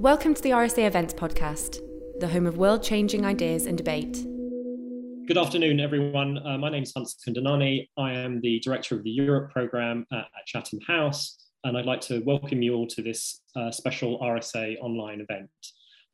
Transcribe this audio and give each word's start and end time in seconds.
Welcome 0.00 0.32
to 0.32 0.40
the 0.40 0.52
RSA 0.52 0.86
Events 0.86 1.12
Podcast, 1.12 1.78
the 2.20 2.28
home 2.28 2.46
of 2.46 2.56
world 2.56 2.82
changing 2.82 3.26
ideas 3.26 3.66
and 3.66 3.76
debate. 3.76 4.24
Good 5.28 5.36
afternoon, 5.36 5.78
everyone. 5.78 6.38
Uh, 6.38 6.56
my 6.56 6.70
name 6.70 6.84
is 6.84 6.92
Hans 6.96 7.18
Kundnani. 7.22 7.86
I 7.98 8.14
am 8.14 8.40
the 8.40 8.60
director 8.60 8.96
of 8.96 9.04
the 9.04 9.10
Europe 9.10 9.52
programme 9.52 10.06
at, 10.10 10.20
at, 10.20 10.46
Chatham 10.46 10.80
House, 10.86 11.50
and 11.64 11.76
I'd 11.76 11.84
like 11.84 12.00
to 12.00 12.20
welcome 12.20 12.62
you 12.62 12.76
all 12.76 12.86
to 12.86 13.02
this 13.02 13.42
uh, 13.56 13.70
special 13.70 14.18
RSA 14.20 14.78
online 14.80 15.20
event. 15.20 15.50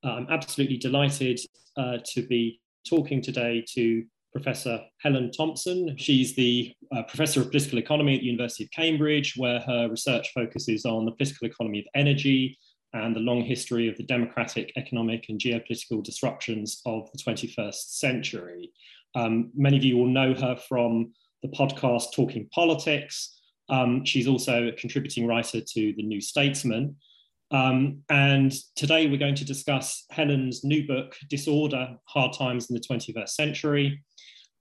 Uh, 0.04 0.14
I'm 0.14 0.26
absolutely 0.30 0.78
delighted 0.78 1.38
uh, 1.76 1.98
to 2.06 2.26
be 2.26 2.60
talking 2.88 3.22
today 3.22 3.64
to 3.74 4.04
Professor 4.32 4.80
Helen 4.98 5.30
Thompson. 5.30 5.96
She's 5.96 6.34
the 6.34 6.74
uh, 6.90 7.04
Professor 7.04 7.40
of 7.40 7.52
Political 7.52 7.78
Economy 7.78 8.16
at 8.16 8.20
the 8.22 8.26
University 8.26 8.64
of 8.64 8.70
Cambridge, 8.72 9.34
where 9.36 9.60
her 9.60 9.88
research 9.88 10.32
focuses 10.34 10.84
on 10.84 11.04
the 11.04 11.12
political 11.12 11.46
economy 11.46 11.78
of 11.78 11.86
energy, 11.94 12.58
and 12.92 13.14
the 13.14 13.20
long 13.20 13.42
history 13.42 13.88
of 13.88 13.96
the 13.96 14.02
democratic, 14.02 14.72
economic, 14.76 15.26
and 15.28 15.40
geopolitical 15.40 16.02
disruptions 16.02 16.80
of 16.86 17.10
the 17.12 17.18
21st 17.18 17.74
century. 17.74 18.72
Um, 19.14 19.50
many 19.54 19.76
of 19.76 19.84
you 19.84 19.96
will 19.96 20.08
know 20.08 20.34
her 20.34 20.56
from 20.56 21.12
the 21.42 21.48
podcast 21.48 22.14
Talking 22.14 22.48
Politics. 22.52 23.38
Um, 23.68 24.04
she's 24.04 24.28
also 24.28 24.68
a 24.68 24.72
contributing 24.72 25.26
writer 25.26 25.60
to 25.60 25.94
The 25.96 26.02
New 26.02 26.20
Statesman. 26.20 26.96
Um, 27.50 28.02
and 28.08 28.52
today 28.74 29.06
we're 29.06 29.18
going 29.18 29.36
to 29.36 29.44
discuss 29.44 30.04
Helen's 30.10 30.64
new 30.64 30.86
book, 30.86 31.14
Disorder 31.28 31.96
Hard 32.04 32.32
Times 32.32 32.68
in 32.68 32.74
the 32.74 32.80
21st 32.80 33.28
Century, 33.28 34.02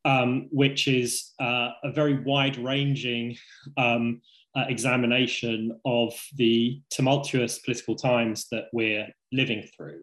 um, 0.06 0.48
which 0.52 0.88
is 0.88 1.32
uh, 1.40 1.70
a 1.84 1.92
very 1.92 2.22
wide 2.24 2.58
ranging 2.58 3.36
um, 3.78 4.22
uh, 4.56 4.66
examination 4.70 5.78
of 5.86 6.14
the 6.36 6.82
tumultuous 6.90 7.60
political 7.60 7.96
times 7.96 8.48
that 8.52 8.66
we're 8.72 9.08
living 9.32 9.68
through. 9.76 10.02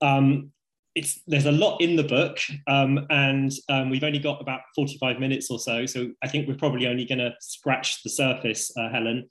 Um, 0.00 0.52
it's, 0.94 1.22
there's 1.26 1.46
a 1.46 1.52
lot 1.52 1.80
in 1.80 1.96
the 1.96 2.02
book, 2.02 2.38
um, 2.66 3.06
and 3.08 3.50
um, 3.70 3.88
we've 3.88 4.04
only 4.04 4.18
got 4.18 4.42
about 4.42 4.60
45 4.74 5.18
minutes 5.18 5.50
or 5.50 5.58
so, 5.58 5.86
so 5.86 6.10
I 6.22 6.28
think 6.28 6.46
we're 6.46 6.56
probably 6.56 6.86
only 6.86 7.06
going 7.06 7.18
to 7.18 7.34
scratch 7.40 8.02
the 8.02 8.10
surface, 8.10 8.70
uh, 8.76 8.90
Helen. 8.90 9.28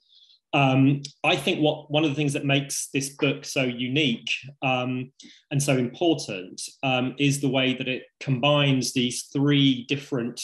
Um, 0.54 1.02
I 1.24 1.36
think 1.36 1.60
what 1.60 1.90
one 1.90 2.04
of 2.04 2.10
the 2.10 2.16
things 2.16 2.34
that 2.34 2.44
makes 2.44 2.88
this 2.92 3.10
book 3.10 3.44
so 3.44 3.62
unique 3.62 4.30
um, 4.60 5.12
and 5.50 5.62
so 5.62 5.78
important 5.78 6.60
um, 6.82 7.14
is 7.18 7.40
the 7.40 7.48
way 7.48 7.74
that 7.74 7.88
it 7.88 8.02
combines 8.20 8.92
these 8.92 9.28
three 9.32 9.86
different 9.88 10.42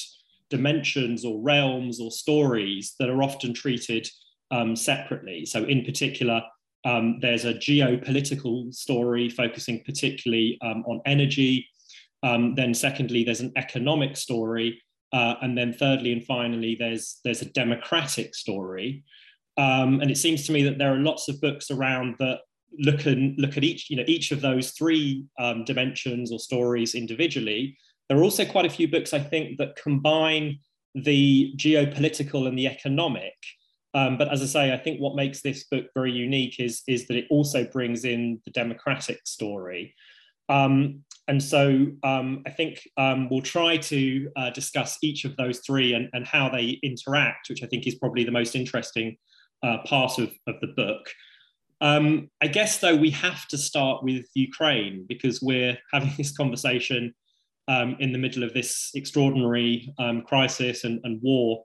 dimensions 0.50 1.24
or 1.24 1.40
realms 1.40 2.00
or 2.00 2.10
stories 2.10 2.94
that 2.98 3.08
are 3.08 3.22
often 3.22 3.52
treated 3.52 4.08
um, 4.50 4.74
separately. 4.76 5.44
So, 5.46 5.64
in 5.64 5.84
particular, 5.84 6.42
um, 6.84 7.18
there's 7.20 7.44
a 7.44 7.54
geopolitical 7.54 8.72
story 8.74 9.28
focusing 9.28 9.82
particularly 9.84 10.58
um, 10.62 10.84
on 10.86 11.00
energy. 11.06 11.68
Um, 12.22 12.54
then, 12.54 12.74
secondly, 12.74 13.24
there's 13.24 13.40
an 13.40 13.52
economic 13.56 14.16
story, 14.16 14.82
uh, 15.12 15.34
and 15.42 15.56
then 15.56 15.72
thirdly 15.72 16.12
and 16.12 16.24
finally, 16.24 16.76
there's 16.78 17.20
there's 17.24 17.42
a 17.42 17.50
democratic 17.52 18.34
story. 18.34 19.04
Um, 19.56 20.00
and 20.00 20.10
it 20.10 20.18
seems 20.18 20.46
to 20.46 20.52
me 20.52 20.62
that 20.64 20.78
there 20.78 20.94
are 20.94 20.98
lots 20.98 21.28
of 21.28 21.40
books 21.40 21.70
around 21.70 22.14
that 22.20 22.40
look 22.78 23.06
and 23.06 23.34
look 23.38 23.56
at 23.56 23.64
each 23.64 23.90
you 23.90 23.96
know 23.96 24.04
each 24.06 24.30
of 24.30 24.40
those 24.40 24.70
three 24.72 25.24
um, 25.38 25.64
dimensions 25.64 26.30
or 26.30 26.38
stories 26.38 26.94
individually 26.94 27.76
there 28.08 28.18
are 28.18 28.22
also 28.22 28.44
quite 28.44 28.66
a 28.66 28.70
few 28.70 28.88
books, 28.88 29.12
I 29.12 29.18
think, 29.18 29.58
that 29.58 29.76
combine 29.76 30.58
the 30.94 31.52
geopolitical 31.56 32.46
and 32.46 32.58
the 32.58 32.66
economic. 32.66 33.34
Um, 33.94 34.18
but 34.18 34.30
as 34.32 34.42
I 34.42 34.46
say, 34.46 34.72
I 34.72 34.76
think 34.76 35.00
what 35.00 35.16
makes 35.16 35.42
this 35.42 35.64
book 35.64 35.86
very 35.94 36.12
unique 36.12 36.60
is, 36.60 36.82
is 36.86 37.06
that 37.06 37.16
it 37.16 37.26
also 37.30 37.64
brings 37.64 38.04
in 38.04 38.40
the 38.44 38.50
democratic 38.50 39.20
story. 39.26 39.94
Um, 40.48 41.04
and 41.26 41.42
so 41.42 41.86
um, 42.02 42.42
I 42.46 42.50
think 42.50 42.88
um, 42.96 43.28
we'll 43.28 43.42
try 43.42 43.76
to 43.76 44.30
uh, 44.36 44.50
discuss 44.50 44.96
each 45.02 45.26
of 45.26 45.36
those 45.36 45.60
three 45.60 45.92
and, 45.92 46.08
and, 46.14 46.26
how 46.26 46.48
they 46.48 46.78
interact, 46.82 47.50
which 47.50 47.62
I 47.62 47.66
think 47.66 47.86
is 47.86 47.96
probably 47.96 48.24
the 48.24 48.30
most 48.30 48.54
interesting 48.54 49.18
uh, 49.62 49.78
part 49.84 50.18
of, 50.18 50.30
of 50.46 50.54
the 50.62 50.68
book. 50.68 51.10
Um, 51.82 52.30
I 52.40 52.46
guess, 52.46 52.78
though, 52.78 52.96
we 52.96 53.10
have 53.10 53.46
to 53.48 53.58
start 53.58 54.02
with 54.02 54.24
Ukraine 54.34 55.04
because 55.06 55.42
we're 55.42 55.76
having 55.92 56.12
this 56.16 56.34
conversation 56.34 57.14
um, 57.68 57.96
in 58.00 58.12
the 58.12 58.18
middle 58.18 58.42
of 58.42 58.54
this 58.54 58.90
extraordinary 58.94 59.94
um, 59.98 60.22
crisis 60.22 60.84
and, 60.84 61.00
and 61.04 61.20
war, 61.22 61.64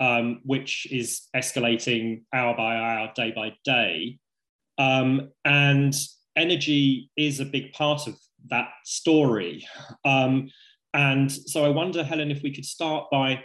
um, 0.00 0.40
which 0.44 0.86
is 0.90 1.28
escalating 1.36 2.22
hour 2.32 2.56
by 2.56 2.76
hour, 2.76 3.12
day 3.14 3.32
by 3.36 3.52
day. 3.64 4.18
Um, 4.78 5.30
and 5.44 5.94
energy 6.36 7.10
is 7.16 7.38
a 7.38 7.44
big 7.44 7.72
part 7.72 8.06
of 8.06 8.18
that 8.48 8.70
story. 8.84 9.66
Um, 10.04 10.50
and 10.94 11.30
so 11.30 11.64
I 11.64 11.68
wonder, 11.68 12.02
Helen, 12.02 12.30
if 12.30 12.42
we 12.42 12.54
could 12.54 12.64
start 12.64 13.06
by, 13.10 13.42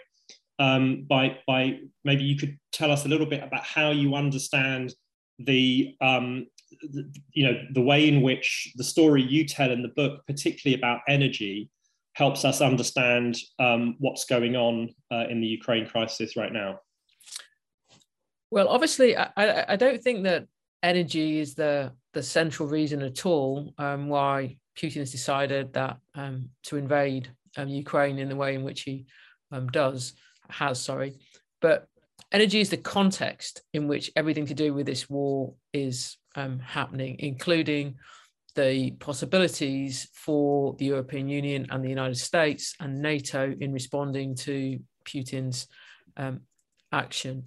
um, 0.59 1.06
by, 1.07 1.38
by 1.45 1.79
maybe 2.03 2.24
you 2.24 2.38
could 2.38 2.57
tell 2.72 2.91
us 2.91 3.06
a 3.06 3.09
little 3.09 3.28
bit 3.28 3.44
about 3.44 3.63
how 3.63 3.91
you 3.91 4.16
understand 4.16 4.94
the, 5.39 5.95
you 7.31 7.45
know 7.45 7.62
the 7.74 7.81
way 7.81 8.07
in 8.07 8.22
which 8.22 8.74
the 8.75 8.84
story 8.84 9.22
you 9.22 9.45
tell 9.45 9.72
in 9.72 9.81
the 9.81 9.89
book, 9.89 10.25
particularly 10.28 10.78
about 10.78 11.00
energy, 11.07 11.69
helps 12.18 12.44
us 12.44 12.62
understand 12.62 13.38
um, 13.60 13.96
what's 14.00 14.26
going 14.26 14.56
on 14.56 14.90
uh, 15.12 15.26
in 15.30 15.40
the 15.40 15.46
Ukraine 15.46 15.86
crisis 15.86 16.36
right 16.36 16.52
now? 16.52 16.80
Well, 18.50 18.68
obviously, 18.70 19.16
I, 19.16 19.74
I 19.74 19.76
don't 19.76 20.02
think 20.02 20.24
that 20.24 20.48
energy 20.82 21.40
is 21.40 21.54
the 21.54 21.92
the 22.14 22.24
central 22.24 22.68
reason 22.68 23.04
at 23.04 23.28
all 23.28 23.72
um, 23.78 24.10
why 24.10 24.58
Putin 24.76 25.02
has 25.02 25.12
decided 25.12 25.74
that 25.74 25.98
um, 26.16 26.50
to 26.64 26.78
invade 26.78 27.30
um, 27.56 27.68
Ukraine 27.68 28.18
in 28.18 28.30
the 28.30 28.36
way 28.36 28.56
in 28.56 28.64
which 28.64 28.82
he 28.82 29.06
um, 29.52 29.68
does 29.68 30.14
has 30.50 30.82
sorry, 30.82 31.20
but 31.62 31.88
energy 32.32 32.60
is 32.62 32.72
the 32.72 32.78
context 32.78 33.62
in 33.74 33.88
which 33.88 34.12
everything 34.16 34.48
to 34.48 34.56
do 34.56 34.74
with 34.74 34.88
this 34.88 35.08
war 35.08 35.54
is 35.72 36.18
um, 36.36 36.58
happening, 36.58 37.18
including 37.20 37.96
the 38.57 38.91
possibilities 39.00 40.09
for 40.13 40.75
the 40.79 40.85
European 40.85 41.29
Union 41.29 41.68
and 41.69 41.85
the 41.85 41.90
United 41.90 42.18
States 42.18 42.73
and 42.79 43.01
NATO 43.01 43.56
in 43.62 43.72
responding 43.72 44.35
to 44.35 44.79
Putin's 45.06 45.68
um, 46.18 46.41
action. 46.91 47.44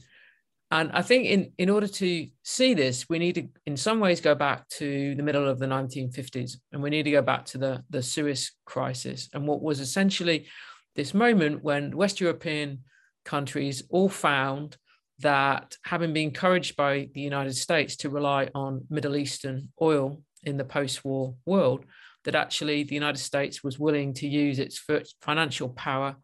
And 0.71 0.93
I 0.93 1.03
think 1.03 1.27
in, 1.27 1.53
in 1.59 1.69
order 1.69 1.89
to 1.89 2.29
see 2.45 2.75
this, 2.75 3.09
we 3.09 3.19
need 3.19 3.35
to, 3.35 3.49
in 3.67 3.77
some 3.77 3.99
ways, 3.99 4.21
go 4.21 4.37
back 4.37 4.69
to 4.79 5.17
the 5.17 5.23
middle 5.23 5.49
of 5.49 5.59
the 5.59 5.67
1950s, 5.67 6.59
and 6.73 6.81
we 6.81 6.91
need 6.91 7.03
to 7.03 7.11
go 7.11 7.23
back 7.23 7.45
to 7.47 7.59
the, 7.59 7.85
the 7.91 8.03
Suez 8.03 8.53
crisis 8.65 9.29
and 9.35 9.49
what 9.49 9.63
was 9.63 9.81
essentially 9.81 10.47
this 10.95 11.13
moment 11.13 11.65
when 11.65 11.97
West 11.97 12.21
European 12.21 12.85
countries 13.25 13.83
all 13.91 14.09
found 14.09 14.77
that 15.19 15.77
having 15.85 16.13
been 16.13 16.29
encouraged 16.29 16.77
by 16.77 17.09
the 17.15 17.21
United 17.21 17.57
States 17.57 17.97
to 17.97 18.11
rely 18.11 18.49
on 18.55 18.87
Middle 18.89 19.17
Eastern 19.17 19.69
oil 19.83 20.23
in 20.45 20.57
the 20.57 20.65
post-war 20.65 21.35
world 21.47 21.85
that 22.25 22.35
actually 22.35 22.83
the 22.83 22.95
United 22.95 23.19
States 23.19 23.65
was 23.65 23.79
willing 23.79 24.13
to 24.15 24.29
use 24.29 24.59
its 24.59 24.83
financial 25.23 25.69
power 25.71 26.17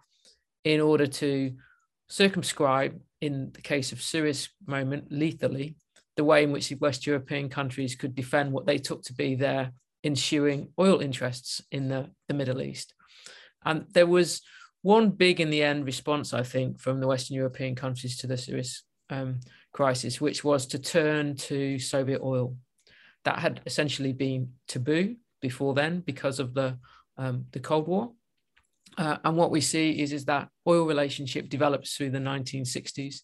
in 0.65 0.81
order 0.81 1.07
to 1.07 1.53
circumscribe, 2.09 3.01
in 3.21 3.51
the 3.53 3.63
case 3.63 3.93
of 3.93 4.03
Suez 4.03 4.49
moment, 4.67 5.07
lethally, 5.11 5.77
the 6.17 6.25
way 6.25 6.45
in 6.45 6.53
which 6.53 6.69
the 6.69 6.77
West 6.77 7.07
European 7.07 7.49
countries 7.49 7.95
could 7.95 8.15
defend 8.15 8.53
what 8.53 8.67
they 8.67 8.79
took 8.79 9.03
to 9.05 9.15
be 9.15 9.35
their 9.35 9.73
ensuing 10.05 10.69
oil 10.79 11.01
interests 11.01 11.63
in 11.71 11.89
the, 11.89 12.11
the 12.29 12.35
Middle 12.35 12.61
East. 12.61 12.95
And 13.65 13.87
there 13.93 14.07
was 14.07 14.43
one 14.83 15.11
big, 15.11 15.41
in 15.41 15.51
the 15.51 15.63
end, 15.63 15.85
response, 15.85 16.33
I 16.33 16.43
think, 16.43 16.79
from 16.79 17.01
the 17.01 17.09
Western 17.09 17.37
European 17.37 17.75
countries 17.75 18.19
to 18.19 18.27
the 18.27 18.37
Suez 18.37 18.85
um, 19.11 19.41
crisis, 19.73 20.21
which 20.21 20.45
was 20.45 20.67
to 20.67 20.79
turn 20.79 21.37
to 21.37 21.79
Soviet 21.79 22.21
oil 22.23 22.57
that 23.27 23.41
had 23.41 23.61
essentially 23.67 24.13
been 24.13 24.53
taboo 24.69 25.17
before 25.43 25.75
then 25.75 26.01
because 26.01 26.41
of 26.41 26.55
the 26.55 26.79
um, 27.19 27.47
the 27.53 27.61
Cold 27.61 27.89
War. 27.89 28.13
Uh, 28.97 29.19
and 29.25 29.37
what 29.37 29.51
we 29.51 29.61
see 29.61 30.01
is, 30.01 30.13
is 30.13 30.25
that 30.27 30.49
oil 30.67 30.87
relationship 30.87 31.49
develops 31.49 31.97
through 31.97 32.11
the 32.11 32.19
1960s. 32.19 33.21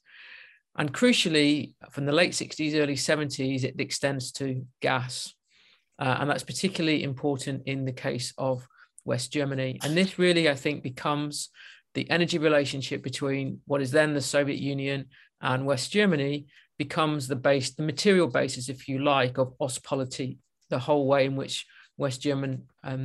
And 0.76 0.92
crucially, 0.92 1.74
from 1.90 2.04
the 2.04 2.12
late 2.12 2.32
60s, 2.32 2.74
early 2.74 2.94
70s, 2.94 3.64
it 3.64 3.78
extends 3.78 4.32
to 4.32 4.66
gas. 4.80 5.34
Uh, 5.98 6.16
and 6.20 6.28
that's 6.28 6.42
particularly 6.42 7.02
important 7.04 7.62
in 7.66 7.84
the 7.84 7.92
case 7.92 8.34
of 8.38 8.66
West 9.04 9.32
Germany. 9.32 9.78
And 9.82 9.96
this 9.96 10.18
really, 10.18 10.48
I 10.48 10.54
think, 10.54 10.82
becomes 10.82 11.50
the 11.94 12.10
energy 12.10 12.38
relationship 12.38 13.02
between 13.02 13.60
what 13.66 13.82
is 13.82 13.90
then 13.90 14.14
the 14.14 14.20
Soviet 14.20 14.58
Union 14.58 15.06
and 15.40 15.66
West 15.66 15.92
Germany 15.92 16.46
becomes 16.86 17.28
the 17.28 17.36
base, 17.36 17.70
the 17.70 17.90
material 17.92 18.26
basis, 18.26 18.68
if 18.68 18.88
you 18.88 18.98
like, 18.98 19.38
of 19.38 19.54
Ostpolitik, 19.60 20.38
the 20.68 20.80
whole 20.86 21.06
way 21.06 21.26
in 21.26 21.36
which 21.36 21.64
West 21.96 22.20
German 22.20 22.52
um, 22.82 23.04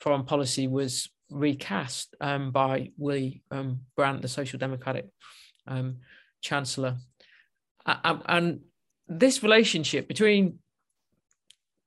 foreign 0.00 0.24
policy 0.24 0.66
was 0.68 1.08
recast 1.30 2.14
um, 2.20 2.50
by 2.50 2.90
Willy 2.98 3.42
um, 3.50 3.80
Brandt, 3.96 4.20
the 4.20 4.28
Social 4.28 4.58
Democratic 4.58 5.06
um, 5.66 5.88
Chancellor. 6.42 6.96
and 7.86 8.60
this 9.08 9.42
relationship 9.42 10.08
between 10.08 10.58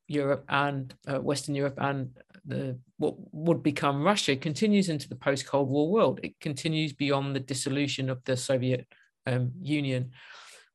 Europe 0.08 0.44
and 0.50 0.94
uh, 1.08 1.20
Western 1.20 1.54
Europe 1.54 1.78
and 1.78 2.18
the 2.46 2.80
what 2.98 3.16
would 3.32 3.62
become 3.62 4.04
Russia 4.12 4.36
continues 4.36 4.90
into 4.90 5.08
the 5.08 5.22
post 5.28 5.46
Cold 5.46 5.70
War 5.70 5.88
world. 5.92 6.20
It 6.24 6.40
continues 6.40 6.94
beyond 6.94 7.36
the 7.36 7.46
dissolution 7.52 8.10
of 8.10 8.20
the 8.26 8.36
Soviet 8.36 8.88
um, 9.28 9.52
Union, 9.62 10.12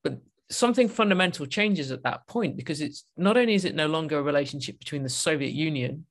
but 0.04 0.20
something 0.50 0.88
fundamental 0.88 1.46
changes 1.46 1.90
at 1.90 2.02
that 2.02 2.26
point 2.26 2.56
because 2.56 2.80
it's 2.80 3.04
not 3.16 3.36
only 3.36 3.54
is 3.54 3.64
it 3.64 3.74
no 3.74 3.86
longer 3.86 4.18
a 4.18 4.22
relationship 4.22 4.78
between 4.78 5.02
the 5.02 5.08
Soviet 5.08 5.52
Union 5.52 6.06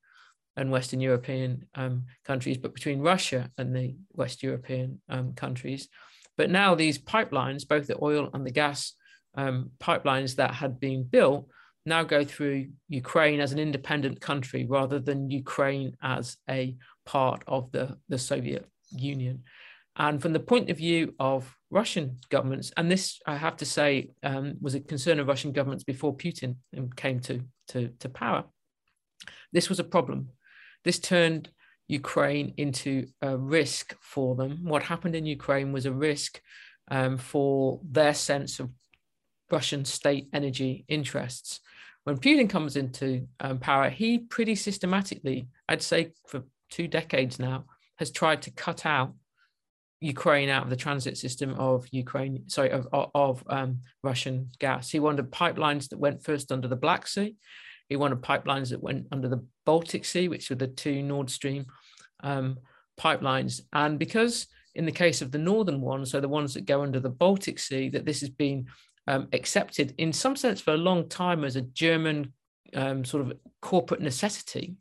and 0.56 0.72
Western 0.72 1.00
European 1.00 1.66
um, 1.76 2.06
countries, 2.26 2.58
but 2.58 2.74
between 2.74 3.00
Russia 3.00 3.50
and 3.58 3.76
the 3.76 3.96
West 4.14 4.44
European 4.44 5.02
um, 5.10 5.34
countries. 5.34 5.90
But 6.38 6.50
now 6.50 6.76
these 6.76 7.00
pipelines, 7.00 7.68
both 7.68 7.88
the 7.88 7.98
oil 8.02 8.30
and 8.34 8.46
the 8.46 8.52
gas 8.52 8.94
um, 9.36 9.72
pipelines 9.80 10.36
that 10.36 10.54
had 10.54 10.80
been 10.80 11.04
built, 11.04 11.48
now 11.86 12.04
go 12.04 12.24
through 12.24 12.70
Ukraine 12.88 13.40
as 13.40 13.52
an 13.52 13.60
independent 13.60 14.22
country 14.22 14.66
rather 14.66 15.00
than 15.00 15.30
Ukraine 15.30 15.98
as 16.02 16.38
a 16.50 16.76
part 17.06 17.44
of 17.48 17.72
the, 17.72 17.98
the 18.10 18.18
Soviet 18.18 18.66
Union. 18.92 19.44
And 19.96 20.22
from 20.22 20.34
the 20.34 20.40
point 20.40 20.70
of 20.70 20.78
view 20.78 21.14
of 21.20 21.56
Russian 21.70 22.20
governments, 22.30 22.72
and 22.76 22.90
this 22.90 23.20
I 23.28 23.36
have 23.36 23.58
to 23.58 23.66
say 23.66 24.10
um, 24.24 24.56
was 24.60 24.76
a 24.76 24.80
concern 24.80 25.20
of 25.20 25.28
Russian 25.28 25.52
governments 25.52 25.84
before 25.84 26.16
Putin 26.16 26.56
came 26.96 27.20
to, 27.22 27.42
to, 27.70 27.90
to 28.00 28.10
power, 28.10 28.46
this 29.52 29.70
was 29.70 29.80
a 29.80 29.84
problem. 29.84 30.30
This 30.84 31.00
turned 31.00 31.50
Ukraine 31.88 32.54
into 32.58 33.08
a 33.22 33.38
risk 33.38 33.96
for 34.02 34.36
them. 34.36 34.64
What 34.64 34.84
happened 34.84 35.16
in 35.16 35.26
Ukraine 35.26 35.72
was 35.72 35.86
a 35.86 35.92
risk 35.92 36.42
um, 36.90 37.18
for 37.18 37.80
their 37.84 38.14
sense 38.14 38.60
of 38.60 38.72
Russian 39.52 39.86
state 39.86 40.28
energy 40.34 40.86
interests. 40.88 41.60
When 42.04 42.18
Putin 42.18 42.50
comes 42.50 42.76
into 42.76 43.28
um, 43.40 43.60
power, 43.60 43.90
he 43.90 44.18
pretty 44.18 44.56
systematically, 44.56 45.48
I'd 45.70 45.82
say 45.82 46.12
for 46.28 46.44
two 46.70 46.88
decades 46.88 47.40
now, 47.40 47.66
has 47.98 48.12
tried 48.12 48.42
to 48.42 48.52
cut 48.52 48.86
out 48.86 49.14
Ukraine 50.04 50.50
out 50.50 50.64
of 50.64 50.70
the 50.70 50.76
transit 50.76 51.18
system 51.18 51.54
of 51.54 51.88
Ukraine, 51.92 52.44
sorry, 52.48 52.72
of, 52.72 52.88
of 52.92 53.44
um, 53.48 53.80
Russian 54.04 54.50
gas. 54.60 54.90
He 54.90 55.00
wanted 55.00 55.32
pipelines 55.32 55.88
that 55.90 56.00
went 56.00 56.24
first 56.24 56.52
under 56.52 56.68
the 56.68 56.76
Black 56.76 57.08
Sea. 57.08 57.36
He 57.88 57.96
wanted 57.96 58.22
pipelines 58.22 58.70
that 58.72 58.84
went 58.84 59.08
under 59.14 59.30
the 59.30 59.46
Baltic 59.66 60.04
Sea, 60.04 60.28
which 60.28 60.50
were 60.50 60.58
the 60.58 60.68
two 60.68 61.02
Nord 61.02 61.30
Stream 61.30 61.66
um, 62.22 62.60
pipelines. 63.00 63.62
And 63.72 63.98
because 63.98 64.48
in 64.76 64.86
the 64.86 64.92
case 64.92 65.22
of 65.22 65.32
the 65.32 65.38
northern 65.38 65.80
ones, 65.80 66.12
so 66.12 66.20
the 66.20 66.28
ones 66.28 66.54
that 66.54 66.66
go 66.66 66.84
under 66.84 67.00
the 67.00 67.10
Baltic 67.10 67.58
Sea, 67.58 67.88
that 67.90 68.06
this 68.06 68.20
has 68.20 68.30
been 68.30 68.66
um, 69.08 69.30
accepted 69.32 69.94
in 69.98 70.12
some 70.12 70.36
sense 70.36 70.60
for 70.60 70.74
a 70.74 70.78
long 70.78 71.08
time 71.08 71.46
as 71.46 71.56
a 71.56 71.62
German 71.62 72.34
um, 72.76 73.06
sort 73.06 73.26
of 73.26 73.38
corporate 73.62 74.02
necessity. 74.02 74.76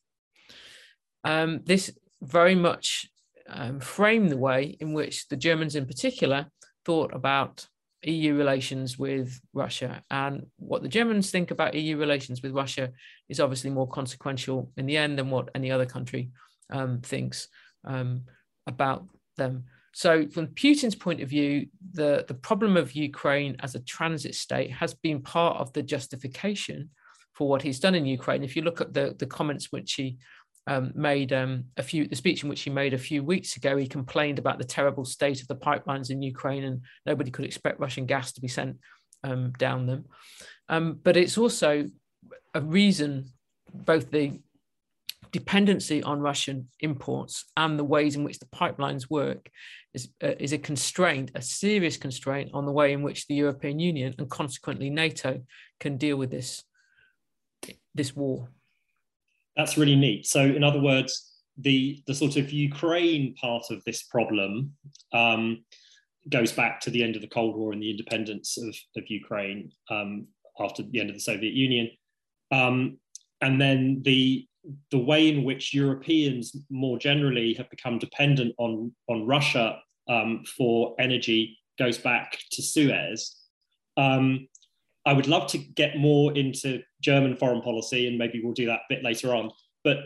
Um, 1.23 1.61
this 1.65 1.93
very 2.21 2.57
much 2.57 3.09
um, 3.49 3.81
framed 3.81 4.31
the 4.31 4.37
way 4.37 4.77
in 4.81 4.93
which 4.93 5.29
the 5.29 5.37
Germans, 5.37 5.77
in 5.77 5.87
particular, 5.87 6.47
thought 6.85 7.15
about 7.15 7.67
EU 8.05 8.35
relations 8.35 8.99
with 8.99 9.41
Russia. 9.53 10.03
And 10.11 10.47
what 10.59 10.83
the 10.83 10.89
Germans 10.89 11.31
think 11.31 11.51
about 11.51 11.75
EU 11.75 11.97
relations 11.97 12.43
with 12.43 12.53
Russia 12.53 12.91
is 13.29 13.41
obviously 13.41 13.71
more 13.71 13.89
consequential 13.89 14.73
in 14.77 14.87
the 14.87 14.97
end 14.97 15.19
than 15.19 15.31
what 15.31 15.51
any 15.55 15.71
other 15.71 15.87
country 15.87 16.31
um, 16.71 17.01
thinks 17.01 17.49
um, 17.85 18.23
about 18.67 19.07
them. 19.37 19.65
So, 19.95 20.27
from 20.29 20.49
Putin's 20.49 20.95
point 20.95 21.21
of 21.21 21.29
view, 21.29 21.67
the, 21.93 22.25
the 22.27 22.35
problem 22.35 22.79
of 22.79 22.93
Ukraine 22.95 23.57
as 23.61 23.75
a 23.75 23.81
transit 23.81 24.35
state 24.35 24.73
has 24.73 24.95
been 24.95 25.21
part 25.21 25.59
of 25.59 25.73
the 25.75 25.83
justification 25.83 26.91
for 27.35 27.49
what 27.49 27.63
he's 27.63 27.81
done 27.81 27.95
in 27.95 28.07
Ukraine. 28.07 28.43
If 28.43 28.57
you 28.57 28.63
look 28.63 28.81
at 28.81 28.95
the, 28.95 29.15
the 29.19 29.27
comments 29.27 29.71
which 29.71 29.95
he 29.95 30.19
um, 30.67 30.93
made 30.95 31.33
um, 31.33 31.65
a 31.77 31.83
few, 31.83 32.07
the 32.07 32.17
speech 32.17 32.43
in 32.43 32.49
which 32.49 32.63
he 32.63 32.71
made 32.71 32.95
a 32.95 32.99
few 32.99 33.23
weeks 33.23 33.57
ago, 33.57 33.77
he 33.77 33.87
complained 33.87 34.39
about 34.39 34.59
the 34.59 34.65
terrible 34.65 35.05
state 35.05 35.41
of 35.41 35.49
the 35.49 35.57
pipelines 35.57 36.11
in 36.11 36.23
Ukraine 36.23 36.65
and 36.65 36.83
nobody 37.05 37.31
could 37.31 37.45
expect 37.45 37.81
Russian 37.81 38.07
gas 38.07 38.33
to 38.33 38.41
be 38.41 38.49
sent 38.49 38.79
um, 39.25 39.53
down 39.53 39.87
them. 39.87 40.05
Um, 40.69 41.01
but 41.03 41.17
it's 41.17 41.37
also 41.37 41.89
a 42.55 42.61
reason, 42.61 43.27
both 43.75 44.11
the 44.11 44.41
dependency 45.33 46.03
on 46.03 46.21
Russian 46.21 46.69
imports 46.81 47.47
and 47.57 47.79
the 47.79 47.85
ways 47.85 48.17
in 48.17 48.23
which 48.23 48.39
the 48.39 48.47
pipelines 48.47 49.11
work 49.11 49.51
is, 49.95 50.09
uh, 50.23 50.35
is 50.39 50.53
a 50.53 50.59
constraint, 50.59 51.33
a 51.35 51.43
serious 51.43 51.97
constraint 51.97 52.51
on 52.55 52.67
the 52.67 52.73
way 52.73 52.93
in 52.93 53.03
which 53.03 53.27
the 53.27 53.35
European 53.35 53.79
Union 53.79 54.15
and 54.19 54.31
consequently 54.31 54.91
NATO 54.91 55.41
can 55.81 55.97
deal 55.97 56.17
with 56.17 56.31
this, 56.31 56.63
this 57.95 58.15
war. 58.15 58.49
That's 59.57 59.77
really 59.77 59.97
neat. 59.97 60.27
So, 60.27 60.41
in 60.41 60.65
other 60.65 60.81
words, 60.81 61.31
the, 61.59 62.03
the 62.07 62.15
sort 62.15 62.37
of 62.37 62.51
Ukraine 62.51 63.35
part 63.35 63.65
of 63.71 63.85
this 63.85 64.05
problem 64.05 64.73
um, 65.13 65.65
goes 66.31 66.53
back 66.53 66.81
to 66.81 66.91
the 66.91 67.03
end 67.03 67.17
of 67.17 67.23
the 67.23 67.29
Cold 67.29 67.57
War 67.57 67.73
and 67.73 67.83
the 67.83 67.91
independence 67.91 68.57
of, 68.57 68.75
of 68.97 69.09
Ukraine 69.09 69.71
um, 69.91 70.27
after 70.59 70.83
the 70.83 71.01
end 71.01 71.11
of 71.11 71.17
the 71.17 71.21
Soviet 71.21 71.53
Union. 71.53 71.91
Um, 72.51 72.99
and 73.41 73.61
then 73.61 74.03
the 74.05 74.47
the 74.91 74.99
way 74.99 75.29
in 75.29 75.45
which 75.45 75.75
Europeans 75.75 76.55
more 76.71 76.99
generally 76.99 77.55
have 77.55 77.69
become 77.71 77.99
dependent 77.99 78.55
on, 78.59 78.93
on 79.09 79.27
Russia 79.27 79.79
um, 80.09 80.45
for 80.57 80.95
energy 80.99 81.59
goes 81.79 81.99
back 81.99 82.39
to 82.53 82.63
Suez. 82.63 83.37
Um, 83.97 84.49
I 85.05 85.13
would 85.13 85.27
love 85.27 85.49
to 85.49 85.59
get 85.59 85.99
more 85.99 86.33
into 86.37 86.83
German 87.03 87.37
foreign 87.37 87.61
policy, 87.61 88.07
and 88.09 88.17
maybe 88.17 88.41
we'll 88.43 88.55
do 88.55 88.67
that 88.67 88.81
a 88.81 88.87
bit 88.89 89.03
later 89.05 89.35
on. 89.35 89.51
But 89.85 89.99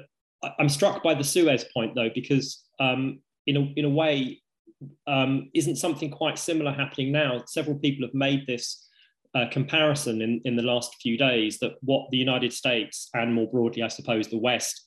I'm 0.59 0.69
struck 0.69 1.03
by 1.03 1.15
the 1.15 1.25
Suez 1.25 1.65
point, 1.73 1.95
though, 1.95 2.11
because 2.15 2.65
um, 2.81 3.21
in, 3.47 3.57
a, 3.57 3.61
in 3.77 3.85
a 3.85 3.91
way, 3.91 4.43
um, 5.07 5.51
isn't 5.55 5.77
something 5.77 6.11
quite 6.11 6.39
similar 6.39 6.73
happening 6.73 7.13
now? 7.13 7.43
Several 7.47 7.79
people 7.79 8.07
have 8.07 8.15
made 8.15 8.47
this 8.47 8.89
uh, 9.35 9.47
comparison 9.51 10.23
in, 10.23 10.41
in 10.45 10.57
the 10.57 10.63
last 10.63 10.97
few 11.01 11.17
days 11.17 11.59
that 11.59 11.75
what 11.83 12.11
the 12.11 12.17
United 12.17 12.53
States 12.53 13.09
and 13.15 13.33
more 13.33 13.51
broadly, 13.51 13.83
I 13.83 13.89
suppose, 13.89 14.29
the 14.29 14.39
West 14.39 14.83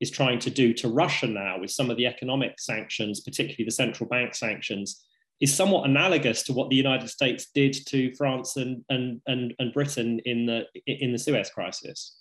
is 0.00 0.10
trying 0.10 0.38
to 0.40 0.50
do 0.50 0.74
to 0.74 0.88
Russia 0.88 1.26
now 1.26 1.58
with 1.58 1.70
some 1.70 1.90
of 1.90 1.96
the 1.96 2.06
economic 2.06 2.60
sanctions, 2.60 3.20
particularly 3.20 3.64
the 3.64 3.70
central 3.70 4.08
bank 4.08 4.34
sanctions, 4.34 5.05
is 5.40 5.54
somewhat 5.54 5.88
analogous 5.88 6.42
to 6.44 6.52
what 6.52 6.70
the 6.70 6.76
United 6.76 7.08
States 7.08 7.46
did 7.54 7.76
to 7.88 8.14
France 8.14 8.56
and, 8.56 8.84
and, 8.88 9.20
and, 9.26 9.54
and 9.58 9.72
Britain 9.72 10.20
in 10.24 10.46
the, 10.46 10.64
in 10.86 11.12
the 11.12 11.18
Suez 11.18 11.50
crisis, 11.50 12.16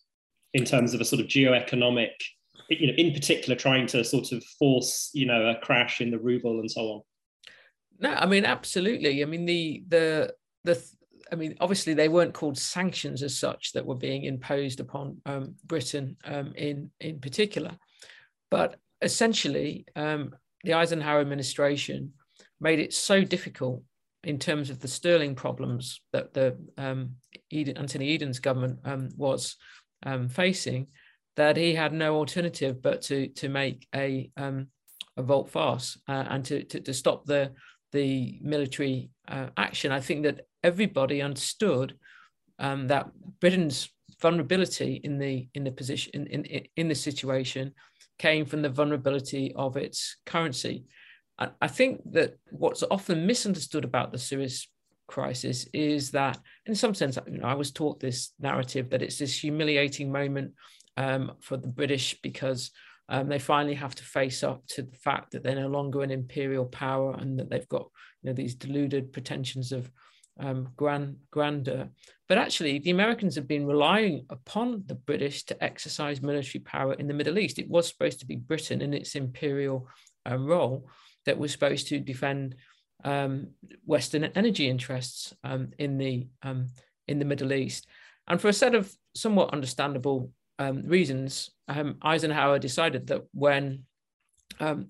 in 0.53 0.65
terms 0.65 0.93
of 0.93 1.01
a 1.01 1.05
sort 1.05 1.21
of 1.21 1.27
geoeconomic, 1.27 2.11
you 2.69 2.87
know, 2.87 2.93
in 2.97 3.13
particular 3.13 3.55
trying 3.55 3.87
to 3.87 4.03
sort 4.03 4.31
of 4.31 4.43
force, 4.59 5.11
you 5.13 5.25
know, 5.25 5.47
a 5.47 5.55
crash 5.65 6.01
in 6.01 6.11
the 6.11 6.19
ruble 6.19 6.59
and 6.59 6.69
so 6.69 6.81
on. 6.81 7.01
No, 7.99 8.13
I 8.13 8.25
mean, 8.25 8.43
absolutely. 8.43 9.21
I 9.21 9.25
mean, 9.25 9.45
the, 9.45 9.83
the, 9.87 10.33
the, 10.65 10.83
I 11.31 11.35
mean, 11.35 11.55
obviously 11.61 11.93
they 11.93 12.09
weren't 12.09 12.33
called 12.33 12.57
sanctions 12.57 13.23
as 13.23 13.37
such 13.37 13.71
that 13.73 13.85
were 13.85 13.95
being 13.95 14.25
imposed 14.25 14.79
upon 14.79 15.21
um, 15.25 15.55
Britain 15.65 16.17
um, 16.25 16.53
in 16.55 16.91
in 16.99 17.19
particular, 17.19 17.71
but 18.51 18.75
essentially 19.01 19.85
um, 19.95 20.35
the 20.63 20.73
Eisenhower 20.73 21.21
administration 21.21 22.13
made 22.59 22.79
it 22.79 22.93
so 22.93 23.23
difficult 23.23 23.83
in 24.23 24.39
terms 24.39 24.69
of 24.69 24.79
the 24.79 24.87
sterling 24.87 25.35
problems 25.35 26.01
that 26.11 26.33
the 26.33 26.57
um, 26.77 27.11
Eden, 27.51 27.77
Anthony 27.77 28.09
Eden's 28.09 28.39
government 28.39 28.79
um, 28.85 29.09
was 29.15 29.55
um, 30.03 30.27
facing 30.29 30.87
that 31.35 31.57
he 31.57 31.75
had 31.75 31.93
no 31.93 32.15
alternative 32.15 32.81
but 32.81 33.01
to 33.03 33.27
to 33.29 33.49
make 33.49 33.87
a 33.93 34.31
a 35.17 35.23
volte 35.23 35.49
face 35.49 35.97
uh, 36.07 36.25
and 36.29 36.43
to, 36.45 36.63
to 36.63 36.79
to 36.79 36.93
stop 36.93 37.25
the 37.25 37.51
the 37.91 38.39
military 38.41 39.09
uh, 39.27 39.47
action. 39.57 39.91
I 39.91 40.01
think 40.01 40.23
that 40.23 40.41
everybody 40.63 41.21
understood 41.21 41.97
um, 42.59 42.87
that 42.87 43.09
Britain's 43.39 43.89
vulnerability 44.21 45.01
in 45.03 45.17
the 45.17 45.47
in 45.53 45.63
the 45.63 45.71
position 45.71 46.27
in, 46.27 46.45
in 46.45 46.65
in 46.75 46.87
the 46.87 46.95
situation 46.95 47.73
came 48.17 48.45
from 48.45 48.61
the 48.61 48.69
vulnerability 48.69 49.53
of 49.55 49.77
its 49.77 50.17
currency. 50.25 50.85
I, 51.37 51.67
think 51.67 52.01
that 52.11 52.37
what's 52.51 52.83
often 52.89 53.27
misunderstood 53.27 53.83
about 53.83 54.11
the 54.11 54.17
Suez 54.17 54.69
crisis 55.07 55.67
is 55.73 56.11
that, 56.11 56.39
in 56.65 56.75
some 56.75 56.93
sense, 56.93 57.17
you 57.27 57.39
know, 57.39 57.47
I 57.47 57.55
was 57.55 57.71
taught 57.71 57.99
this 57.99 58.31
narrative 58.39 58.89
that 58.89 59.01
it's 59.01 59.17
this 59.17 59.37
humiliating 59.37 60.11
moment 60.11 60.53
um, 60.97 61.33
for 61.41 61.57
the 61.57 61.67
British 61.67 62.19
because 62.21 62.71
um, 63.09 63.27
they 63.27 63.39
finally 63.39 63.75
have 63.75 63.93
to 63.95 64.03
face 64.03 64.43
up 64.43 64.65
to 64.67 64.81
the 64.81 64.95
fact 64.95 65.31
that 65.31 65.43
they're 65.43 65.55
no 65.55 65.67
longer 65.67 66.01
an 66.01 66.11
imperial 66.11 66.65
power 66.65 67.15
and 67.19 67.37
that 67.37 67.49
they've 67.49 67.69
got 67.69 67.87
you 68.21 68.29
know, 68.29 68.33
these 68.33 68.55
deluded 68.55 69.11
pretensions 69.11 69.71
of 69.71 69.91
um, 70.39 70.69
grand, 70.75 71.17
grandeur. 71.31 71.89
But 72.27 72.37
actually, 72.37 72.79
the 72.79 72.91
Americans 72.91 73.35
have 73.35 73.47
been 73.47 73.67
relying 73.67 74.25
upon 74.29 74.83
the 74.87 74.95
British 74.95 75.43
to 75.43 75.63
exercise 75.63 76.21
military 76.21 76.61
power 76.61 76.93
in 76.93 77.07
the 77.07 77.13
Middle 77.13 77.37
East. 77.37 77.59
It 77.59 77.69
was 77.69 77.87
supposed 77.87 78.19
to 78.21 78.25
be 78.25 78.37
Britain 78.37 78.81
in 78.81 78.93
its 78.93 79.15
imperial 79.15 79.87
um, 80.25 80.45
role 80.45 80.89
that 81.25 81.37
was 81.37 81.51
supposed 81.51 81.87
to 81.87 81.99
defend 81.99 82.55
um, 83.03 83.47
Western 83.85 84.23
energy 84.23 84.69
interests 84.69 85.33
um, 85.43 85.71
in 85.77 85.97
the 85.97 86.27
um, 86.43 86.67
in 87.07 87.19
the 87.19 87.25
Middle 87.25 87.53
East. 87.53 87.87
And 88.27 88.41
for 88.41 88.47
a 88.47 88.53
set 88.53 88.73
of 88.73 88.91
somewhat 89.13 89.53
understandable 89.53 90.31
um, 90.57 90.81
reasons, 90.83 91.51
um, 91.67 91.97
Eisenhower 92.01 92.57
decided 92.57 93.07
that 93.07 93.23
when 93.33 93.83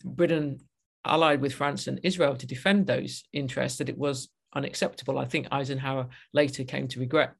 Britain 0.03 0.59
allied 1.03 1.41
with 1.41 1.53
France 1.53 1.87
and 1.87 1.99
Israel 2.03 2.35
to 2.37 2.47
defend 2.47 2.87
those 2.87 3.23
interests, 3.33 3.79
that 3.79 3.89
it 3.89 3.97
was 3.97 4.29
unacceptable. 4.55 5.17
I 5.17 5.25
think 5.25 5.47
Eisenhower 5.51 6.07
later 6.33 6.63
came 6.63 6.87
to 6.89 6.99
regret 6.99 7.33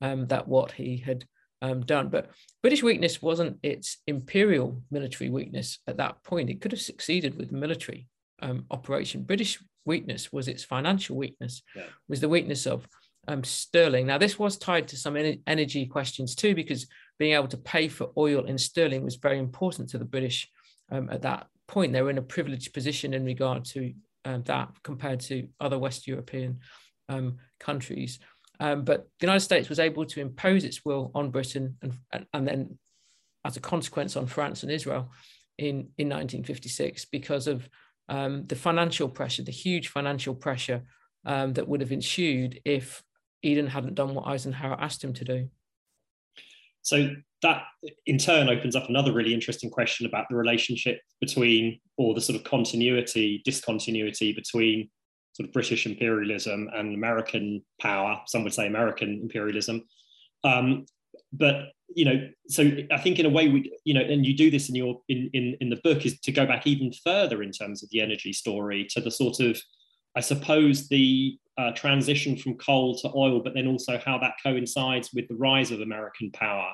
that 0.00 0.46
what 0.46 0.72
he 0.72 0.98
had 0.98 1.24
um, 1.62 1.80
done. 1.80 2.08
But 2.08 2.30
British 2.60 2.82
weakness 2.82 3.22
wasn't 3.22 3.58
its 3.62 3.98
imperial 4.06 4.82
military 4.90 5.30
weakness 5.30 5.78
at 5.86 5.96
that 5.96 6.22
point. 6.24 6.50
It 6.50 6.60
could 6.60 6.72
have 6.72 6.80
succeeded 6.80 7.38
with 7.38 7.52
military 7.52 8.08
um, 8.42 8.66
operation. 8.70 9.22
British 9.22 9.58
weakness 9.84 10.32
was 10.32 10.48
its 10.48 10.64
financial 10.64 11.16
weakness, 11.16 11.62
yeah. 11.74 11.84
was 12.08 12.20
the 12.20 12.28
weakness 12.28 12.66
of 12.66 12.86
um, 13.28 13.44
sterling. 13.44 14.06
Now, 14.06 14.18
this 14.18 14.38
was 14.38 14.58
tied 14.58 14.88
to 14.88 14.96
some 14.96 15.16
energy 15.46 15.86
questions 15.86 16.34
too, 16.34 16.54
because 16.54 16.86
being 17.18 17.34
able 17.34 17.48
to 17.48 17.56
pay 17.56 17.88
for 17.88 18.10
oil 18.16 18.44
in 18.44 18.58
sterling 18.58 19.04
was 19.04 19.16
very 19.16 19.38
important 19.38 19.88
to 19.90 19.98
the 19.98 20.04
British 20.04 20.48
um, 20.90 21.08
at 21.10 21.22
that 21.22 21.46
point. 21.68 21.92
They 21.92 22.02
were 22.02 22.10
in 22.10 22.18
a 22.18 22.22
privileged 22.22 22.74
position 22.74 23.14
in 23.14 23.24
regard 23.24 23.64
to 23.66 23.94
um, 24.24 24.42
that 24.44 24.68
compared 24.82 25.20
to 25.20 25.48
other 25.60 25.78
West 25.78 26.06
European 26.06 26.60
um, 27.08 27.38
countries. 27.58 28.18
Um, 28.60 28.84
but 28.84 29.08
the 29.18 29.26
United 29.26 29.40
States 29.40 29.68
was 29.68 29.80
able 29.80 30.04
to 30.06 30.20
impose 30.20 30.64
its 30.64 30.84
will 30.84 31.10
on 31.14 31.30
Britain 31.30 31.76
and, 31.82 31.94
and, 32.12 32.26
and 32.32 32.46
then, 32.46 32.78
as 33.44 33.56
a 33.56 33.60
consequence, 33.60 34.16
on 34.16 34.26
France 34.26 34.62
and 34.62 34.70
Israel 34.70 35.10
in, 35.58 35.88
in 35.98 36.08
1956 36.08 37.06
because 37.06 37.48
of 37.48 37.68
um, 38.12 38.46
the 38.46 38.54
financial 38.54 39.08
pressure, 39.08 39.42
the 39.42 39.50
huge 39.50 39.88
financial 39.88 40.34
pressure 40.34 40.82
um, 41.24 41.54
that 41.54 41.66
would 41.66 41.80
have 41.80 41.92
ensued 41.92 42.60
if 42.62 43.02
Eden 43.42 43.66
hadn't 43.66 43.94
done 43.94 44.14
what 44.14 44.26
Eisenhower 44.26 44.78
asked 44.78 45.02
him 45.02 45.14
to 45.14 45.24
do. 45.24 45.48
So 46.82 47.10
that 47.40 47.62
in 48.04 48.18
turn 48.18 48.50
opens 48.50 48.76
up 48.76 48.90
another 48.90 49.12
really 49.12 49.32
interesting 49.32 49.70
question 49.70 50.04
about 50.04 50.26
the 50.28 50.36
relationship 50.36 51.00
between, 51.22 51.80
or 51.96 52.12
the 52.12 52.20
sort 52.20 52.36
of 52.38 52.44
continuity, 52.44 53.40
discontinuity 53.46 54.34
between 54.34 54.90
sort 55.32 55.48
of 55.48 55.54
British 55.54 55.86
imperialism 55.86 56.68
and 56.74 56.94
American 56.94 57.62
power. 57.80 58.20
Some 58.26 58.44
would 58.44 58.52
say 58.52 58.66
American 58.66 59.20
imperialism. 59.22 59.84
Um, 60.44 60.84
but 61.32 61.68
you 61.94 62.04
know, 62.04 62.28
so 62.48 62.70
I 62.90 62.98
think 62.98 63.18
in 63.18 63.26
a 63.26 63.30
way 63.30 63.48
we, 63.48 63.72
you 63.84 63.94
know, 63.94 64.00
and 64.00 64.24
you 64.24 64.36
do 64.36 64.50
this 64.50 64.68
in 64.68 64.74
your 64.74 65.00
in 65.08 65.30
in 65.32 65.56
in 65.60 65.70
the 65.70 65.80
book 65.82 66.04
is 66.06 66.18
to 66.20 66.32
go 66.32 66.46
back 66.46 66.66
even 66.66 66.92
further 67.04 67.42
in 67.42 67.50
terms 67.50 67.82
of 67.82 67.90
the 67.90 68.00
energy 68.00 68.32
story 68.32 68.86
to 68.90 69.00
the 69.00 69.10
sort 69.10 69.40
of, 69.40 69.60
I 70.16 70.20
suppose 70.20 70.88
the 70.88 71.38
uh, 71.58 71.72
transition 71.72 72.36
from 72.36 72.56
coal 72.56 72.96
to 72.98 73.10
oil, 73.14 73.40
but 73.40 73.54
then 73.54 73.66
also 73.66 74.00
how 74.04 74.18
that 74.18 74.34
coincides 74.42 75.10
with 75.14 75.28
the 75.28 75.36
rise 75.36 75.70
of 75.70 75.80
American 75.80 76.30
power. 76.30 76.72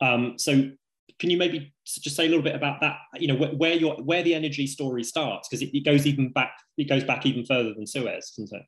Um, 0.00 0.34
so 0.38 0.70
can 1.18 1.30
you 1.30 1.36
maybe 1.36 1.72
just 1.86 2.16
say 2.16 2.26
a 2.26 2.28
little 2.28 2.42
bit 2.42 2.54
about 2.54 2.80
that 2.80 2.96
you 3.18 3.28
know 3.28 3.36
where, 3.36 3.50
where 3.50 3.74
your 3.74 3.96
where 4.02 4.22
the 4.22 4.34
energy 4.34 4.66
story 4.66 5.04
starts? 5.04 5.48
Because 5.48 5.62
it, 5.62 5.76
it, 5.76 5.84
goes 5.84 6.06
even 6.06 6.32
back 6.32 6.52
it 6.76 6.88
goes 6.88 7.04
back 7.04 7.26
even 7.26 7.44
further 7.44 7.74
than 7.74 7.86
suez 7.86 8.32
doesn't 8.36 8.56
it? 8.58 8.66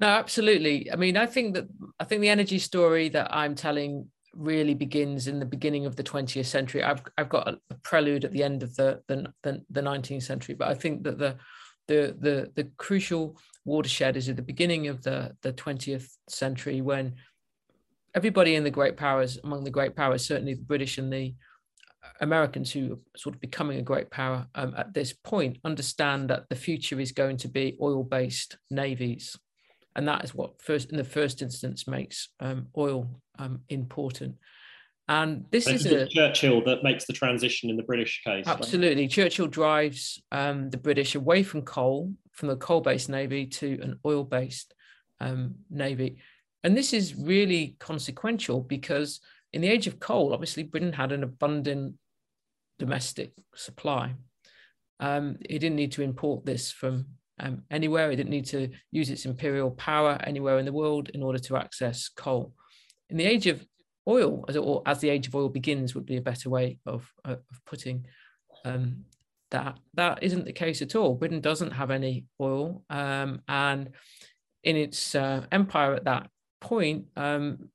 No 0.00 0.08
absolutely. 0.08 0.90
I 0.90 0.96
mean 0.96 1.16
i 1.16 1.26
think 1.26 1.54
that 1.54 1.66
i 2.00 2.04
think 2.04 2.20
the 2.20 2.28
energy 2.28 2.58
story 2.58 3.08
that 3.10 3.32
i'm 3.32 3.54
telling 3.54 4.08
really 4.36 4.74
begins 4.74 5.28
in 5.28 5.38
the 5.38 5.46
beginning 5.46 5.86
of 5.86 5.96
the 5.96 6.02
20th 6.02 6.46
century. 6.46 6.82
I've, 6.82 7.02
I've 7.16 7.28
got 7.28 7.48
a, 7.48 7.58
prelude 7.84 8.24
at 8.24 8.32
the 8.32 8.42
end 8.42 8.62
of 8.62 8.74
the, 8.74 9.00
the 9.06 9.32
the, 9.42 9.62
the 9.70 9.80
19th 9.80 10.22
century 10.22 10.54
but 10.54 10.68
i 10.68 10.74
think 10.74 11.04
that 11.04 11.18
the 11.18 11.36
the 11.86 12.16
the, 12.18 12.50
the 12.54 12.64
crucial 12.76 13.38
watershed 13.64 14.16
is 14.16 14.28
at 14.28 14.36
the 14.36 14.42
beginning 14.42 14.88
of 14.88 15.02
the 15.02 15.36
the 15.42 15.52
20th 15.52 16.08
century 16.28 16.80
when 16.80 17.14
everybody 18.14 18.56
in 18.56 18.64
the 18.64 18.70
great 18.70 18.96
powers 18.96 19.38
among 19.44 19.62
the 19.64 19.70
great 19.70 19.94
powers 19.94 20.24
certainly 20.24 20.54
the 20.54 20.62
british 20.62 20.98
and 20.98 21.12
the 21.12 21.34
Americans 22.20 22.70
who 22.70 22.92
are 22.92 22.98
sort 23.16 23.34
of 23.34 23.40
becoming 23.40 23.78
a 23.78 23.82
great 23.82 24.10
power 24.10 24.46
um, 24.54 24.74
at 24.76 24.92
this 24.92 25.14
point 25.14 25.58
understand 25.64 26.28
that 26.28 26.44
the 26.50 26.54
future 26.54 27.00
is 27.00 27.12
going 27.12 27.38
to 27.38 27.48
be 27.48 27.78
oil-based 27.80 28.58
navies, 28.70 29.36
and 29.96 30.08
that 30.08 30.24
is 30.24 30.34
what 30.34 30.60
first, 30.60 30.90
in 30.90 30.96
the 30.96 31.04
first 31.04 31.42
instance, 31.42 31.86
makes 31.86 32.28
um, 32.40 32.68
oil 32.76 33.20
um, 33.38 33.60
important. 33.68 34.36
And 35.06 35.44
this 35.50 35.66
is 35.66 35.84
a, 35.86 36.06
Churchill 36.06 36.64
that 36.64 36.82
makes 36.82 37.04
the 37.04 37.12
transition 37.12 37.68
in 37.68 37.76
the 37.76 37.82
British 37.82 38.22
case. 38.24 38.46
Absolutely, 38.46 39.02
right? 39.02 39.10
Churchill 39.10 39.46
drives 39.46 40.22
um, 40.32 40.70
the 40.70 40.78
British 40.78 41.14
away 41.14 41.42
from 41.42 41.62
coal, 41.62 42.12
from 42.32 42.48
the 42.48 42.56
coal-based 42.56 43.10
navy 43.10 43.46
to 43.46 43.78
an 43.82 44.00
oil-based 44.06 44.74
um, 45.20 45.56
navy, 45.70 46.18
and 46.64 46.74
this 46.74 46.94
is 46.94 47.14
really 47.14 47.76
consequential 47.78 48.60
because 48.60 49.20
in 49.52 49.60
the 49.60 49.68
age 49.68 49.86
of 49.86 50.00
coal, 50.00 50.32
obviously 50.32 50.62
Britain 50.62 50.94
had 50.94 51.12
an 51.12 51.22
abundant 51.22 51.94
domestic 52.78 53.32
supply. 53.54 54.14
Um, 54.98 55.36
he 55.48 55.58
didn't 55.58 55.76
need 55.76 55.92
to 55.92 56.02
import 56.02 56.46
this 56.46 56.72
from 56.72 57.06
um, 57.40 57.62
anywhere. 57.70 58.10
It 58.10 58.16
didn't 58.16 58.30
need 58.30 58.46
to 58.46 58.70
use 58.90 59.10
its 59.10 59.26
imperial 59.26 59.70
power 59.70 60.18
anywhere 60.24 60.58
in 60.58 60.64
the 60.64 60.72
world 60.72 61.10
in 61.10 61.22
order 61.22 61.38
to 61.38 61.56
access 61.56 62.08
coal. 62.08 62.54
In 63.10 63.16
the 63.16 63.24
age 63.24 63.46
of 63.46 63.64
oil, 64.08 64.44
as, 64.48 64.56
or 64.56 64.82
as 64.86 65.00
the 65.00 65.10
age 65.10 65.26
of 65.26 65.34
oil 65.34 65.48
begins, 65.48 65.94
would 65.94 66.06
be 66.06 66.16
a 66.16 66.22
better 66.22 66.50
way 66.50 66.78
of, 66.86 67.10
of 67.24 67.40
putting 67.66 68.06
um, 68.64 69.04
that. 69.50 69.78
That 69.94 70.22
isn't 70.22 70.44
the 70.44 70.52
case 70.52 70.82
at 70.82 70.94
all. 70.94 71.14
Britain 71.14 71.40
doesn't 71.40 71.72
have 71.72 71.90
any 71.90 72.26
oil, 72.40 72.84
um, 72.90 73.42
and 73.48 73.90
in 74.62 74.76
its 74.76 75.14
uh, 75.14 75.44
empire 75.52 75.94
at 75.94 76.04
that 76.04 76.30
point, 76.60 77.06
um, 77.16 77.68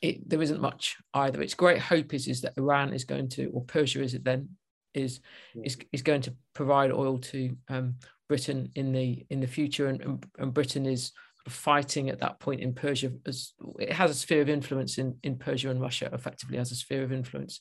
it, 0.00 0.28
there 0.28 0.42
isn't 0.42 0.60
much 0.60 0.96
either. 1.14 1.42
Its 1.42 1.54
great 1.54 1.80
hope 1.80 2.14
is 2.14 2.28
is 2.28 2.42
that 2.42 2.56
Iran 2.56 2.92
is 2.92 3.04
going 3.04 3.28
to, 3.30 3.50
or 3.52 3.64
Persia 3.64 4.02
is 4.02 4.14
it 4.14 4.24
then, 4.24 4.50
is 4.94 5.20
is 5.64 5.76
is 5.92 6.02
going 6.02 6.22
to 6.22 6.34
provide 6.54 6.92
oil 6.92 7.18
to 7.18 7.56
um, 7.68 7.96
Britain 8.28 8.70
in 8.74 8.92
the 8.92 9.26
in 9.30 9.40
the 9.40 9.46
future, 9.46 9.88
and, 9.88 10.24
and, 10.38 10.54
Britain 10.54 10.86
is 10.86 11.12
fighting 11.48 12.10
at 12.10 12.20
that 12.20 12.38
point 12.40 12.60
in 12.60 12.74
Persia 12.74 13.10
as 13.26 13.52
it 13.78 13.92
has 13.92 14.10
a 14.10 14.14
sphere 14.14 14.42
of 14.42 14.48
influence 14.48 14.98
in 14.98 15.16
in 15.22 15.36
Persia 15.36 15.70
and 15.70 15.80
Russia 15.80 16.10
effectively 16.12 16.58
has 16.58 16.70
a 16.70 16.76
sphere 16.76 17.02
of 17.02 17.12
influence 17.12 17.60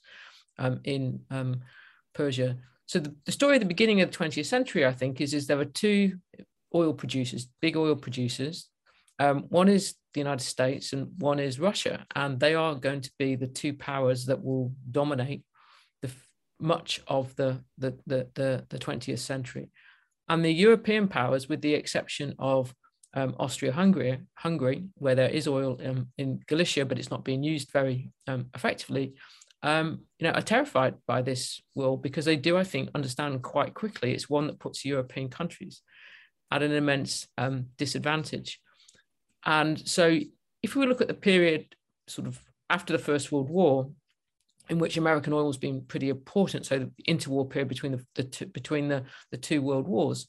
um, 0.60 0.80
in 0.84 1.22
um, 1.32 1.62
Persia. 2.14 2.58
So 2.86 3.00
the, 3.00 3.16
the 3.26 3.32
story 3.32 3.56
at 3.56 3.60
the 3.60 3.66
beginning 3.66 4.02
of 4.02 4.12
the 4.12 4.18
20th 4.18 4.46
century, 4.46 4.86
I 4.86 4.94
think, 4.94 5.22
is 5.22 5.34
is 5.34 5.48
there 5.48 5.60
are 5.60 5.66
two 5.66 6.18
oil 6.74 6.94
producers, 6.94 7.48
big 7.62 7.78
oil 7.78 7.96
producers. 7.96 8.70
Um, 9.20 9.46
one 9.50 9.68
is 9.68 9.96
the 10.14 10.20
United 10.20 10.44
States 10.44 10.94
and 10.94 11.12
one 11.20 11.40
is 11.40 11.60
Russia. 11.60 12.06
And 12.16 12.40
they 12.40 12.56
are 12.56 12.76
going 12.76 13.02
to 13.02 13.12
be 13.18 13.36
the 13.36 13.48
two 13.48 13.74
powers 13.74 14.26
that 14.26 14.44
will 14.44 14.74
dominate 14.92 15.44
the 16.02 16.12
much 16.60 17.02
of 17.08 17.36
the, 17.36 17.64
the, 17.78 17.98
the, 18.06 18.28
the, 18.36 18.66
the 18.70 18.80
20th 18.80 19.20
century. 19.20 19.70
And 20.30 20.44
the 20.44 20.52
European 20.52 21.08
powers, 21.08 21.48
with 21.48 21.62
the 21.62 21.74
exception 21.74 22.36
of 22.40 22.74
um, 23.14 23.36
Austria-Hungary, 23.40 24.20
Hungary, 24.36 24.86
where 24.96 25.16
there 25.16 25.30
is 25.30 25.48
oil 25.48 25.80
um, 25.84 26.10
in 26.18 26.40
Galicia, 26.48 26.86
but 26.86 27.00
it's 27.00 27.10
not 27.10 27.24
being 27.24 27.44
used 27.44 27.72
very 27.72 28.12
um, 28.28 28.48
effectively, 28.54 29.14
um, 29.64 30.02
you 30.20 30.28
know, 30.28 30.34
are 30.34 30.42
terrified 30.42 30.96
by 31.08 31.22
this 31.22 31.62
will 31.74 31.98
because 31.98 32.26
they 32.26 32.36
do, 32.36 32.58
I 32.58 32.64
think, 32.64 32.90
understand 32.94 33.42
quite 33.42 33.74
quickly 33.74 34.14
it's 34.14 34.30
one 34.30 34.48
that 34.48 34.60
puts 34.60 34.86
European 34.86 35.30
countries 35.30 35.82
at 36.52 36.62
an 36.62 36.72
immense 36.72 37.28
um, 37.38 37.68
disadvantage. 37.78 38.60
And 39.46 39.80
so, 39.88 40.20
if 40.62 40.76
we 40.76 40.86
look 40.86 41.02
at 41.02 41.08
the 41.08 41.14
period 41.14 41.76
sort 42.08 42.28
of 42.28 42.40
after 42.70 42.94
the 42.94 43.04
First 43.04 43.32
World 43.32 43.50
War, 43.50 43.90
in 44.70 44.80
which 44.80 44.98
American 44.98 45.34
oil 45.34 45.48
has 45.48 45.58
been 45.58 45.82
pretty 45.82 46.10
important, 46.10 46.66
so 46.66 46.80
the 46.80 46.92
interwar 47.08 47.50
period 47.50 47.70
between 47.70 47.94
the, 47.94 48.06
the 48.16 48.24
two, 48.24 48.46
between 48.48 48.88
the, 48.88 49.04
the 49.32 49.38
two 49.38 49.62
world 49.62 49.88
wars, 49.88 50.28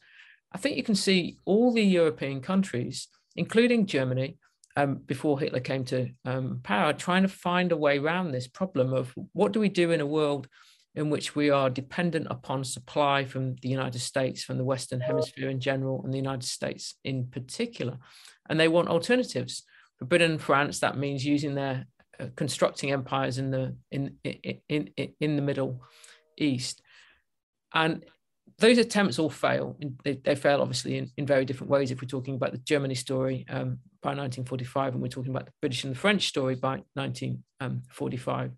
I 0.52 0.58
think 0.58 0.76
you 0.76 0.82
can 0.82 0.94
see 0.94 1.38
all 1.44 1.72
the 1.72 1.82
European 1.82 2.40
countries, 2.40 3.08
including 3.36 3.86
Germany, 3.86 4.38
um, 4.76 4.96
before 5.06 5.40
Hitler 5.40 5.60
came 5.60 5.84
to 5.86 6.10
um, 6.24 6.60
power, 6.62 6.92
trying 6.92 7.22
to 7.22 7.28
find 7.28 7.72
a 7.72 7.76
way 7.76 7.98
around 7.98 8.30
this 8.30 8.46
problem 8.46 8.94
of 8.94 9.12
what 9.32 9.52
do 9.52 9.60
we 9.60 9.68
do 9.68 9.90
in 9.90 10.00
a 10.00 10.06
world 10.06 10.48
in 10.94 11.10
which 11.10 11.34
we 11.34 11.50
are 11.50 11.68
dependent 11.68 12.26
upon 12.30 12.64
supply 12.64 13.24
from 13.24 13.56
the 13.56 13.68
United 13.68 14.00
States, 14.00 14.42
from 14.42 14.56
the 14.56 14.64
Western 14.64 15.00
Hemisphere 15.00 15.48
in 15.50 15.60
general, 15.60 16.02
and 16.04 16.12
the 16.12 16.18
United 16.18 16.46
States 16.46 16.94
in 17.04 17.26
particular. 17.26 17.98
And 18.48 18.58
they 18.58 18.68
want 18.68 18.88
alternatives. 18.88 19.64
For 19.98 20.06
Britain 20.06 20.32
and 20.32 20.40
France, 20.40 20.78
that 20.80 20.96
means 20.96 21.24
using 21.26 21.54
their 21.54 21.86
uh, 22.20 22.26
constructing 22.36 22.92
empires 22.92 23.38
in 23.38 23.50
the 23.50 23.76
in, 23.90 24.16
in 24.24 24.60
in 24.68 24.90
in 25.20 25.36
the 25.36 25.42
Middle 25.42 25.82
East, 26.36 26.82
and 27.74 28.04
those 28.58 28.78
attempts 28.78 29.18
all 29.18 29.30
fail. 29.30 29.76
They, 30.04 30.14
they 30.14 30.34
fail 30.34 30.60
obviously 30.60 30.98
in, 30.98 31.10
in 31.16 31.26
very 31.26 31.44
different 31.44 31.70
ways. 31.70 31.90
If 31.90 32.02
we're 32.02 32.08
talking 32.08 32.34
about 32.34 32.52
the 32.52 32.58
Germany 32.58 32.94
story 32.94 33.46
um, 33.48 33.78
by 34.02 34.10
1945, 34.10 34.94
and 34.94 35.02
we're 35.02 35.08
talking 35.08 35.30
about 35.30 35.46
the 35.46 35.52
British 35.60 35.84
and 35.84 35.94
the 35.94 35.98
French 35.98 36.26
story 36.26 36.56
by 36.56 36.82
1945. 36.94 38.52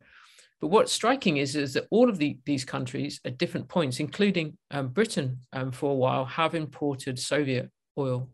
But 0.60 0.68
what's 0.68 0.92
striking 0.92 1.38
is, 1.38 1.56
is 1.56 1.74
that 1.74 1.86
all 1.90 2.08
of 2.08 2.18
the, 2.18 2.38
these 2.44 2.64
countries 2.64 3.20
at 3.24 3.38
different 3.38 3.68
points, 3.68 3.98
including 3.98 4.56
um, 4.70 4.88
Britain 4.88 5.38
um, 5.52 5.72
for 5.72 5.90
a 5.90 5.94
while, 5.94 6.24
have 6.24 6.54
imported 6.54 7.18
Soviet 7.18 7.70
oil 7.98 8.30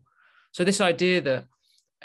so 0.57 0.63
this 0.63 0.81
idea 0.81 1.21
that 1.21 1.45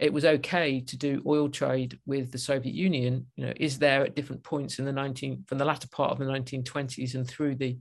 it 0.00 0.12
was 0.12 0.24
okay 0.24 0.80
to 0.80 0.96
do 0.96 1.22
oil 1.26 1.48
trade 1.48 1.98
with 2.06 2.32
the 2.32 2.38
Soviet 2.38 2.74
Union, 2.74 3.26
you 3.36 3.46
know, 3.46 3.52
is 3.56 3.78
there 3.78 4.04
at 4.04 4.14
different 4.14 4.42
points 4.42 4.78
in 4.78 4.84
the 4.84 4.92
19 4.92 5.44
from 5.46 5.58
the 5.58 5.64
latter 5.64 5.88
part 5.88 6.12
of 6.12 6.18
the 6.18 6.24
1920s 6.24 7.14
and 7.14 7.28
through 7.28 7.56
the 7.56 7.78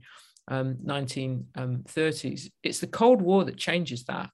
um, 0.48 0.76
1930s. 0.84 2.50
It's 2.62 2.80
the 2.80 2.86
Cold 2.86 3.22
War 3.22 3.44
that 3.44 3.56
changes 3.56 4.04
that, 4.04 4.30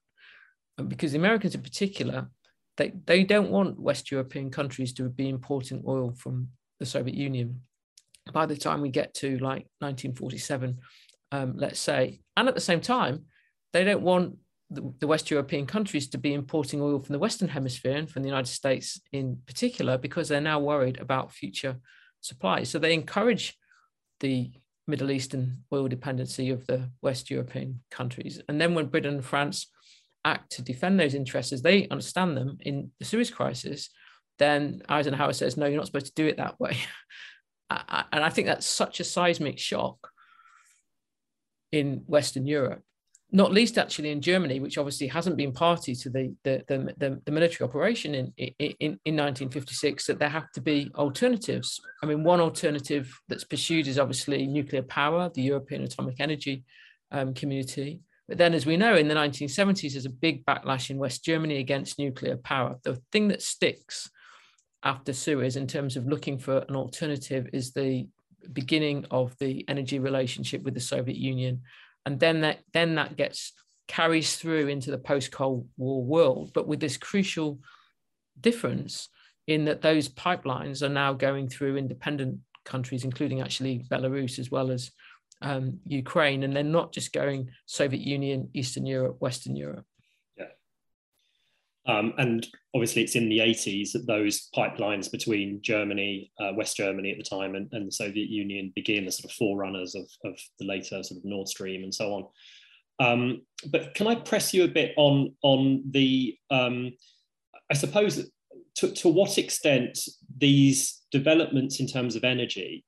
because 0.87 1.11
the 1.11 1.17
Americans 1.17 1.55
in 1.55 1.61
particular, 1.61 2.29
they 2.77 2.93
they 3.05 3.23
don't 3.23 3.49
want 3.49 3.79
West 3.79 4.11
European 4.11 4.49
countries 4.49 4.93
to 4.93 5.09
be 5.09 5.29
importing 5.29 5.83
oil 5.87 6.13
from 6.17 6.49
the 6.79 6.85
Soviet 6.85 7.15
Union. 7.15 7.61
By 8.33 8.45
the 8.45 8.57
time 8.57 8.81
we 8.81 8.89
get 8.89 9.13
to 9.15 9.37
like 9.39 9.67
1947, 9.79 10.79
um, 11.31 11.53
let's 11.57 11.79
say, 11.79 12.21
and 12.37 12.47
at 12.47 12.55
the 12.55 12.61
same 12.61 12.81
time, 12.81 13.25
they 13.73 13.83
don't 13.83 14.01
want 14.01 14.37
the, 14.69 15.07
West 15.07 15.31
European 15.31 15.65
countries 15.65 16.07
to 16.09 16.17
be 16.17 16.33
importing 16.33 16.81
oil 16.81 16.99
from 16.99 17.13
the 17.13 17.19
Western 17.19 17.47
Hemisphere 17.47 17.95
and 17.95 18.09
from 18.09 18.21
the 18.21 18.29
United 18.29 18.51
States 18.51 19.01
in 19.11 19.41
particular, 19.47 19.97
because 19.97 20.29
they're 20.29 20.41
now 20.41 20.59
worried 20.59 20.99
about 20.99 21.31
future 21.31 21.77
supplies. 22.21 22.69
So 22.69 22.79
they 22.79 22.93
encourage 22.93 23.57
the 24.19 24.51
Middle 24.87 25.11
Eastern 25.11 25.63
oil 25.73 25.87
dependency 25.87 26.49
of 26.49 26.65
the 26.67 26.89
West 27.01 27.29
European 27.29 27.81
countries. 27.89 28.41
And 28.47 28.59
then 28.59 28.73
when 28.73 28.87
Britain 28.87 29.15
and 29.15 29.25
France 29.25 29.67
act 30.25 30.51
to 30.53 30.61
defend 30.61 30.99
those 30.99 31.13
interests 31.13 31.53
as 31.53 31.61
they 31.61 31.87
understand 31.89 32.35
them 32.35 32.57
in 32.61 32.91
the 32.99 33.05
Suez 33.05 33.31
crisis, 33.31 33.89
then 34.37 34.81
Eisenhower 34.87 35.33
says, 35.33 35.57
no, 35.57 35.65
you're 35.65 35.77
not 35.77 35.85
supposed 35.85 36.07
to 36.07 36.13
do 36.15 36.27
it 36.27 36.37
that 36.37 36.59
way. 36.59 36.77
and 37.69 38.23
I 38.23 38.29
think 38.29 38.47
that's 38.47 38.67
such 38.67 38.99
a 38.99 39.03
seismic 39.03 39.59
shock 39.59 40.09
in 41.71 42.03
Western 42.07 42.47
Europe 42.47 42.83
not 43.31 43.53
least 43.53 43.77
actually 43.77 44.09
in 44.09 44.21
Germany, 44.21 44.59
which 44.59 44.77
obviously 44.77 45.07
hasn't 45.07 45.37
been 45.37 45.51
party 45.51 45.93
to 45.93 46.09
the 46.09 46.35
the, 46.43 46.63
the, 46.67 46.93
the, 46.97 47.21
the 47.25 47.31
military 47.31 47.67
operation 47.67 48.15
in, 48.15 48.33
in, 48.37 48.99
in 49.05 49.15
1956, 49.15 50.07
that 50.07 50.19
there 50.19 50.29
have 50.29 50.51
to 50.53 50.61
be 50.61 50.89
alternatives. 50.95 51.79
I 52.01 52.07
mean, 52.07 52.23
one 52.23 52.39
alternative 52.39 53.13
that's 53.27 53.43
pursued 53.43 53.87
is 53.87 53.99
obviously 53.99 54.47
nuclear 54.47 54.81
power, 54.81 55.29
the 55.33 55.43
European 55.43 55.83
Atomic 55.83 56.15
Energy 56.19 56.63
um, 57.11 57.33
Community. 57.33 58.01
But 58.27 58.37
then, 58.37 58.53
as 58.53 58.65
we 58.65 58.77
know, 58.77 58.95
in 58.95 59.07
the 59.07 59.15
1970s, 59.15 59.93
there's 59.93 60.05
a 60.05 60.09
big 60.09 60.45
backlash 60.45 60.89
in 60.89 60.97
West 60.97 61.23
Germany 61.23 61.57
against 61.57 61.99
nuclear 61.99 62.37
power. 62.37 62.77
The 62.83 63.01
thing 63.11 63.27
that 63.29 63.41
sticks 63.41 64.09
after 64.83 65.13
Suez 65.13 65.55
in 65.55 65.67
terms 65.67 65.97
of 65.97 66.07
looking 66.07 66.37
for 66.37 66.59
an 66.69 66.75
alternative 66.75 67.47
is 67.53 67.73
the 67.73 68.07
beginning 68.53 69.05
of 69.11 69.37
the 69.39 69.65
energy 69.67 69.99
relationship 69.99 70.63
with 70.63 70.73
the 70.73 70.79
Soviet 70.79 71.17
Union 71.17 71.61
and 72.05 72.19
then 72.19 72.41
that 72.41 72.59
then 72.73 72.95
that 72.95 73.17
gets 73.17 73.53
carries 73.87 74.35
through 74.35 74.67
into 74.67 74.91
the 74.91 74.97
post-Cold 74.97 75.67
War 75.77 76.03
world, 76.03 76.51
but 76.53 76.67
with 76.67 76.79
this 76.79 76.97
crucial 76.97 77.59
difference 78.39 79.09
in 79.47 79.65
that 79.65 79.81
those 79.81 80.07
pipelines 80.07 80.83
are 80.83 80.89
now 80.89 81.11
going 81.11 81.49
through 81.49 81.75
independent 81.75 82.39
countries, 82.65 83.03
including 83.03 83.41
actually 83.41 83.83
Belarus 83.91 84.37
as 84.37 84.51
well 84.51 84.69
as 84.69 84.91
um, 85.41 85.79
Ukraine, 85.87 86.43
and 86.43 86.55
they're 86.55 86.63
not 86.63 86.93
just 86.93 87.13
going 87.13 87.49
Soviet 87.65 88.01
Union, 88.01 88.49
Eastern 88.53 88.85
Europe, 88.85 89.17
Western 89.19 89.55
Europe. 89.55 89.85
Um, 91.89 92.13
and 92.19 92.45
obviously, 92.75 93.01
it's 93.01 93.15
in 93.15 93.29
the 93.29 93.39
80s 93.39 93.93
that 93.93 94.05
those 94.05 94.47
pipelines 94.55 95.11
between 95.11 95.59
Germany, 95.63 96.31
uh, 96.39 96.51
West 96.55 96.77
Germany 96.77 97.11
at 97.11 97.17
the 97.17 97.23
time, 97.23 97.55
and, 97.55 97.67
and, 97.71 97.87
the 97.87 97.91
Soviet 97.91 98.29
Union 98.29 98.71
begin 98.75 99.05
the 99.05 99.11
sort 99.11 99.31
of 99.31 99.35
forerunners 99.35 99.95
of, 99.95 100.07
of 100.23 100.39
the 100.59 100.65
later 100.65 101.01
sort 101.01 101.17
of 101.17 101.25
Nord 101.25 101.47
Stream 101.47 101.83
and 101.83 101.93
so 101.93 102.13
on. 102.13 102.27
Um, 102.99 103.41
but 103.71 103.95
can 103.95 104.05
I 104.05 104.15
press 104.15 104.53
you 104.53 104.65
a 104.65 104.67
bit 104.67 104.93
on 104.97 105.33
on 105.41 105.83
the? 105.89 106.37
Um, 106.51 106.91
I 107.71 107.73
suppose 107.73 108.29
to, 108.75 108.91
to 108.91 109.09
what 109.09 109.39
extent 109.39 109.97
these 110.37 111.01
developments 111.11 111.79
in 111.79 111.87
terms 111.87 112.15
of 112.15 112.23
energy 112.23 112.85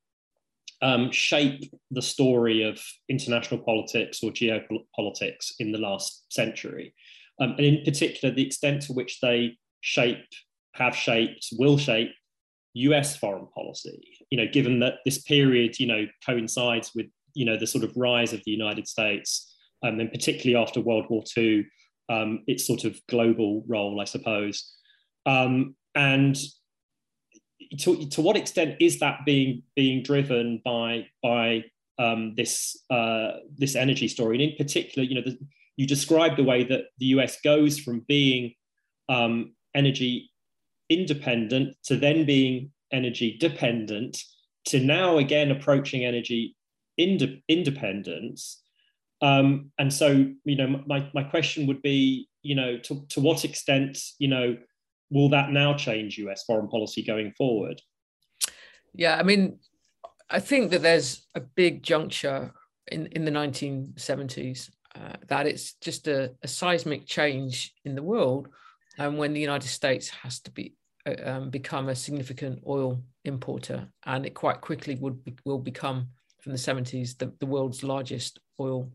um, 0.84 1.12
shape 1.12 1.72
the 1.92 2.02
story 2.02 2.64
of 2.64 2.80
international 3.10 3.62
politics 3.62 4.22
or 4.24 4.32
geopolitics 4.32 5.54
in 5.60 5.72
the 5.72 5.78
last 5.78 6.26
century, 6.30 6.94
um, 7.42 7.56
and 7.58 7.66
in 7.66 7.84
particular 7.84 8.34
the 8.34 8.46
extent 8.46 8.84
to 8.84 8.94
which 8.94 9.20
they 9.20 9.58
shape, 9.82 10.26
have 10.76 10.96
shaped, 10.96 11.48
will 11.58 11.78
shape 11.78 12.12
US 12.74 13.18
foreign 13.18 13.48
policy. 13.48 14.02
You 14.30 14.38
know, 14.38 14.48
given 14.52 14.80
that 14.80 14.96
this 15.04 15.22
period, 15.24 15.80
you 15.80 15.88
know, 15.88 16.06
coincides 16.26 16.92
with, 16.96 17.08
you 17.34 17.46
know, 17.46 17.58
the 17.58 17.68
sort 17.68 17.84
of 17.84 17.92
rise 17.98 18.32
of 18.32 18.42
the 18.46 18.52
United 18.52 18.88
States, 18.88 19.54
um, 19.84 20.00
and 20.00 20.12
particularly 20.12 20.62
after 20.62 20.80
World 20.80 21.08
War 21.10 21.24
II, 21.36 21.66
um, 22.10 22.44
its 22.48 22.66
sort 22.66 22.84
of 22.84 23.00
global 23.10 23.64
role, 23.68 24.00
I 24.00 24.06
suppose. 24.06 24.72
Um, 25.26 25.76
and 25.96 26.38
to, 27.80 28.08
to 28.10 28.22
what 28.22 28.38
extent 28.38 28.76
is 28.80 29.00
that 29.00 29.20
being 29.26 29.64
being 29.76 30.04
driven 30.04 30.62
by 30.64 31.08
by 31.24 31.64
um, 32.00 32.36
this 32.36 32.78
uh, 32.90 33.32
this 33.58 33.76
energy 33.76 34.08
story? 34.08 34.36
And 34.36 34.52
in 34.52 34.58
particular, 34.58 35.08
you 35.08 35.16
know, 35.16 35.22
the, 35.22 35.38
you 35.82 35.88
describe 35.88 36.38
the 36.38 36.44
way 36.44 36.64
that 36.64 36.84
the 37.00 37.08
US 37.18 37.42
goes 37.42 37.80
from 37.80 38.06
being 38.08 38.54
um, 39.10 39.54
energy 39.74 40.30
independent 40.90 41.76
to 41.86 41.96
then 41.98 42.24
being 42.24 42.72
energy 42.92 43.36
dependent 43.40 44.22
to 44.66 44.80
now 44.80 45.18
again 45.18 45.50
approaching 45.50 46.06
energy 46.06 46.56
ind- 47.00 47.42
independence. 47.48 48.62
Um, 49.24 49.72
and 49.80 49.92
so, 49.92 50.28
you 50.44 50.56
know, 50.56 50.84
my, 50.86 51.10
my 51.16 51.24
question 51.24 51.66
would 51.66 51.82
be, 51.82 52.30
you 52.44 52.54
know, 52.54 52.78
to, 52.78 53.04
to 53.10 53.20
what 53.20 53.44
extent, 53.44 53.98
you 54.20 54.28
know, 54.28 54.58
will 55.10 55.30
that 55.30 55.50
now 55.50 55.74
change 55.74 56.20
US 56.20 56.44
foreign 56.44 56.68
policy 56.68 57.02
going 57.02 57.32
forward? 57.32 57.82
Yeah, 58.94 59.18
I 59.18 59.24
mean, 59.24 59.58
I 60.30 60.40
think 60.40 60.70
that 60.72 60.84
there's 60.84 61.26
a 61.34 61.42
big 61.42 61.82
juncture 61.82 62.54
in, 62.92 63.08
in 63.08 63.26
the 63.26 63.32
1970s 63.32 64.70
uh, 64.96 65.16
that 65.28 65.48
it's 65.48 65.74
just 65.76 66.08
a, 66.08 66.34
a, 66.44 66.48
seismic 66.48 67.06
change 67.06 67.74
in 67.86 67.96
the 67.96 68.04
world 68.04 68.50
and 68.98 69.18
when 69.18 69.34
the 69.34 69.40
United 69.40 69.70
States 69.70 70.10
has 70.10 70.40
to 70.42 70.52
be 70.52 70.76
uh, 71.06 71.16
um, 71.24 71.50
become 71.50 71.90
a 71.90 71.96
significant 71.96 72.62
oil 72.68 73.02
importer, 73.26 73.88
and 74.06 74.26
it 74.26 74.36
quite 74.36 74.62
quickly 74.62 74.96
would 74.96 75.24
be, 75.24 75.36
will 75.46 75.60
become 75.60 76.10
from 76.42 76.52
the 76.52 76.58
70s 76.58 77.18
the, 77.18 77.32
the 77.40 77.46
world's 77.46 77.84
largest 77.84 78.40
oil 78.60 78.92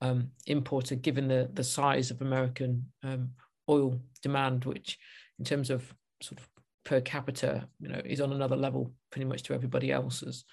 um, 0.00 0.28
importer, 0.46 0.94
given 0.94 1.28
the 1.28 1.50
the 1.52 1.64
size 1.64 2.10
of 2.10 2.22
American 2.22 2.86
um, 3.02 3.30
oil 3.68 4.00
demand, 4.22 4.64
which 4.64 4.98
in 5.38 5.44
terms 5.44 5.70
of 5.70 5.92
sort 6.22 6.40
of 6.40 6.48
per 6.84 7.00
capita, 7.00 7.68
you 7.80 7.88
know, 7.88 8.00
is 8.04 8.20
on 8.20 8.32
another 8.32 8.56
level 8.56 8.92
pretty 9.10 9.24
much 9.24 9.42
to 9.42 9.54
everybody 9.54 9.92
else's. 9.92 10.44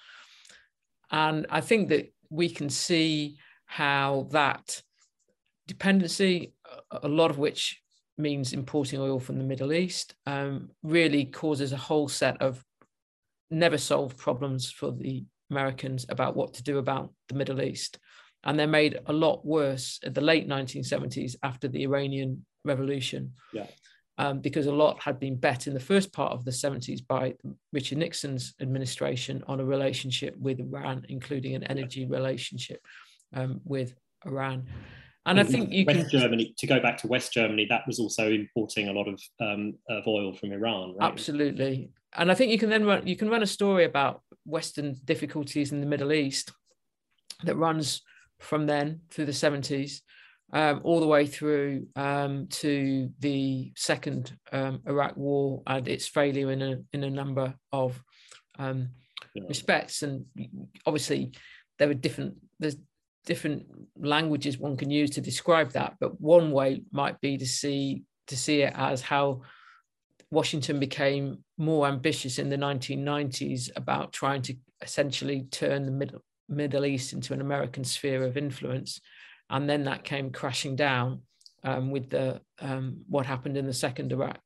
And 1.10 1.46
I 1.50 1.60
think 1.60 1.88
that 1.88 2.12
we 2.28 2.48
can 2.48 2.70
see 2.70 3.38
how 3.70 4.26
that 4.32 4.82
dependency, 5.68 6.52
a 6.90 7.06
lot 7.06 7.30
of 7.30 7.38
which 7.38 7.80
means 8.18 8.52
importing 8.52 9.00
oil 9.00 9.20
from 9.20 9.38
the 9.38 9.44
Middle 9.44 9.72
East, 9.72 10.12
um, 10.26 10.70
really 10.82 11.24
causes 11.24 11.72
a 11.72 11.76
whole 11.76 12.08
set 12.08 12.42
of 12.42 12.64
never 13.48 13.78
solved 13.78 14.18
problems 14.18 14.72
for 14.72 14.90
the 14.90 15.22
Americans 15.52 16.04
about 16.08 16.34
what 16.34 16.54
to 16.54 16.64
do 16.64 16.78
about 16.78 17.12
the 17.28 17.36
Middle 17.36 17.62
East. 17.62 18.00
And 18.42 18.58
they're 18.58 18.66
made 18.66 18.98
a 19.06 19.12
lot 19.12 19.46
worse 19.46 20.00
at 20.04 20.14
the 20.14 20.20
late 20.20 20.48
1970s 20.48 21.36
after 21.44 21.68
the 21.68 21.84
Iranian 21.84 22.44
Revolution. 22.64 23.34
Yeah. 23.52 23.68
Um, 24.18 24.40
because 24.40 24.66
a 24.66 24.74
lot 24.74 25.00
had 25.00 25.20
been 25.20 25.36
bet 25.36 25.68
in 25.68 25.74
the 25.74 25.78
first 25.80 26.12
part 26.12 26.32
of 26.32 26.44
the 26.44 26.50
70s 26.50 27.06
by 27.06 27.34
Richard 27.72 27.98
Nixon's 27.98 28.52
administration 28.60 29.44
on 29.46 29.60
a 29.60 29.64
relationship 29.64 30.36
with 30.36 30.58
Iran, 30.58 31.06
including 31.08 31.54
an 31.54 31.62
energy 31.62 32.04
relationship 32.04 32.80
um, 33.34 33.60
with 33.64 33.94
Iran. 34.26 34.66
And 35.26 35.38
I 35.38 35.44
think 35.44 35.70
you 35.70 35.84
West 35.84 36.10
can 36.10 36.20
Germany 36.20 36.54
to 36.58 36.66
go 36.66 36.80
back 36.80 36.96
to 36.98 37.06
West 37.06 37.32
Germany, 37.32 37.66
that 37.68 37.86
was 37.86 38.00
also 38.00 38.30
importing 38.30 38.88
a 38.88 38.92
lot 38.92 39.06
of 39.06 39.20
um, 39.38 39.74
of 39.88 40.06
oil 40.06 40.32
from 40.32 40.52
Iran. 40.52 40.94
Right? 40.98 41.10
Absolutely, 41.12 41.90
and 42.16 42.30
I 42.30 42.34
think 42.34 42.50
you 42.50 42.58
can 42.58 42.70
then 42.70 42.84
run 42.84 43.06
you 43.06 43.16
can 43.16 43.28
run 43.28 43.42
a 43.42 43.46
story 43.46 43.84
about 43.84 44.22
Western 44.44 44.96
difficulties 45.04 45.72
in 45.72 45.80
the 45.80 45.86
Middle 45.86 46.12
East 46.12 46.52
that 47.44 47.56
runs 47.56 48.00
from 48.38 48.66
then 48.66 49.00
through 49.10 49.26
the 49.26 49.32
seventies. 49.32 50.02
Um, 50.52 50.80
all 50.82 50.98
the 50.98 51.06
way 51.06 51.26
through 51.26 51.86
um, 51.94 52.48
to 52.48 53.10
the 53.20 53.72
second 53.76 54.36
um, 54.50 54.80
Iraq 54.84 55.16
War 55.16 55.62
and 55.64 55.86
its 55.86 56.08
failure 56.08 56.50
in 56.50 56.60
a 56.60 56.78
in 56.92 57.04
a 57.04 57.10
number 57.10 57.54
of 57.70 58.02
um, 58.58 58.88
yeah. 59.34 59.44
respects, 59.46 60.02
and 60.02 60.24
obviously 60.86 61.30
there 61.78 61.86
were 61.86 61.94
different. 61.94 62.34
There's 62.58 62.76
different 63.26 63.66
languages 63.96 64.58
one 64.58 64.76
can 64.76 64.90
use 64.90 65.10
to 65.10 65.20
describe 65.20 65.70
that 65.72 65.94
but 66.00 66.20
one 66.20 66.50
way 66.50 66.82
might 66.90 67.20
be 67.20 67.36
to 67.36 67.46
see 67.46 68.02
to 68.26 68.36
see 68.36 68.62
it 68.62 68.72
as 68.76 69.02
how 69.02 69.42
Washington 70.30 70.78
became 70.78 71.44
more 71.58 71.86
ambitious 71.86 72.38
in 72.38 72.48
the 72.48 72.56
1990s 72.56 73.68
about 73.74 74.12
trying 74.12 74.42
to 74.42 74.54
essentially 74.80 75.42
turn 75.50 75.84
the 75.84 75.92
Middle, 75.92 76.22
Middle 76.48 76.84
East 76.84 77.12
into 77.12 77.34
an 77.34 77.40
American 77.40 77.84
sphere 77.84 78.22
of 78.24 78.36
influence. 78.36 79.00
And 79.48 79.68
then 79.68 79.84
that 79.84 80.04
came 80.04 80.30
crashing 80.30 80.76
down 80.76 81.22
um, 81.64 81.90
with 81.90 82.10
the 82.10 82.40
um, 82.60 82.98
what 83.08 83.26
happened 83.26 83.56
in 83.56 83.66
the 83.66 83.72
second 83.72 84.12
Iraq 84.12 84.38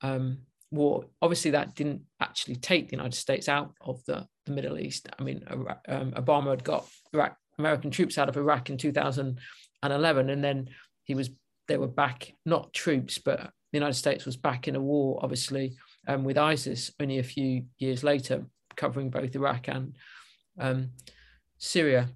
um, 0.00 0.38
war. 0.70 1.04
Obviously, 1.20 1.50
that 1.52 1.74
didn't 1.74 2.02
actually 2.20 2.56
take 2.56 2.88
the 2.88 2.96
United 2.96 3.16
States 3.16 3.48
out 3.48 3.74
of 3.82 4.02
the, 4.06 4.26
the 4.46 4.52
Middle 4.52 4.78
East. 4.78 5.08
I 5.18 5.22
mean, 5.22 5.44
um, 5.86 6.12
Obama 6.12 6.50
had 6.50 6.64
got 6.64 6.88
Iraq, 7.12 7.36
American 7.58 7.90
troops 7.90 8.18
out 8.18 8.28
of 8.28 8.36
Iraq 8.36 8.70
in 8.70 8.76
2011, 8.76 10.30
and 10.30 10.44
then 10.44 10.68
he 11.04 11.14
was 11.14 11.30
they 11.68 11.76
were 11.76 11.86
back, 11.86 12.32
not 12.44 12.72
troops, 12.72 13.18
but 13.18 13.40
the 13.72 13.78
United 13.78 13.94
States 13.94 14.26
was 14.26 14.36
back 14.36 14.68
in 14.68 14.76
a 14.76 14.80
war, 14.80 15.18
obviously, 15.22 15.76
um, 16.08 16.24
with 16.24 16.36
ISIS 16.36 16.90
only 17.00 17.18
a 17.18 17.24
few 17.24 17.64
years 17.78 18.02
later, 18.02 18.44
covering 18.76 19.10
both 19.10 19.34
Iraq 19.34 19.68
and 19.68 19.96
um, 20.58 20.90
Syria. 21.58 22.08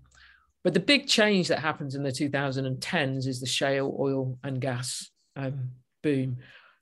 But 0.64 0.74
the 0.74 0.80
big 0.80 1.06
change 1.06 1.48
that 1.48 1.60
happens 1.60 1.94
in 1.94 2.02
the 2.02 2.10
2010s 2.10 3.26
is 3.26 3.40
the 3.40 3.46
shale 3.46 3.96
oil 3.98 4.36
and 4.42 4.60
gas 4.60 5.10
um, 5.36 5.70
boom. 6.02 6.38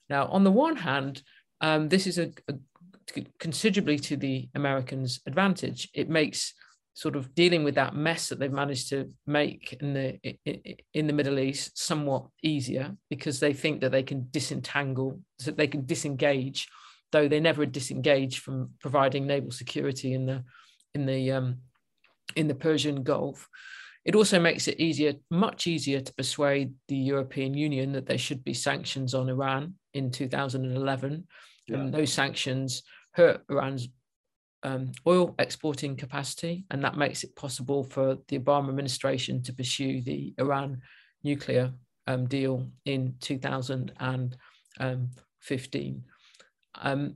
Now, 0.08 0.26
on 0.28 0.42
the 0.42 0.50
one 0.50 0.76
hand, 0.76 1.22
um, 1.60 1.88
this 1.88 2.06
is 2.06 2.18
a, 2.18 2.32
a, 2.48 2.54
considerably 3.38 3.98
to 3.98 4.16
the 4.16 4.48
Americans' 4.54 5.20
advantage. 5.26 5.88
It 5.94 6.08
makes 6.08 6.54
sort 6.94 7.16
of 7.16 7.34
dealing 7.34 7.64
with 7.64 7.74
that 7.74 7.94
mess 7.94 8.28
that 8.28 8.38
they've 8.38 8.52
managed 8.52 8.88
to 8.88 9.10
make 9.26 9.76
in 9.80 9.94
the 9.94 10.36
in 10.94 11.06
the 11.06 11.12
Middle 11.12 11.40
East 11.40 11.76
somewhat 11.76 12.26
easier 12.42 12.96
because 13.10 13.40
they 13.40 13.52
think 13.52 13.80
that 13.80 13.90
they 13.90 14.04
can 14.04 14.28
disentangle, 14.30 15.20
so 15.40 15.50
they 15.50 15.66
can 15.66 15.84
disengage, 15.84 16.68
though 17.10 17.28
they 17.28 17.40
never 17.40 17.66
disengage 17.66 18.38
from 18.38 18.70
providing 18.80 19.26
naval 19.26 19.50
security 19.50 20.14
in 20.14 20.24
the 20.24 20.44
in 20.94 21.04
the 21.04 21.32
um, 21.32 21.56
in 22.36 22.46
the 22.48 22.54
Persian 22.54 23.02
Gulf. 23.02 23.48
It 24.04 24.14
also 24.14 24.38
makes 24.38 24.68
it 24.68 24.78
easier, 24.78 25.14
much 25.30 25.66
easier 25.66 26.00
to 26.00 26.14
persuade 26.14 26.74
the 26.88 26.96
European 26.96 27.54
Union 27.54 27.92
that 27.92 28.06
there 28.06 28.18
should 28.18 28.44
be 28.44 28.52
sanctions 28.52 29.14
on 29.14 29.30
Iran 29.30 29.74
in 29.94 30.10
2011. 30.10 31.26
Yeah. 31.66 31.76
And 31.76 31.94
those 31.94 32.12
sanctions 32.12 32.82
hurt 33.12 33.42
Iran's 33.48 33.88
um, 34.64 34.90
oil 35.06 35.34
exporting 35.38 35.94
capacity, 35.94 36.64
and 36.70 36.82
that 36.82 36.96
makes 36.96 37.22
it 37.22 37.36
possible 37.36 37.84
for 37.84 38.16
the 38.28 38.38
Obama 38.38 38.70
administration 38.70 39.42
to 39.42 39.52
pursue 39.52 40.00
the 40.00 40.32
Iran 40.38 40.80
nuclear 41.22 41.74
um, 42.06 42.26
deal 42.26 42.70
in 42.84 43.14
2015. 43.20 46.04
Um, 46.82 47.14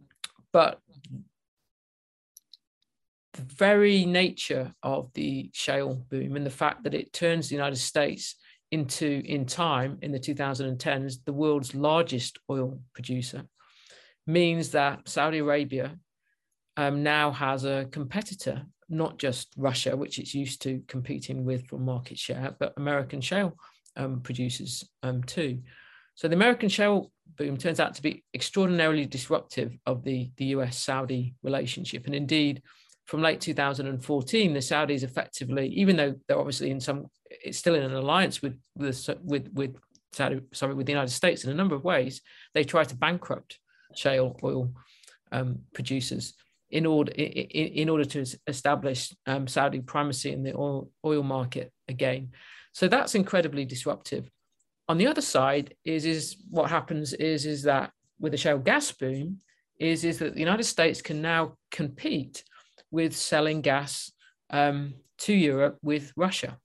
but 0.52 0.80
the 3.32 3.42
very 3.42 4.04
nature 4.04 4.72
of 4.82 5.10
the 5.14 5.50
shale 5.52 5.94
boom 6.10 6.36
and 6.36 6.46
the 6.46 6.50
fact 6.50 6.84
that 6.84 6.94
it 6.94 7.12
turns 7.12 7.48
the 7.48 7.54
United 7.54 7.76
States 7.76 8.36
into, 8.70 9.22
in 9.24 9.46
time, 9.46 9.98
in 10.02 10.12
the 10.12 10.18
2010s, 10.18 11.24
the 11.24 11.32
world's 11.32 11.74
largest 11.74 12.38
oil 12.50 12.78
producer, 12.94 13.44
means 14.26 14.70
that 14.70 15.08
Saudi 15.08 15.38
Arabia 15.38 15.98
um, 16.78 17.02
now 17.02 17.32
has 17.32 17.64
a 17.64 17.86
competitor, 17.90 18.62
not 18.88 19.18
just 19.18 19.52
Russia, 19.56 19.96
which 19.96 20.20
it's 20.20 20.32
used 20.32 20.62
to 20.62 20.80
competing 20.86 21.44
with 21.44 21.66
for 21.66 21.76
market 21.76 22.16
share, 22.16 22.54
but 22.60 22.72
American 22.76 23.20
shale 23.20 23.56
um, 23.96 24.20
producers 24.20 24.88
um, 25.02 25.22
too. 25.24 25.60
So 26.14 26.28
the 26.28 26.36
American 26.36 26.68
shale 26.68 27.10
boom 27.36 27.56
turns 27.56 27.80
out 27.80 27.94
to 27.96 28.02
be 28.02 28.22
extraordinarily 28.32 29.06
disruptive 29.06 29.76
of 29.86 30.04
the, 30.04 30.30
the 30.36 30.46
US 30.46 30.78
Saudi 30.78 31.34
relationship. 31.42 32.06
And 32.06 32.14
indeed, 32.14 32.62
from 33.06 33.22
late 33.22 33.40
2014, 33.40 34.52
the 34.52 34.60
Saudis 34.60 35.02
effectively, 35.02 35.66
even 35.70 35.96
though 35.96 36.14
they're 36.28 36.38
obviously 36.38 36.70
in 36.70 36.80
some, 36.80 37.06
it's 37.28 37.58
still 37.58 37.74
in 37.74 37.82
an 37.82 37.94
alliance 37.94 38.40
with 38.40 38.56
with 38.76 39.08
with, 39.24 39.48
with 39.52 39.74
Saudi, 40.12 40.42
sorry, 40.52 40.74
with 40.74 40.86
the 40.86 40.92
United 40.92 41.10
States 41.10 41.42
in 41.42 41.50
a 41.50 41.54
number 41.54 41.74
of 41.74 41.82
ways, 41.82 42.20
they 42.54 42.62
try 42.62 42.84
to 42.84 42.94
bankrupt 42.94 43.58
shale 43.96 44.38
oil 44.44 44.70
um, 45.32 45.58
producers 45.74 46.34
in 46.70 46.84
order 46.86 47.12
in, 47.12 47.88
order 47.88 48.04
to 48.04 48.24
establish 48.46 49.14
um, 49.26 49.46
Saudi 49.46 49.80
primacy 49.80 50.32
in 50.32 50.42
the 50.42 50.54
oil, 50.54 50.90
oil 51.04 51.22
market 51.22 51.72
again. 51.88 52.30
So 52.72 52.88
that's 52.88 53.14
incredibly 53.14 53.64
disruptive. 53.64 54.28
On 54.88 54.98
the 54.98 55.06
other 55.06 55.22
side 55.22 55.74
is 55.84 56.04
is 56.04 56.36
what 56.50 56.70
happens 56.70 57.12
is 57.14 57.46
is 57.46 57.62
that 57.62 57.90
with 58.20 58.32
the 58.32 58.38
shale 58.38 58.58
gas 58.58 58.92
boom 58.92 59.38
is 59.78 60.04
is 60.04 60.18
that 60.18 60.34
the 60.34 60.40
United 60.40 60.64
States 60.64 61.00
can 61.00 61.22
now 61.22 61.56
compete 61.70 62.44
with 62.90 63.16
selling 63.16 63.60
gas 63.60 64.12
um, 64.50 64.94
to 65.18 65.32
Europe 65.32 65.78
with 65.82 66.12
Russia, 66.16 66.58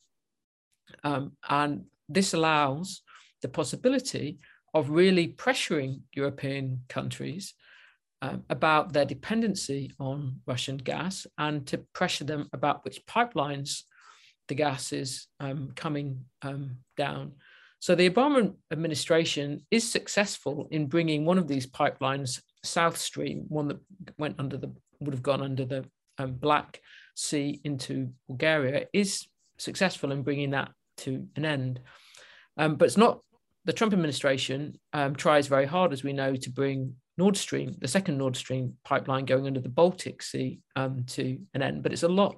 um, 1.04 1.34
and 1.50 1.86
this 2.10 2.34
allows 2.34 3.02
the 3.42 3.50
possibility 3.50 4.40
of 4.74 4.90
really 4.90 5.28
pressuring 5.28 6.02
European 6.14 6.82
countries 6.90 7.54
um, 8.24 8.42
about 8.50 8.94
their 8.94 9.04
dependency 9.04 9.92
on 10.00 10.40
Russian 10.48 10.78
gas 10.78 11.28
and 11.38 11.68
to 11.68 11.80
pressure 11.94 12.24
them 12.24 12.48
about 12.54 12.86
which 12.86 13.06
pipelines 13.06 13.82
the 14.48 14.56
gas 14.56 14.94
is 14.94 15.28
um, 15.42 15.74
coming 15.76 16.24
um, 16.42 16.78
down. 16.96 17.34
So 17.80 17.96
the 17.96 18.10
Obama 18.10 18.54
administration 18.72 19.66
is 19.72 19.92
successful 19.92 20.70
in 20.72 20.88
bringing 20.88 21.26
one 21.26 21.38
of 21.38 21.50
these 21.50 21.68
pipelines, 21.68 22.42
South 22.64 22.98
Stream, 22.98 23.44
one 23.50 23.68
that 23.68 23.80
went 24.18 24.40
under 24.40 24.56
the 24.56 24.74
would 25.02 25.14
have 25.14 25.24
gone 25.24 25.42
under 25.42 25.66
the 25.66 25.84
um, 26.18 26.36
Black 26.36 26.80
Sea 27.16 27.60
into 27.66 28.10
Bulgaria, 28.30 28.86
is 28.94 29.28
successful 29.58 30.14
in 30.14 30.24
bringing 30.24 30.52
that 30.52 30.72
to 31.00 31.28
an 31.36 31.44
end. 31.44 31.82
Um, 32.56 32.76
but 32.76 32.86
it's 32.86 32.96
not 32.96 33.20
the 33.66 33.74
Trump 33.74 33.92
administration 33.92 34.80
um, 34.94 35.14
tries 35.14 35.48
very 35.48 35.66
hard, 35.66 35.92
as 35.92 36.04
we 36.04 36.14
know, 36.14 36.38
to 36.38 36.50
bring 36.50 36.96
Nord 37.18 37.38
Stream, 37.38 37.76
the 37.80 37.88
second 37.88 38.18
Nord 38.18 38.36
Stream 38.36 38.74
pipeline 38.84 39.26
going 39.26 39.46
under 39.46 39.60
the 39.60 39.70
Baltic 39.70 40.22
Sea 40.24 40.60
um, 40.76 41.04
to 41.08 41.40
an 41.54 41.62
end. 41.62 41.84
But 41.84 41.94
it's 41.94 42.04
a 42.04 42.08
lot, 42.08 42.38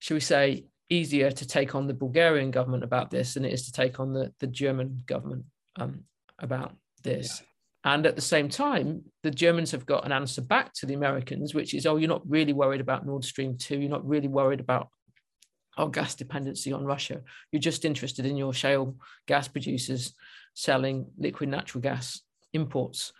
should 0.00 0.14
we 0.14 0.20
say, 0.20 0.66
easier 0.88 1.30
to 1.30 1.46
take 1.46 1.74
on 1.74 1.86
the 1.86 1.94
Bulgarian 1.94 2.50
government 2.50 2.82
about 2.82 3.10
this 3.10 3.34
than 3.34 3.44
it 3.44 3.52
is 3.52 3.66
to 3.66 3.72
take 3.72 4.00
on 4.00 4.12
the, 4.12 4.32
the 4.40 4.48
German 4.48 5.02
government 5.06 5.44
um, 5.76 6.04
about 6.38 6.74
this. 7.04 7.40
Yeah. 7.40 7.92
And 7.92 8.04
at 8.06 8.16
the 8.16 8.22
same 8.22 8.48
time, 8.48 9.04
the 9.22 9.30
Germans 9.30 9.70
have 9.70 9.86
got 9.86 10.04
an 10.04 10.12
answer 10.12 10.42
back 10.42 10.74
to 10.74 10.86
the 10.86 10.94
Americans, 10.94 11.54
which 11.54 11.72
is, 11.72 11.86
oh, 11.86 11.96
you're 11.96 12.08
not 12.08 12.28
really 12.28 12.52
worried 12.52 12.80
about 12.80 13.06
Nord 13.06 13.24
Stream 13.24 13.56
2. 13.56 13.78
You're 13.78 13.88
not 13.88 14.06
really 14.06 14.28
worried 14.28 14.60
about 14.60 14.88
our 15.78 15.88
gas 15.88 16.14
dependency 16.14 16.72
on 16.72 16.84
Russia. 16.84 17.22
You're 17.52 17.60
just 17.60 17.86
interested 17.86 18.26
in 18.26 18.36
your 18.36 18.52
shale 18.52 18.96
gas 19.26 19.48
producers 19.48 20.14
selling 20.54 21.06
liquid 21.16 21.48
natural 21.48 21.80
gas 21.80 22.20
imports 22.52 23.12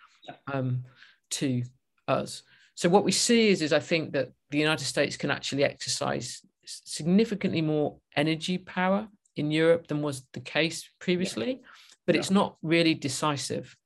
um, 0.53 0.85
to 1.31 1.63
us. 2.09 2.43
So 2.75 2.89
what 2.89 3.05
we 3.05 3.13
see 3.13 3.49
is, 3.49 3.63
is 3.63 3.73
I 3.73 3.81
think 3.81 4.13
that 4.13 4.31
the 4.51 4.59
United 4.59 4.85
States 4.85 5.17
can 5.17 5.31
actually 5.31 5.65
exercise 5.65 6.43
significantly 6.65 7.63
more 7.63 7.97
energy 8.17 8.59
power 8.59 9.09
in 9.37 9.51
Europe 9.51 9.87
than 9.87 10.03
was 10.03 10.25
the 10.33 10.41
case 10.41 10.89
previously, 10.99 11.51
yeah. 11.51 11.69
but 12.07 12.15
yeah. 12.15 12.21
it's 12.21 12.31
not 12.31 12.57
really 12.63 12.95
decisive. 12.95 13.77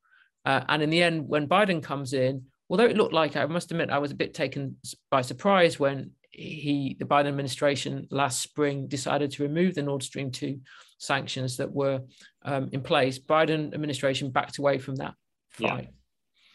Uh, 0.45 0.63
and 0.69 0.83
in 0.83 0.91
the 0.91 1.03
end, 1.03 1.29
when 1.29 1.49
Biden 1.49 1.83
comes 1.83 2.13
in, 2.13 2.45
although 2.69 2.85
it 2.85 2.97
looked 2.97 3.13
like 3.13 3.37
I 3.37 3.47
must 3.47 3.71
admit 3.71 3.91
I 3.91 3.99
was 3.99 4.11
a 4.11 4.17
bit 4.17 4.35
taken 4.35 4.77
by 5.11 5.23
surprise 5.23 5.79
when 5.79 6.11
he, 6.31 6.97
the 6.99 7.05
Biden 7.05 7.29
administration 7.29 8.07
last 8.11 8.43
spring 8.43 8.89
decided 8.89 9.31
to 9.33 9.43
remove 9.43 9.75
the 9.75 9.83
Nord 9.83 10.03
Stream 10.03 10.31
2 10.31 10.61
sanctions 10.99 11.57
that 11.59 11.71
were 11.71 12.01
um, 12.45 12.69
in 12.73 12.81
place. 12.81 13.19
Biden 13.19 13.73
administration 13.73 14.31
backed 14.31 14.59
away 14.59 14.79
from 14.79 14.97
that 14.97 15.15
fight. 15.51 15.85
Yeah. 15.85 15.91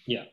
Yeah. 0.05 0.23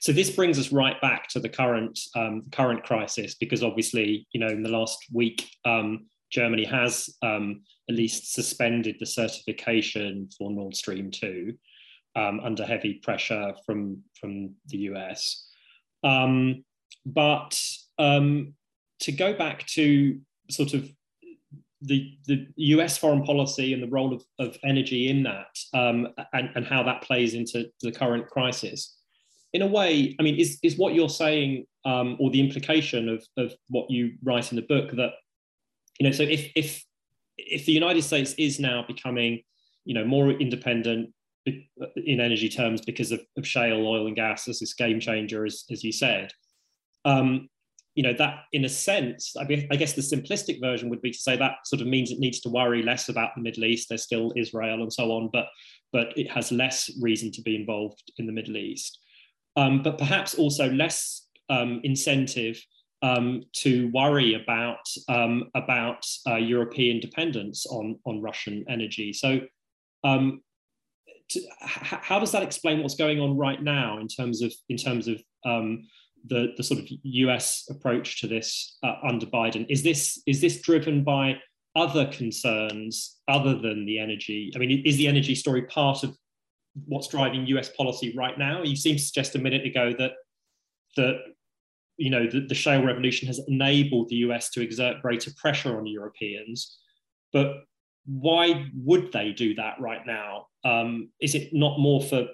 So 0.00 0.12
this 0.12 0.30
brings 0.30 0.58
us 0.58 0.72
right 0.72 1.00
back 1.00 1.28
to 1.28 1.40
the 1.40 1.48
current 1.48 1.98
um, 2.16 2.44
current 2.50 2.82
crisis 2.82 3.34
because 3.34 3.62
obviously, 3.62 4.26
you 4.32 4.40
know, 4.40 4.48
in 4.48 4.62
the 4.62 4.70
last 4.70 4.98
week, 5.12 5.48
um, 5.64 6.06
Germany 6.30 6.64
has 6.64 7.10
um, 7.22 7.62
at 7.88 7.94
least 7.94 8.32
suspended 8.32 8.96
the 8.98 9.06
certification 9.06 10.28
for 10.36 10.50
Nord 10.50 10.76
Stream 10.76 11.10
two 11.10 11.54
um, 12.16 12.40
under 12.40 12.64
heavy 12.64 12.94
pressure 12.94 13.54
from 13.64 14.02
from 14.20 14.54
the 14.66 14.78
US. 14.78 15.46
Um, 16.02 16.64
but 17.06 17.60
um, 17.98 18.54
to 19.00 19.12
go 19.12 19.32
back 19.34 19.66
to 19.68 20.18
sort 20.50 20.74
of 20.74 20.90
the, 21.82 22.18
the 22.26 22.46
US 22.56 22.98
foreign 22.98 23.22
policy 23.22 23.72
and 23.72 23.82
the 23.82 23.88
role 23.88 24.12
of, 24.12 24.22
of 24.38 24.58
energy 24.64 25.08
in 25.08 25.22
that 25.22 25.48
and, 25.72 26.08
and 26.54 26.66
how 26.66 26.82
that 26.82 27.02
plays 27.02 27.34
into 27.34 27.70
the 27.80 27.92
current 27.92 28.28
crisis 28.28 28.99
in 29.52 29.62
a 29.62 29.66
way, 29.66 30.14
I 30.18 30.22
mean, 30.22 30.36
is, 30.36 30.58
is 30.62 30.76
what 30.76 30.94
you're 30.94 31.08
saying 31.08 31.66
um, 31.84 32.16
or 32.20 32.30
the 32.30 32.40
implication 32.40 33.08
of, 33.08 33.24
of 33.36 33.52
what 33.68 33.90
you 33.90 34.12
write 34.22 34.52
in 34.52 34.56
the 34.56 34.62
book 34.62 34.92
that, 34.96 35.12
you 35.98 36.06
know, 36.06 36.12
so 36.12 36.22
if, 36.22 36.50
if, 36.54 36.84
if 37.36 37.66
the 37.66 37.72
United 37.72 38.02
States 38.02 38.34
is 38.38 38.60
now 38.60 38.84
becoming, 38.86 39.42
you 39.84 39.94
know, 39.94 40.04
more 40.04 40.30
independent 40.30 41.12
in 41.46 42.20
energy 42.20 42.48
terms 42.48 42.80
because 42.80 43.12
of, 43.12 43.20
of 43.36 43.46
shale 43.46 43.86
oil 43.86 44.06
and 44.06 44.16
gas 44.16 44.46
as 44.46 44.60
this 44.60 44.74
game 44.74 45.00
changer, 45.00 45.44
as, 45.44 45.64
as 45.70 45.82
you 45.82 45.92
said, 45.92 46.30
um, 47.04 47.48
you 47.94 48.04
know, 48.04 48.12
that 48.12 48.44
in 48.52 48.64
a 48.64 48.68
sense, 48.68 49.34
I, 49.36 49.42
I 49.70 49.76
guess 49.76 49.94
the 49.94 50.00
simplistic 50.00 50.60
version 50.60 50.88
would 50.90 51.02
be 51.02 51.10
to 51.10 51.18
say 51.18 51.36
that 51.36 51.66
sort 51.66 51.82
of 51.82 51.88
means 51.88 52.10
it 52.10 52.20
needs 52.20 52.40
to 52.40 52.48
worry 52.48 52.82
less 52.82 53.08
about 53.08 53.30
the 53.34 53.42
Middle 53.42 53.64
East. 53.64 53.88
There's 53.88 54.04
still 54.04 54.32
Israel 54.36 54.82
and 54.82 54.92
so 54.92 55.10
on, 55.12 55.28
but 55.32 55.46
but 55.92 56.16
it 56.16 56.30
has 56.30 56.52
less 56.52 56.88
reason 57.00 57.32
to 57.32 57.42
be 57.42 57.56
involved 57.56 58.12
in 58.18 58.26
the 58.26 58.32
Middle 58.32 58.56
East. 58.56 59.00
Um, 59.56 59.82
but 59.82 59.98
perhaps 59.98 60.34
also 60.34 60.70
less 60.70 61.26
um, 61.48 61.80
incentive 61.84 62.60
um, 63.02 63.42
to 63.54 63.90
worry 63.92 64.34
about 64.34 64.86
um, 65.08 65.44
about 65.54 66.06
uh, 66.26 66.36
European 66.36 67.00
dependence 67.00 67.66
on 67.66 67.98
on 68.04 68.20
Russian 68.20 68.64
energy. 68.68 69.12
So, 69.12 69.40
um, 70.04 70.42
to, 71.30 71.40
how 71.60 72.18
does 72.18 72.32
that 72.32 72.42
explain 72.42 72.82
what's 72.82 72.96
going 72.96 73.20
on 73.20 73.36
right 73.36 73.62
now 73.62 73.98
in 73.98 74.08
terms 74.08 74.42
of 74.42 74.52
in 74.68 74.76
terms 74.76 75.08
of 75.08 75.22
um, 75.44 75.88
the 76.26 76.52
the 76.56 76.62
sort 76.62 76.80
of 76.80 76.88
US 77.02 77.66
approach 77.70 78.20
to 78.20 78.26
this 78.26 78.76
uh, 78.82 78.96
under 79.02 79.26
Biden? 79.26 79.66
Is 79.68 79.82
this 79.82 80.22
is 80.26 80.40
this 80.40 80.60
driven 80.60 81.02
by 81.02 81.38
other 81.76 82.06
concerns 82.06 83.18
other 83.28 83.54
than 83.58 83.86
the 83.86 83.98
energy? 83.98 84.52
I 84.54 84.58
mean, 84.58 84.82
is 84.84 84.96
the 84.98 85.08
energy 85.08 85.34
story 85.34 85.62
part 85.62 86.02
of 86.02 86.16
what's 86.86 87.08
driving 87.08 87.46
US 87.46 87.68
policy 87.70 88.14
right 88.16 88.38
now? 88.38 88.62
You 88.62 88.76
seem 88.76 88.96
to 88.96 89.02
suggest 89.02 89.34
a 89.34 89.38
minute 89.38 89.64
ago 89.66 89.92
that 89.98 90.12
that 90.96 91.20
you 92.00 92.08
know, 92.08 92.26
the, 92.26 92.40
the 92.40 92.54
shale 92.54 92.82
revolution 92.82 93.28
has 93.28 93.40
enabled 93.46 94.08
the 94.08 94.16
US 94.16 94.48
to 94.50 94.62
exert 94.62 95.02
greater 95.02 95.30
pressure 95.36 95.78
on 95.78 95.86
Europeans. 95.86 96.78
But 97.30 97.56
why 98.06 98.66
would 98.74 99.12
they 99.12 99.32
do 99.32 99.54
that 99.56 99.78
right 99.78 100.00
now? 100.06 100.46
Um, 100.64 101.10
is 101.20 101.34
it 101.34 101.50
not 101.52 101.78
more 101.78 102.02
for 102.02 102.26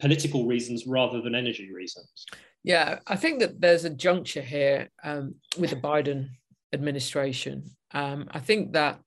political 0.00 0.44
reasons 0.44 0.88
rather 0.88 1.22
than 1.22 1.36
energy 1.36 1.72
reasons? 1.72 2.26
Yeah, 2.64 2.98
I 3.06 3.14
think 3.14 3.38
that 3.38 3.60
there's 3.60 3.84
a 3.84 3.90
juncture 3.90 4.42
here 4.42 4.90
um, 5.04 5.36
with 5.56 5.70
the 5.70 5.76
Biden 5.76 6.30
administration. 6.72 7.62
Um, 7.94 8.26
I 8.32 8.40
think 8.40 8.72
that 8.72 8.98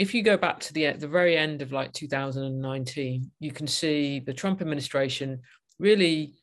if 0.00 0.14
you 0.14 0.22
go 0.22 0.38
back 0.38 0.58
to 0.60 0.72
the 0.72 0.92
the 0.92 1.06
very 1.06 1.36
end 1.36 1.60
of 1.60 1.72
like 1.72 1.92
2019, 1.92 3.30
you 3.38 3.52
can 3.52 3.66
see 3.66 4.18
the 4.18 4.32
Trump 4.32 4.62
administration 4.62 5.42
really 5.78 6.36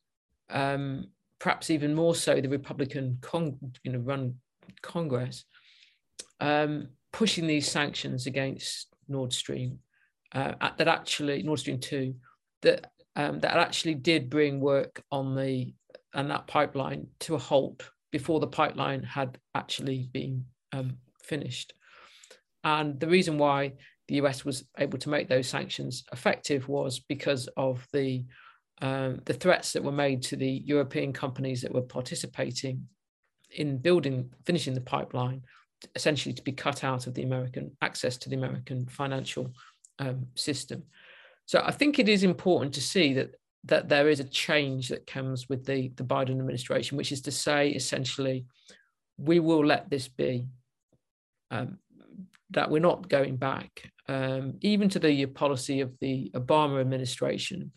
um, 0.52 1.06
perhaps 1.40 1.72
even 1.72 1.96
more 1.96 2.14
so 2.14 2.40
the 2.40 2.50
Republican 2.50 3.18
con- 3.20 3.58
you 3.84 3.92
know, 3.92 3.98
run 3.98 4.36
Congress, 4.84 5.46
um, 6.40 6.90
pushing 7.12 7.48
these 7.48 7.68
sanctions 7.68 8.28
against 8.28 8.90
Nord 9.08 9.34
Stream 9.34 9.80
uh, 10.34 10.54
that 10.78 10.88
actually 10.88 11.42
Nord 11.42 11.58
Stream 11.58 11.80
two 11.80 12.14
that 12.62 12.92
um, 13.16 13.40
that 13.40 13.58
actually 13.58 13.96
did 13.96 14.30
bring 14.30 14.60
work 14.60 15.02
on 15.12 15.36
the 15.36 15.74
and 16.14 16.30
that 16.30 16.46
pipeline 16.46 17.08
to 17.22 17.34
a 17.34 17.40
halt 17.40 17.90
before 18.12 18.40
the 18.40 18.54
pipeline 18.62 19.02
had 19.02 19.40
actually 19.56 20.12
been 20.14 20.46
um, 20.74 20.98
finished. 21.24 21.74
And 22.64 23.00
the 23.00 23.08
reason 23.08 23.38
why 23.38 23.74
the 24.08 24.16
US 24.16 24.46
was 24.46 24.66
able 24.78 24.98
to 25.00 25.10
make 25.10 25.28
those 25.28 25.48
sanctions 25.48 26.04
effective 26.12 26.68
was 26.68 27.00
because 27.00 27.48
of 27.58 27.86
the 27.94 28.26
um, 28.80 29.22
the 29.26 29.34
threats 29.34 29.74
that 29.74 29.84
were 29.84 29.92
made 29.92 30.22
to 30.24 30.36
the 30.36 30.62
European 30.66 31.12
companies 31.12 31.62
that 31.62 31.74
were 31.74 31.82
participating 31.82 32.88
in 33.50 33.80
building, 33.80 34.32
finishing 34.46 34.76
the 34.76 34.82
pipeline, 34.82 35.42
essentially 35.96 36.34
to 36.34 36.44
be 36.44 36.52
cut 36.52 36.84
out 36.84 37.08
of 37.08 37.16
the 37.16 37.24
American 37.24 37.76
access 37.82 38.18
to 38.18 38.30
the 38.30 38.36
American 38.36 38.86
financial 38.86 39.52
um, 39.98 40.28
system. 40.36 40.84
So 41.46 41.64
I 41.66 41.72
think 41.72 41.98
it 41.98 42.08
is 42.08 42.24
important 42.24 42.74
to 42.76 42.82
see 42.82 43.14
that 43.14 43.32
that 43.64 43.90
there 43.90 44.10
is 44.10 44.20
a 44.20 44.24
change 44.24 44.90
that 44.90 45.08
comes 45.08 45.50
with 45.50 45.66
the, 45.66 45.92
the 45.96 46.04
Biden 46.04 46.40
administration, 46.40 46.98
which 46.98 47.12
is 47.12 47.22
to 47.22 47.32
say, 47.32 47.70
essentially, 47.70 48.46
we 49.18 49.40
will 49.40 49.66
let 49.66 49.90
this 49.90 50.08
be. 50.08 50.46
Um, 51.52 51.80
that 52.52 52.70
we're 52.72 52.80
not 52.80 53.10
going 53.10 53.38
back, 53.38 53.92
um, 54.08 54.56
even 54.62 54.90
to 54.90 55.00
the 55.00 55.26
policy 55.28 55.82
of 55.82 55.94
the 56.00 56.32
Obama 56.34 56.80
administration, 56.80 57.72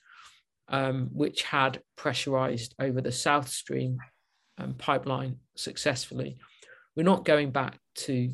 um, 0.68 1.08
which 1.12 1.42
had 1.42 1.82
pressurized 1.96 2.74
over 2.78 3.00
the 3.00 3.12
South 3.12 3.48
Stream 3.48 3.98
um, 4.58 4.74
pipeline 4.74 5.36
successfully. 5.56 6.38
We're 6.96 7.02
not 7.02 7.24
going 7.24 7.50
back 7.50 7.78
to 7.96 8.32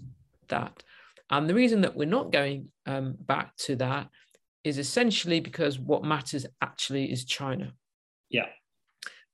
that. 0.48 0.82
And 1.30 1.48
the 1.48 1.54
reason 1.54 1.80
that 1.80 1.96
we're 1.96 2.06
not 2.06 2.32
going 2.32 2.68
um, 2.86 3.16
back 3.18 3.56
to 3.58 3.76
that 3.76 4.08
is 4.62 4.78
essentially 4.78 5.40
because 5.40 5.78
what 5.78 6.04
matters 6.04 6.46
actually 6.60 7.10
is 7.10 7.24
China. 7.24 7.72
Yeah. 8.30 8.46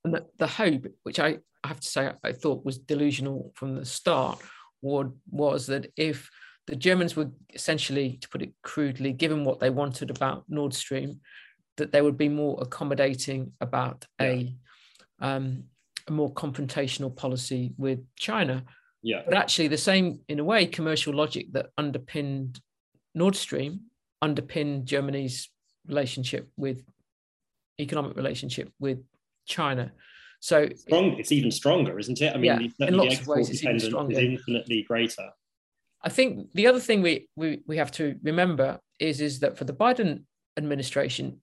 And 0.05 0.15
the, 0.15 0.27
the 0.39 0.47
hope, 0.47 0.87
which 1.03 1.19
I, 1.19 1.39
I 1.65 1.69
have 1.69 1.81
to 1.81 1.89
say 1.89 2.11
I 2.23 2.33
thought 2.33 2.65
was 2.65 2.79
delusional 2.79 3.53
from 3.55 3.75
the 3.75 3.85
start, 3.85 4.41
was, 4.81 5.07
was 5.31 5.67
that 5.69 5.91
if 5.97 6.31
the 6.67 6.77
Germans 6.77 7.17
were 7.17 7.31
essentially, 7.55 8.19
to 8.21 8.29
put 8.29 8.43
it 8.43 8.53
crudely, 8.63 9.13
given 9.13 9.45
what 9.45 9.61
they 9.61 9.71
wanted 9.71 10.11
about 10.11 10.45
Nord 10.49 10.75
Stream, 10.75 11.21
that 11.77 11.93
they 11.93 12.03
would 12.03 12.19
be 12.19 12.29
more 12.29 12.59
accommodating 12.61 13.53
about 13.61 14.07
yeah. 14.21 14.27
a, 14.27 14.57
um, 15.21 15.65
a 16.09 16.13
more 16.13 16.33
confrontational 16.33 17.15
policy 17.15 17.73
with 17.77 18.01
China. 18.17 18.65
Yeah. 19.03 19.23
But 19.25 19.35
actually, 19.35 19.69
the 19.69 19.79
same, 19.79 20.21
in 20.29 20.39
a 20.39 20.45
way, 20.45 20.67
commercial 20.67 21.15
logic 21.15 21.53
that 21.53 21.71
underpinned 21.77 22.61
Nord 23.15 23.35
Stream 23.35 23.81
underpinned 24.21 24.87
Germany's 24.87 25.51
relationship 25.87 26.49
with 26.57 26.85
economic 27.81 28.17
relationship 28.17 28.73
with 28.79 29.03
China. 29.47 29.93
So 30.41 30.69
Strong, 30.75 31.19
it's 31.19 31.33
even 31.33 31.51
stronger, 31.51 31.99
isn't 31.99 32.21
it? 32.21 32.35
I 32.35 32.39
mean, 32.39 32.73
yeah, 32.79 32.87
in 32.89 32.97
lots 32.97 33.21
of 33.21 33.27
ways, 33.27 33.51
it's 33.51 33.63
even 33.63 33.81
stronger. 33.81 34.13
is 34.13 34.19
infinitely 34.19 34.83
greater. 34.83 35.31
I 36.05 36.09
think 36.09 36.53
the 36.53 36.67
other 36.67 36.81
thing 36.81 37.03
we, 37.03 37.29
we 37.37 37.63
we 37.67 37.77
have 37.77 37.93
to 37.93 38.17
remember 38.23 38.81
is 38.99 39.21
is 39.21 39.41
that 39.41 39.57
for 39.57 39.65
the 39.65 39.73
Biden 39.73 40.25
administration, 40.57 41.41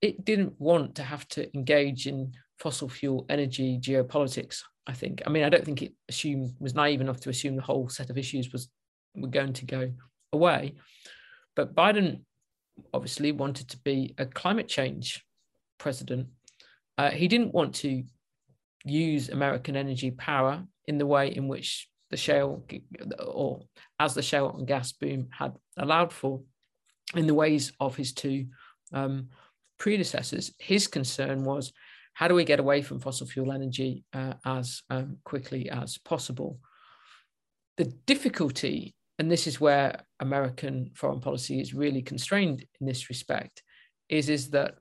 it 0.00 0.24
didn't 0.24 0.54
want 0.58 0.94
to 0.96 1.02
have 1.02 1.26
to 1.28 1.54
engage 1.54 2.06
in 2.06 2.32
fossil 2.58 2.88
fuel 2.88 3.26
energy 3.28 3.78
geopolitics. 3.78 4.62
I 4.86 4.94
think. 4.94 5.22
I 5.26 5.30
mean, 5.30 5.44
I 5.44 5.50
don't 5.50 5.64
think 5.64 5.82
it 5.82 5.92
assumed 6.08 6.54
was 6.58 6.74
naive 6.74 7.02
enough 7.02 7.20
to 7.20 7.30
assume 7.30 7.56
the 7.56 7.62
whole 7.62 7.90
set 7.90 8.08
of 8.08 8.16
issues 8.16 8.50
was 8.52 8.70
were 9.14 9.28
going 9.28 9.52
to 9.52 9.66
go 9.66 9.92
away. 10.32 10.74
But 11.54 11.74
Biden 11.74 12.22
obviously 12.94 13.32
wanted 13.32 13.68
to 13.68 13.78
be 13.78 14.14
a 14.16 14.24
climate 14.24 14.68
change 14.68 15.24
president. 15.76 16.28
Uh, 16.96 17.10
he 17.10 17.28
didn't 17.28 17.52
want 17.52 17.74
to 17.76 18.02
use 18.84 19.28
American 19.28 19.76
energy 19.76 20.10
power 20.10 20.64
in 20.86 20.98
the 20.98 21.06
way 21.06 21.28
in 21.28 21.48
which 21.48 21.88
the 22.10 22.16
shale 22.16 22.64
or 23.26 23.60
as 23.98 24.14
the 24.14 24.22
shale 24.22 24.54
and 24.56 24.66
gas 24.66 24.92
boom 24.92 25.28
had 25.30 25.52
allowed 25.76 26.12
for 26.12 26.42
in 27.14 27.26
the 27.26 27.34
ways 27.34 27.72
of 27.80 27.96
his 27.96 28.12
two 28.12 28.46
um, 28.92 29.28
predecessors, 29.78 30.52
his 30.58 30.86
concern 30.86 31.44
was 31.44 31.72
how 32.14 32.28
do 32.28 32.34
we 32.34 32.44
get 32.44 32.60
away 32.60 32.82
from 32.82 33.00
fossil 33.00 33.26
fuel 33.26 33.52
energy 33.52 34.04
uh, 34.12 34.34
as 34.44 34.82
um, 34.90 35.18
quickly 35.24 35.70
as 35.70 35.98
possible? 35.98 36.58
The 37.76 37.84
difficulty, 38.06 38.94
and 39.18 39.30
this 39.30 39.46
is 39.46 39.60
where 39.60 40.02
American 40.18 40.90
foreign 40.94 41.20
policy 41.20 41.60
is 41.60 41.74
really 41.74 42.02
constrained 42.02 42.64
in 42.80 42.86
this 42.86 43.08
respect, 43.08 43.62
is, 44.08 44.28
is 44.28 44.50
that 44.50 44.74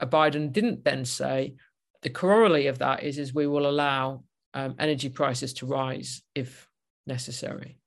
Biden 0.00 0.52
didn't 0.52 0.84
then 0.84 1.04
say 1.04 1.54
the 2.02 2.10
corollary 2.10 2.66
of 2.66 2.78
that 2.78 3.02
is, 3.02 3.18
is 3.18 3.34
we 3.34 3.46
will 3.46 3.68
allow 3.68 4.24
um, 4.54 4.74
energy 4.78 5.08
prices 5.08 5.52
to 5.54 5.66
rise 5.66 6.22
if 6.34 6.68
necessary. 7.06 7.78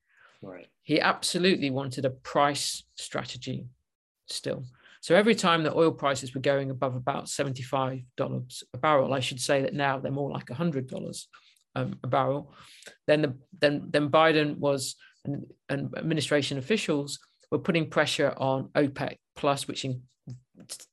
Right. 0.42 0.68
He 0.84 1.00
absolutely 1.00 1.70
wanted 1.70 2.06
a 2.06 2.10
price 2.10 2.84
strategy 2.96 3.68
still. 4.28 4.64
So 5.02 5.16
every 5.16 5.36
time 5.36 5.64
the 5.64 5.76
oil 5.76 5.92
prices 5.92 6.34
were 6.34 6.42
going 6.42 6.70
above 6.70 6.96
about 6.96 7.26
$75 7.26 8.06
a 8.74 8.78
barrel, 8.78 9.14
I 9.14 9.20
should 9.20 9.42
say 9.42 9.62
that 9.62 9.74
now 9.74 10.00
they're 10.00 10.12
more 10.12 10.32
like 10.32 10.46
$100 10.46 11.26
um, 11.76 12.00
a 12.04 12.08
barrel, 12.08 12.54
then, 13.08 13.22
the, 13.22 13.38
then, 13.60 13.88
then 13.90 14.10
Biden 14.10 14.58
was, 14.58 14.96
and, 15.26 15.46
and 15.70 15.94
administration 15.98 16.58
officials 16.58 17.20
were 17.52 17.60
putting 17.60 17.90
pressure 17.90 18.34
on 18.38 18.70
OPEC 18.76 19.18
plus, 19.36 19.68
which 19.68 19.84
in, 19.86 20.04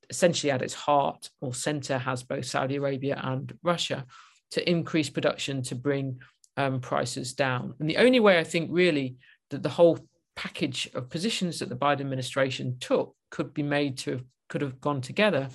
essentially 0.09 0.51
at 0.51 0.61
its 0.61 0.73
heart 0.73 1.29
or 1.39 1.53
center 1.53 1.97
has 1.97 2.23
both 2.23 2.45
Saudi 2.45 2.75
Arabia 2.77 3.19
and 3.23 3.57
Russia, 3.63 4.05
to 4.51 4.69
increase 4.69 5.09
production 5.09 5.61
to 5.63 5.75
bring 5.75 6.19
um, 6.57 6.79
prices 6.79 7.33
down. 7.33 7.73
And 7.79 7.89
the 7.89 7.97
only 7.97 8.19
way 8.19 8.39
I 8.39 8.43
think 8.43 8.69
really 8.71 9.17
that 9.49 9.63
the 9.63 9.69
whole 9.69 9.99
package 10.35 10.89
of 10.93 11.09
positions 11.09 11.59
that 11.59 11.69
the 11.69 11.75
Biden 11.75 12.01
administration 12.01 12.77
took 12.79 13.15
could 13.29 13.53
be 13.53 13.63
made 13.63 13.97
to 13.99 14.21
could 14.49 14.61
have 14.61 14.81
gone 14.81 15.01
together 15.01 15.49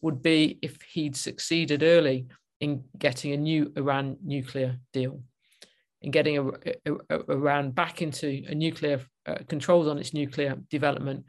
would 0.00 0.22
be 0.22 0.58
if 0.62 0.80
he'd 0.82 1.16
succeeded 1.16 1.82
early 1.82 2.26
in 2.60 2.84
getting 2.98 3.32
a 3.32 3.36
new 3.36 3.72
Iran 3.76 4.16
nuclear 4.24 4.78
deal, 4.92 5.20
in 6.02 6.10
getting 6.10 6.50
Iran 7.28 7.70
back 7.72 8.00
into 8.02 8.44
a 8.48 8.54
nuclear 8.54 9.00
uh, 9.26 9.38
controls 9.48 9.86
on 9.86 9.98
its 9.98 10.14
nuclear 10.14 10.56
development. 10.70 11.24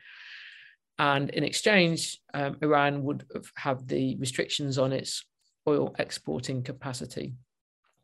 And 0.97 1.29
in 1.29 1.43
exchange, 1.43 2.19
um, 2.33 2.57
Iran 2.61 3.03
would 3.03 3.25
have 3.55 3.87
the 3.87 4.17
restrictions 4.17 4.77
on 4.77 4.91
its 4.91 5.23
oil 5.69 5.95
exporting 5.99 6.63
capacity 6.63 7.27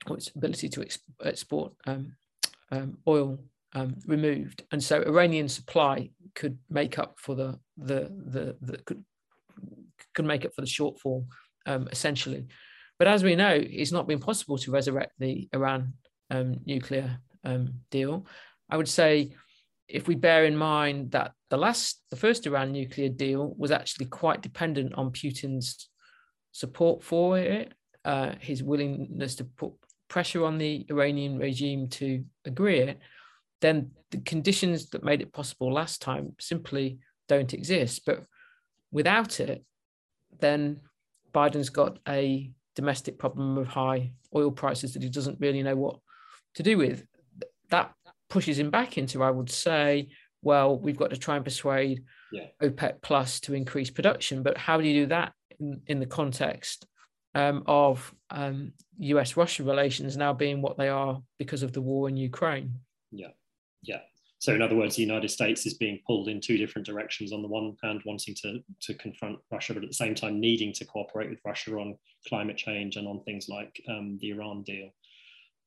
or 0.08 0.18
its 0.18 0.30
ability 0.36 0.70
to 0.70 0.82
ex- 0.82 1.00
export 1.24 1.74
um, 1.88 2.16
um, 2.72 2.98
oil 3.08 3.40
um, 3.74 3.96
removed, 4.06 4.64
and 4.72 4.82
so 4.82 5.02
Iranian 5.02 5.50
supply 5.50 6.10
could 6.34 6.58
make 6.70 6.98
up 7.04 7.12
for 7.18 7.34
the 7.36 7.60
the 7.78 8.02
the, 8.34 8.44
the 8.62 8.78
could 8.86 9.04
could 10.14 10.26
make 10.26 10.46
up 10.46 10.54
for 10.56 10.62
the 10.62 10.76
shortfall 10.78 11.26
um, 11.66 11.88
essentially. 11.92 12.46
But 12.98 13.08
as 13.08 13.24
we 13.24 13.36
know, 13.36 13.54
it's 13.82 13.92
not 13.92 14.08
been 14.08 14.20
possible 14.20 14.58
to 14.60 14.72
resurrect 14.72 15.14
the 15.20 15.50
Iran 15.54 15.94
um, 16.32 16.60
nuclear 16.66 17.20
um, 17.44 17.64
deal. 17.92 18.26
I 18.70 18.78
would 18.78 18.88
say 18.88 19.36
if 19.88 20.08
we 20.08 20.16
bear 20.16 20.46
in 20.46 20.56
mind 20.58 21.12
that 21.12 21.32
the 21.50 21.58
last, 21.58 22.02
the 22.10 22.16
first 22.16 22.48
Iran 22.48 22.72
nuclear 22.72 23.10
deal 23.10 23.54
was 23.58 23.72
actually 23.72 24.08
quite 24.08 24.42
dependent 24.42 24.96
on 24.96 25.12
Putin's 25.12 25.90
support 26.56 27.04
for 27.04 27.38
it, 27.38 27.74
uh, 28.06 28.32
his 28.40 28.64
willingness 28.64 29.36
to 29.36 29.44
put 29.44 29.74
pressure 30.08 30.46
on 30.46 30.58
the 30.58 30.86
Iranian 30.90 31.38
regime 31.38 31.90
to 31.90 32.24
agree 32.46 32.80
it, 32.80 32.98
then 33.60 33.92
the 34.12 34.20
conditions 34.20 34.90
that 34.92 35.04
made 35.04 35.22
it 35.22 35.34
possible 35.34 35.74
last 35.74 36.02
time 36.02 36.34
simply 36.40 36.98
don't 37.28 37.54
exist. 37.54 38.04
But 38.06 38.24
without 38.90 39.42
it, 39.42 39.66
then 40.40 40.80
Biden's 41.34 41.70
got 41.70 42.00
a 42.08 42.50
domestic 42.74 43.20
problem 43.20 43.58
of 43.58 43.68
high 43.68 44.14
oil 44.34 44.52
prices 44.52 44.94
that 44.94 45.04
he 45.04 45.10
doesn't 45.10 45.42
really 45.42 45.62
know 45.62 45.76
what 45.76 46.00
to 46.54 46.64
do 46.64 46.78
with. 46.78 47.06
That 47.70 47.92
pushes 48.30 48.58
him 48.58 48.70
back 48.70 48.98
into, 48.98 49.24
I 49.24 49.32
would 49.32 49.50
say, 49.52 50.08
well, 50.42 50.80
we've 50.80 50.96
got 50.96 51.10
to 51.10 51.18
try 51.18 51.36
and 51.36 51.44
persuade 51.44 52.04
yeah. 52.32 52.46
OPEC 52.64 53.02
Plus 53.02 53.42
to 53.42 53.54
increase 53.54 53.90
production. 53.90 54.42
But 54.42 54.58
how 54.58 54.80
do 54.80 54.88
you 54.88 55.02
do 55.02 55.08
that 55.08 55.34
in, 55.60 55.82
in 55.88 56.00
the 56.00 56.06
context 56.06 56.86
um, 57.34 57.64
of 57.68 58.14
um, 58.32 58.72
US 58.98 59.36
Russia 59.38 59.64
relations 59.64 60.18
now 60.18 60.34
being 60.34 60.62
what 60.62 60.78
they 60.78 60.90
are 60.90 61.22
because 61.38 61.64
of 61.64 61.74
the 61.74 61.82
war 61.82 62.08
in 62.10 62.18
Ukraine? 62.18 62.80
Yeah, 63.12 63.32
yeah. 63.84 64.00
So, 64.40 64.54
in 64.54 64.62
other 64.62 64.76
words, 64.76 64.96
the 64.96 65.02
United 65.02 65.30
States 65.30 65.66
is 65.66 65.76
being 65.76 66.00
pulled 66.06 66.28
in 66.28 66.40
two 66.40 66.58
different 66.58 66.86
directions. 66.86 67.32
On 67.32 67.42
the 67.42 67.48
one 67.48 67.76
hand, 67.84 68.02
wanting 68.06 68.36
to, 68.44 68.60
to 68.82 68.94
confront 68.94 69.40
Russia, 69.52 69.74
but 69.74 69.84
at 69.84 69.90
the 69.90 69.96
same 69.96 70.14
time, 70.14 70.40
needing 70.40 70.72
to 70.74 70.86
cooperate 70.86 71.30
with 71.30 71.40
Russia 71.46 71.76
on 71.78 71.98
climate 72.28 72.58
change 72.58 72.96
and 72.96 73.08
on 73.08 73.24
things 73.24 73.50
like 73.50 73.82
um, 73.90 74.18
the 74.22 74.32
Iran 74.32 74.64
deal. 74.64 74.90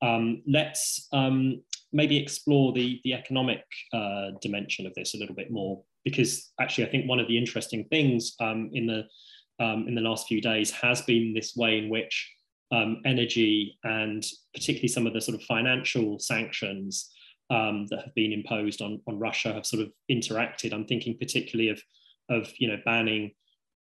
Um, 0.01 0.43
let's 0.47 1.07
um, 1.11 1.61
maybe 1.91 2.17
explore 2.17 2.71
the, 2.71 3.01
the 3.03 3.13
economic 3.13 3.63
uh, 3.91 4.31
dimension 4.41 4.85
of 4.85 4.93
this 4.93 5.13
a 5.13 5.17
little 5.17 5.35
bit 5.35 5.51
more, 5.51 5.81
because 6.05 6.51
actually, 6.61 6.87
I 6.87 6.89
think 6.91 7.07
one 7.07 7.19
of 7.19 7.27
the 7.27 7.37
interesting 7.37 7.85
things 7.89 8.35
um, 8.39 8.69
in 8.73 8.87
the 8.87 9.03
um, 9.59 9.85
in 9.87 9.95
the 9.95 10.01
last 10.01 10.27
few 10.27 10.41
days 10.41 10.71
has 10.71 11.01
been 11.01 11.33
this 11.33 11.55
way 11.55 11.77
in 11.77 11.89
which 11.89 12.31
um, 12.71 13.01
energy 13.05 13.77
and 13.83 14.25
particularly 14.53 14.87
some 14.87 15.07
of 15.07 15.13
the 15.13 15.21
sort 15.21 15.35
of 15.35 15.43
financial 15.43 16.19
sanctions 16.19 17.11
um, 17.49 17.87
that 17.89 18.03
have 18.03 18.13
been 18.15 18.31
imposed 18.31 18.81
on, 18.81 19.01
on 19.07 19.17
Russia 19.17 19.53
have 19.53 19.65
sort 19.65 19.81
of 19.81 19.91
interacted. 20.11 20.71
I'm 20.71 20.85
thinking 20.85 21.17
particularly 21.17 21.69
of, 21.69 21.81
of 22.29 22.51
you 22.59 22.67
know, 22.67 22.77
banning 22.85 23.31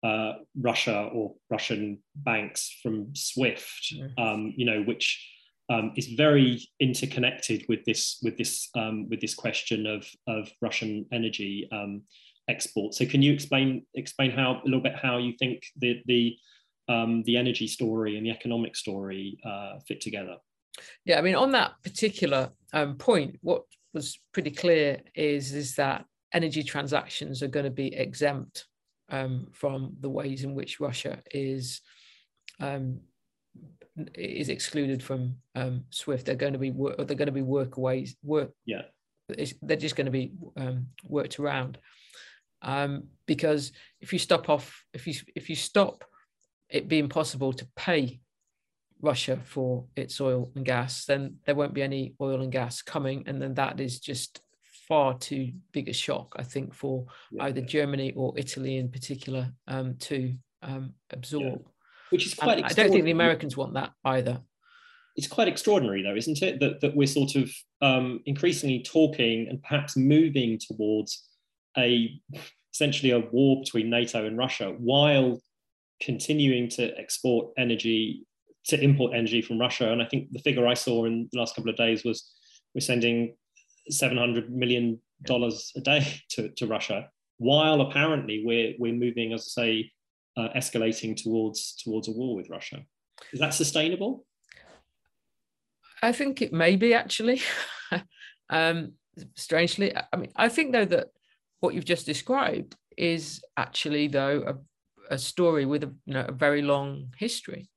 uh, 0.04 0.34
Russia 0.60 1.10
or 1.14 1.36
Russian 1.50 2.00
banks 2.16 2.80
from 2.82 3.14
SWIFT, 3.14 3.94
um, 4.18 4.54
you 4.56 4.66
know, 4.66 4.84
which 4.84 5.34
um, 5.70 5.92
is 5.98 6.08
very 6.08 6.62
interconnected 6.80 7.66
with 7.68 7.84
this 7.86 8.20
with 8.24 8.38
this 8.38 8.70
um, 8.76 9.10
with 9.10 9.20
this 9.20 9.36
question 9.36 9.86
of 9.86 10.08
of 10.28 10.50
Russian 10.62 11.06
energy 11.12 11.68
um, 11.72 12.04
export. 12.50 12.94
So, 12.94 13.06
can 13.06 13.22
you 13.22 13.34
explain 13.34 13.86
explain 13.96 14.32
how 14.32 14.62
a 14.64 14.66
little 14.66 14.82
bit 14.82 14.96
how 14.96 15.18
you 15.18 15.34
think 15.38 15.64
the 15.78 16.02
the 16.06 16.38
um, 16.90 17.24
the 17.24 17.38
energy 17.38 17.68
story 17.68 18.18
and 18.18 18.26
the 18.26 18.32
economic 18.32 18.76
story 18.76 19.38
uh, 19.46 19.80
fit 19.88 20.02
together? 20.02 20.38
Yeah, 21.06 21.20
I 21.20 21.22
mean, 21.22 21.36
on 21.36 21.52
that 21.52 21.74
particular 21.84 22.52
um, 22.74 22.96
point, 22.96 23.38
what 23.42 23.64
was 23.94 24.20
pretty 24.34 24.52
clear 24.52 25.02
is 25.16 25.54
is 25.54 25.76
that 25.76 26.06
energy 26.34 26.64
transactions 26.64 27.42
are 27.42 27.48
going 27.48 27.66
to 27.66 27.72
be 27.72 27.94
exempt 27.94 28.66
um, 29.10 29.48
from 29.54 29.96
the 30.02 30.10
ways 30.10 30.44
in 30.44 30.54
which 30.54 30.80
Russia 30.80 31.20
is 31.32 31.82
um, 32.60 33.00
is 34.14 34.50
excluded 34.50 35.02
from 35.02 35.36
um, 35.56 35.84
SWIFT. 35.90 36.26
They're 36.26 36.36
going 36.36 36.54
to 36.54 36.60
be 36.60 36.72
they're 36.72 37.06
going 37.06 37.26
to 37.26 37.32
be 37.32 37.42
workaways 37.42 38.16
work. 38.24 38.52
Yeah, 38.66 38.84
they're 39.62 39.78
just 39.78 39.96
going 39.96 40.06
to 40.06 40.12
be 40.12 40.34
um, 40.56 40.88
worked 41.08 41.40
around 41.40 41.78
um, 42.62 43.04
because 43.26 43.72
if 44.02 44.14
you 44.14 44.20
stop 44.20 44.50
off 44.50 44.84
if 44.94 45.08
you 45.08 45.14
if 45.36 45.50
you 45.50 45.56
stop 45.56 46.04
it 46.70 46.88
being 46.88 47.10
possible 47.10 47.54
to 47.54 47.68
pay 47.76 48.20
Russia 49.02 49.40
for 49.46 49.86
its 49.96 50.20
oil 50.20 50.52
and 50.56 50.66
gas, 50.66 51.06
then 51.06 51.38
there 51.46 51.56
won't 51.56 51.74
be 51.74 51.84
any 51.84 52.16
oil 52.20 52.42
and 52.42 52.52
gas 52.52 52.82
coming. 52.82 53.24
And 53.28 53.42
then 53.42 53.54
that 53.56 53.80
is 53.80 54.00
just 54.00 54.42
far 54.88 55.18
too 55.18 55.54
big 55.72 55.90
a 55.90 55.94
shock, 55.94 56.34
I 56.38 56.44
think, 56.44 56.74
for 56.74 57.06
yeah. 57.32 57.46
either 57.46 57.62
Germany 57.62 58.14
or 58.16 58.34
Italy 58.38 58.78
in 58.78 58.90
particular 58.90 59.52
um, 59.68 59.96
to 60.00 60.34
um, 60.62 60.94
absorb. 61.12 61.44
Yeah. 61.44 61.72
Which 62.10 62.26
is 62.26 62.34
quite. 62.34 62.64
I 62.64 62.70
don't 62.70 62.90
think 62.90 63.04
the 63.04 63.12
Americans 63.12 63.58
want 63.58 63.74
that 63.74 63.92
either. 64.06 64.42
It's 65.18 65.28
quite 65.28 65.48
extraordinary, 65.48 66.04
though, 66.04 66.16
isn't 66.16 66.44
it, 66.44 66.60
that, 66.60 66.80
that 66.82 66.96
we're 66.96 67.08
sort 67.08 67.36
of 67.36 67.52
um, 67.82 68.22
increasingly 68.26 68.84
talking 68.84 69.48
and 69.50 69.62
perhaps 69.64 69.98
moving 69.98 70.60
towards 70.60 71.27
a 71.78 72.20
essentially 72.74 73.12
a 73.12 73.20
war 73.20 73.60
between 73.62 73.90
NATO 73.90 74.26
and 74.26 74.38
Russia, 74.38 74.76
while 74.78 75.42
continuing 76.02 76.70
to 76.70 76.98
export 76.98 77.52
energy 77.58 78.28
to 78.68 78.80
import 78.82 79.14
energy 79.16 79.42
from 79.42 79.60
Russia. 79.60 79.92
And 79.92 80.02
I 80.02 80.06
think 80.06 80.32
the 80.32 80.40
figure 80.40 80.68
I 80.68 80.74
saw 80.74 81.06
in 81.06 81.30
the 81.32 81.40
last 81.40 81.56
couple 81.56 81.72
of 81.72 81.78
days 81.78 82.04
was 82.04 82.30
we're 82.76 82.82
sending 82.82 83.36
$700 83.92 84.50
million 84.50 85.00
a 85.30 85.82
day 85.82 86.22
to, 86.32 86.50
to 86.50 86.68
Russia, 86.68 87.10
while 87.38 87.82
apparently 87.82 88.44
we're, 88.46 88.74
we're 88.78 88.94
moving, 88.94 89.34
as 89.34 89.54
I 89.58 89.62
say, 89.62 89.92
uh, 90.36 90.50
escalating 90.56 91.16
towards, 91.16 91.76
towards 91.82 92.08
a 92.08 92.12
war 92.12 92.36
with 92.36 92.50
Russia. 92.50 92.84
Is 93.32 93.40
that 93.40 93.54
sustainable? 93.54 94.26
I 96.04 96.12
think 96.12 96.42
it 96.42 96.54
may 96.54 96.76
be 96.76 96.94
actually. 96.94 97.42
um, 98.50 98.94
strangely, 99.36 99.96
I 99.96 100.16
mean, 100.18 100.32
I 100.36 100.50
think 100.50 100.74
though 100.74 100.86
that 100.86 101.08
what 101.60 101.74
you've 101.74 101.86
just 101.86 102.06
described 102.06 102.76
is 102.98 103.42
actually 103.56 104.08
though 104.08 104.44
a, 105.10 105.16
a 105.16 105.18
story 105.18 105.66
with 105.66 105.84
a, 105.84 105.94
you 106.06 106.14
know, 106.14 106.26
a 106.28 106.32
very 106.32 106.62
long 106.62 107.08
history 107.18 107.70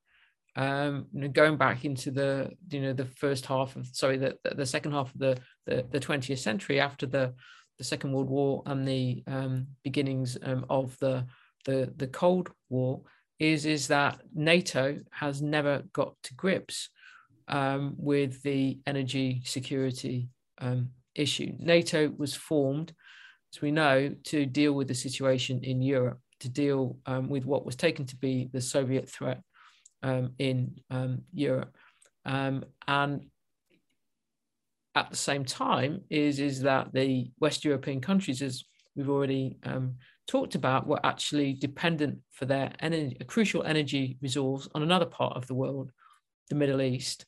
um, 0.57 1.07
you 1.13 1.21
know, 1.23 1.29
going 1.29 1.57
back 1.57 1.85
into 1.85 2.11
the 2.11 2.51
you 2.71 2.81
know 2.81 2.93
the 2.93 3.05
first 3.05 3.47
half 3.47 3.77
of 3.77 3.87
sorry 3.93 4.19
the 4.19 4.37
the 4.57 4.67
second 4.67 4.93
half 4.93 5.15
of 5.15 5.19
the 5.19 5.39
the, 5.67 5.87
the 5.91 6.01
20th 6.01 6.39
century 6.39 6.81
after 6.81 7.07
the 7.07 7.35
the 7.81 7.85
Second 7.85 8.13
World 8.13 8.29
War 8.29 8.63
and 8.67 8.87
the 8.87 9.25
um, 9.27 9.69
beginnings 9.83 10.37
um, 10.43 10.67
of 10.69 10.99
the, 10.99 11.27
the 11.65 11.91
the 11.97 12.09
Cold 12.09 12.51
War 12.69 13.01
is 13.39 13.65
is 13.65 13.89
that 13.89 14.21
NATO 14.35 14.99
has 15.13 15.41
never 15.41 15.85
got 15.95 16.15
to 16.25 16.35
grips 16.35 16.91
um, 17.49 17.95
with 17.97 18.43
the 18.43 18.81
energy 18.87 19.41
security 19.47 20.29
um, 20.61 20.91
issue. 21.15 21.53
NATO 21.59 22.13
was 22.19 22.35
formed, 22.35 22.93
as 23.53 23.61
we 23.61 23.71
know, 23.71 24.15
to 24.25 24.47
deal 24.47 24.73
with 24.73 24.89
the 24.89 24.95
situation 24.95 25.63
in 25.63 25.83
Europe, 25.83 26.21
to 26.41 26.49
deal 26.49 26.99
um, 27.07 27.29
with 27.29 27.45
what 27.45 27.67
was 27.67 27.77
taken 27.77 28.07
to 28.07 28.17
be 28.17 28.49
the 28.53 28.61
Soviet 28.61 29.09
threat 29.09 29.41
um, 30.03 30.33
in 30.39 30.77
um, 30.91 31.23
Europe. 31.33 31.77
Um, 32.25 32.65
and 32.87 33.27
at 34.95 35.11
the 35.11 35.17
same 35.17 35.45
time 35.45 36.03
is, 36.11 36.39
is 36.39 36.63
that 36.63 36.93
the 36.93 37.31
West 37.41 37.65
European 37.65 38.01
countries, 38.01 38.43
as 38.43 38.65
we've 38.95 39.11
already 39.11 39.57
um, 39.65 39.97
talked 40.27 40.55
about, 40.55 40.87
were 40.87 41.05
actually 41.05 41.55
dependent 41.55 42.19
for 42.33 42.45
their 42.45 42.73
energy, 42.81 43.17
a 43.21 43.25
crucial 43.25 43.63
energy 43.63 44.17
resource 44.21 44.69
on 44.75 44.83
another 44.83 45.07
part 45.07 45.37
of 45.37 45.47
the 45.47 45.55
world, 45.55 45.91
the 46.49 46.57
Middle 46.57 46.83
East, 46.83 47.27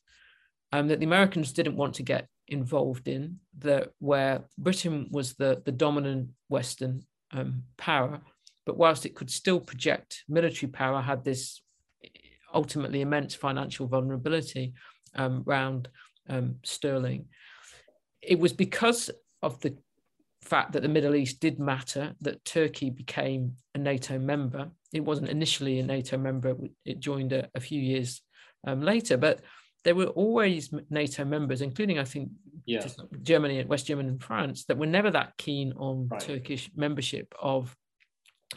um, 0.71 0.87
that 0.87 0.99
the 0.99 1.05
Americans 1.05 1.53
didn't 1.53 1.75
want 1.75 1.95
to 1.95 2.03
get 2.03 2.27
involved 2.53 3.07
in, 3.07 3.39
that 3.59 3.89
where 3.99 4.43
Britain 4.57 5.07
was 5.11 5.33
the, 5.33 5.61
the 5.65 5.71
dominant 5.71 6.29
Western 6.49 7.03
um, 7.31 7.63
power, 7.77 8.21
but 8.65 8.77
whilst 8.77 9.05
it 9.05 9.15
could 9.15 9.29
still 9.29 9.59
project 9.59 10.23
military 10.29 10.71
power, 10.71 11.01
had 11.01 11.23
this 11.23 11.61
ultimately 12.53 13.01
immense 13.01 13.35
financial 13.35 13.87
vulnerability 13.87 14.73
um, 15.15 15.43
around 15.47 15.89
um, 16.29 16.55
sterling. 16.63 17.25
It 18.21 18.39
was 18.39 18.53
because 18.53 19.09
of 19.41 19.59
the 19.61 19.75
fact 20.41 20.73
that 20.73 20.81
the 20.81 20.89
Middle 20.89 21.15
East 21.15 21.39
did 21.39 21.59
matter 21.59 22.13
that 22.21 22.45
Turkey 22.45 22.89
became 22.89 23.55
a 23.75 23.77
NATO 23.77 24.19
member. 24.19 24.69
It 24.93 25.03
wasn't 25.03 25.29
initially 25.29 25.79
a 25.79 25.85
NATO 25.85 26.17
member, 26.17 26.55
it 26.85 26.99
joined 26.99 27.33
a, 27.33 27.49
a 27.55 27.59
few 27.59 27.81
years 27.81 28.21
um, 28.65 28.81
later, 28.81 29.17
but 29.17 29.41
there 29.83 29.95
were 29.95 30.07
always 30.07 30.71
NATO 30.89 31.25
members, 31.25 31.61
including, 31.61 31.99
I 31.99 32.05
think, 32.05 32.29
yeah. 32.65 32.85
Germany 33.21 33.59
and 33.59 33.69
West 33.69 33.87
Germany 33.87 34.09
and 34.09 34.23
France, 34.23 34.65
that 34.65 34.77
were 34.77 34.85
never 34.85 35.11
that 35.11 35.33
keen 35.37 35.73
on 35.73 36.07
right. 36.07 36.21
Turkish 36.21 36.69
membership 36.75 37.33
of 37.41 37.75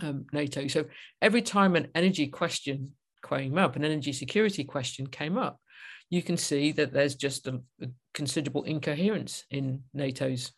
um, 0.01 0.27
NATO. 0.33 0.69
So 0.69 0.85
every 1.21 1.43
time 1.43 1.75
an 1.75 1.89
energy 1.95 2.29
question 2.29 2.93
came 3.29 3.59
up, 3.59 3.77
an 3.77 3.85
energy 3.85 4.13
security 4.13 4.65
question 4.65 5.07
came 5.09 5.37
up, 5.37 5.61
you 6.11 6.23
can 6.23 6.37
see 6.37 6.73
that 6.73 6.93
there's 6.93 7.17
just 7.17 7.49
a, 7.49 7.61
a 7.83 7.89
considerable 8.15 8.63
incoherence 8.63 9.45
in 9.51 9.83
NATO's 9.93 10.53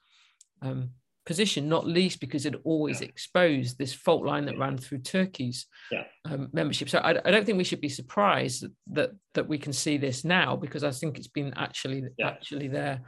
um, 0.60 0.90
position, 1.28 1.68
not 1.68 1.86
least 1.86 2.20
because 2.20 2.46
it 2.46 2.54
always 2.64 3.02
yeah. 3.02 3.08
exposed 3.08 3.76
this 3.76 3.92
fault 3.92 4.24
line 4.24 4.46
that 4.46 4.58
ran 4.58 4.78
through 4.78 5.00
Turkey's 5.00 5.66
yeah. 5.92 6.04
um, 6.24 6.48
membership. 6.54 6.88
So 6.88 6.98
I, 7.00 7.10
I, 7.10 7.30
don't 7.30 7.44
think 7.44 7.58
we 7.58 7.64
should 7.64 7.82
be 7.82 7.90
surprised 7.90 8.62
that, 8.62 8.72
that, 8.92 9.10
that 9.34 9.46
we 9.46 9.58
can 9.58 9.74
see 9.74 9.98
this 9.98 10.24
now 10.24 10.56
because 10.56 10.84
I 10.84 10.90
think 10.90 11.18
it's 11.18 11.28
been 11.28 11.52
actually 11.56 12.04
yeah. 12.16 12.28
actually 12.28 12.68
there 12.68 13.02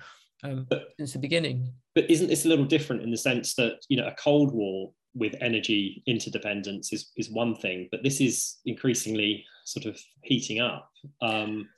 um, 0.45 0.67
but, 0.69 0.89
since 0.99 1.15
the 1.15 1.19
beginning. 1.19 1.73
But 1.95 2.11
isn't 2.11 2.29
this 2.29 2.45
a 2.45 2.49
little 2.49 2.67
different 2.67 3.01
in 3.03 3.11
the 3.11 3.17
sense 3.17 3.55
that 3.55 3.79
you 3.89 3.97
know 3.97 4.07
a 4.07 4.15
Cold 4.23 4.53
War 4.53 4.93
with 5.15 5.35
energy 5.41 6.03
interdependence 6.07 6.93
is 6.93 7.11
is 7.17 7.31
one 7.31 7.55
thing, 7.57 7.89
but 7.91 8.03
this 8.03 8.21
is 8.21 8.59
increasingly 8.67 9.47
sort 9.65 9.87
of 9.87 9.99
heating 10.23 10.61
up. 10.61 10.91
Um, 11.23 11.71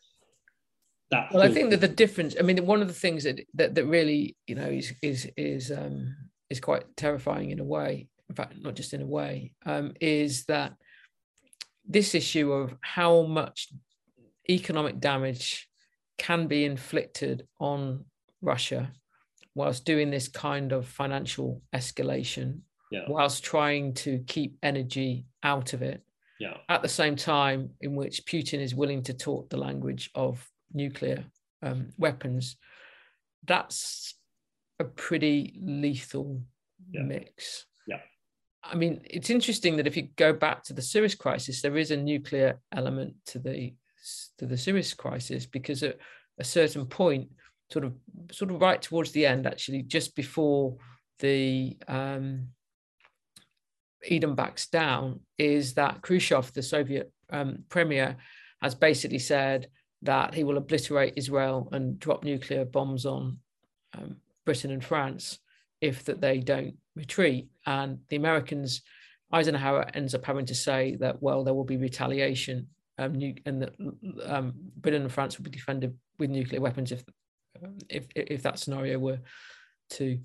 well, 1.33 1.43
I 1.43 1.51
think 1.51 1.71
that 1.71 1.81
the 1.81 1.89
difference. 1.89 2.35
I 2.39 2.43
mean, 2.43 2.65
one 2.67 2.83
of 2.83 2.89
the 2.89 2.95
things 2.95 3.25
that 3.25 3.41
that, 3.55 3.75
that 3.75 3.87
really 3.87 4.37
you 4.47 4.57
know 4.57 4.67
is 4.67 4.93
is 5.03 5.31
is 5.37 5.71
um, 5.71 6.17
is 6.53 6.61
quite 6.61 6.85
terrifying 6.97 7.51
in 7.51 7.59
a 7.59 7.65
way. 7.65 8.09
In 8.29 8.37
fact, 8.37 8.55
not 8.61 8.75
just 8.75 8.95
in 8.95 9.03
a 9.03 9.07
way, 9.07 9.53
um, 9.67 9.93
is 10.01 10.45
that 10.45 10.75
this 11.87 12.15
issue 12.15 12.53
of 12.53 12.75
how 12.81 13.23
much 13.23 13.69
economic 14.49 15.01
damage 15.01 15.69
can 16.19 16.47
be 16.47 16.65
inflicted 16.65 17.47
on 17.59 18.05
Russia 18.41 18.93
whilst 19.55 19.85
doing 19.85 20.11
this 20.11 20.29
kind 20.29 20.73
of 20.73 20.87
financial 20.87 21.61
escalation, 21.75 22.61
yeah. 22.91 23.05
whilst 23.09 23.45
trying 23.45 23.93
to 23.93 24.19
keep 24.27 24.57
energy 24.63 25.27
out 25.43 25.73
of 25.73 25.83
it. 25.83 26.03
Yeah. 26.41 26.57
At 26.69 26.83
the 26.83 26.89
same 26.89 27.17
time, 27.17 27.71
in 27.81 27.95
which 27.95 28.25
Putin 28.25 28.61
is 28.61 28.75
willing 28.75 29.03
to 29.05 29.15
talk 29.15 29.51
the 29.51 29.59
language 29.59 30.11
of 30.15 30.49
nuclear 30.73 31.25
um, 31.63 31.91
weapons, 31.99 32.57
that's 33.47 34.15
a 34.83 34.91
pretty 34.91 35.59
lethal 35.61 36.43
yeah. 36.91 37.03
mix. 37.03 37.67
Yeah. 37.87 38.01
I 38.63 38.75
mean, 38.75 39.01
it's 39.05 39.31
interesting 39.31 39.77
that 39.77 39.87
if 39.87 39.97
you 39.97 40.09
go 40.17 40.33
back 40.33 40.63
to 40.65 40.73
the 40.73 40.83
Suez 40.83 41.15
crisis, 41.15 41.63
there 41.63 41.77
is 41.77 41.91
a 41.91 41.97
nuclear 41.97 42.61
element 42.73 43.15
to 43.27 43.39
the 43.39 43.75
to 44.39 44.47
the 44.47 44.57
Suez 44.57 44.95
crisis 44.95 45.47
because 45.47 45.83
at 45.83 45.97
a 46.39 46.45
certain 46.45 46.87
point, 46.87 47.29
sort 47.71 47.85
of 47.85 47.95
sort 48.31 48.51
of 48.51 48.61
right 48.61 48.83
towards 48.83 49.13
the 49.13 49.27
end, 49.27 49.47
actually, 49.47 49.83
just 49.83 50.15
before 50.15 50.77
the 51.21 51.77
um, 51.89 52.49
Eden 54.05 54.35
backs 54.35 54.67
down, 54.67 55.21
is 55.39 55.75
that 55.75 56.03
Khrushchev, 56.03 56.53
the 56.53 56.63
Soviet 56.63 57.13
um, 57.31 57.65
premier, 57.69 58.17
has 58.61 58.75
basically 58.75 59.19
said 59.19 59.69
that 60.03 60.35
he 60.35 60.45
will 60.45 60.57
obliterate 60.57 61.15
Israel 61.17 61.69
and 61.73 61.99
drop 61.99 62.25
nuclear 62.25 62.65
bombs 62.65 63.07
on 63.07 63.39
um, 63.97 64.17
Britain 64.45 64.71
and 64.71 64.85
France 64.85 65.39
if 65.81 66.05
that 66.05 66.21
they 66.21 66.39
don't 66.39 66.77
retreat. 66.95 67.49
And 67.67 67.99
the 68.09 68.17
Americans, 68.17 68.83
Eisenhower 69.33 69.87
ends 69.95 70.15
up 70.15 70.25
having 70.25 70.47
to 70.47 70.55
say 70.55 70.97
that 71.01 71.21
well 71.21 71.45
there 71.45 71.55
will 71.55 71.65
be 71.65 71.77
retaliation, 71.77 72.69
um, 72.99 73.15
and 73.47 73.63
that 73.63 73.75
um, 74.25 74.55
Britain 74.77 75.03
and 75.03 75.13
France 75.13 75.37
will 75.37 75.45
be 75.45 75.51
defended 75.51 75.97
with 76.19 76.31
nuclear 76.31 76.61
weapons 76.61 76.93
if 76.93 77.03
if 77.89 78.07
if 78.15 78.43
that 78.43 78.59
scenario 78.59 78.99
were 78.99 79.19
to 79.91 80.19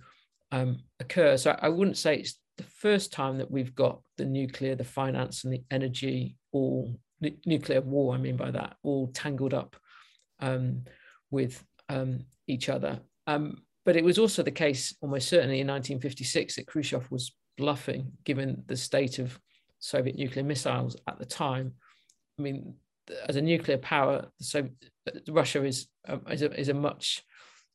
um, 0.51 0.77
occur. 0.99 1.37
So 1.37 1.57
I 1.59 1.69
wouldn't 1.69 1.97
say 1.97 2.17
it's 2.17 2.39
the 2.57 2.63
first 2.63 3.11
time 3.11 3.37
that 3.37 3.51
we've 3.51 3.75
got 3.75 4.01
the 4.17 4.25
nuclear, 4.25 4.75
the 4.75 4.83
finance, 4.83 5.43
and 5.43 5.53
the 5.53 5.63
energy 5.71 6.37
all 6.51 6.99
nuclear 7.45 7.81
war. 7.81 8.13
I 8.13 8.17
mean 8.17 8.37
by 8.37 8.51
that 8.51 8.75
all 8.83 9.07
tangled 9.07 9.53
up 9.53 9.75
um, 10.39 10.83
with 11.31 11.63
um, 11.89 12.25
each 12.47 12.69
other. 12.69 12.99
Um, 13.25 13.63
but 13.87 13.95
it 13.95 14.03
was 14.03 14.19
also 14.19 14.43
the 14.43 14.51
case, 14.51 14.93
almost 14.99 15.29
certainly 15.29 15.61
in 15.61 15.67
1956, 15.67 16.57
that 16.57 16.67
Khrushchev 16.67 17.09
was 17.09 17.33
bluffing, 17.57 18.11
given 18.25 18.61
the 18.67 18.75
state 18.75 19.17
of 19.17 19.39
Soviet 19.79 20.17
nuclear 20.17 20.43
missiles 20.43 20.97
at 21.07 21.17
the 21.19 21.25
time. 21.25 21.71
I 22.37 22.41
mean, 22.41 22.73
as 23.29 23.37
a 23.37 23.41
nuclear 23.41 23.77
power, 23.77 24.25
so 24.41 24.67
Russia 25.29 25.63
is 25.63 25.87
um, 26.05 26.21
is, 26.29 26.41
a, 26.41 26.59
is 26.59 26.67
a 26.67 26.73
much 26.73 27.23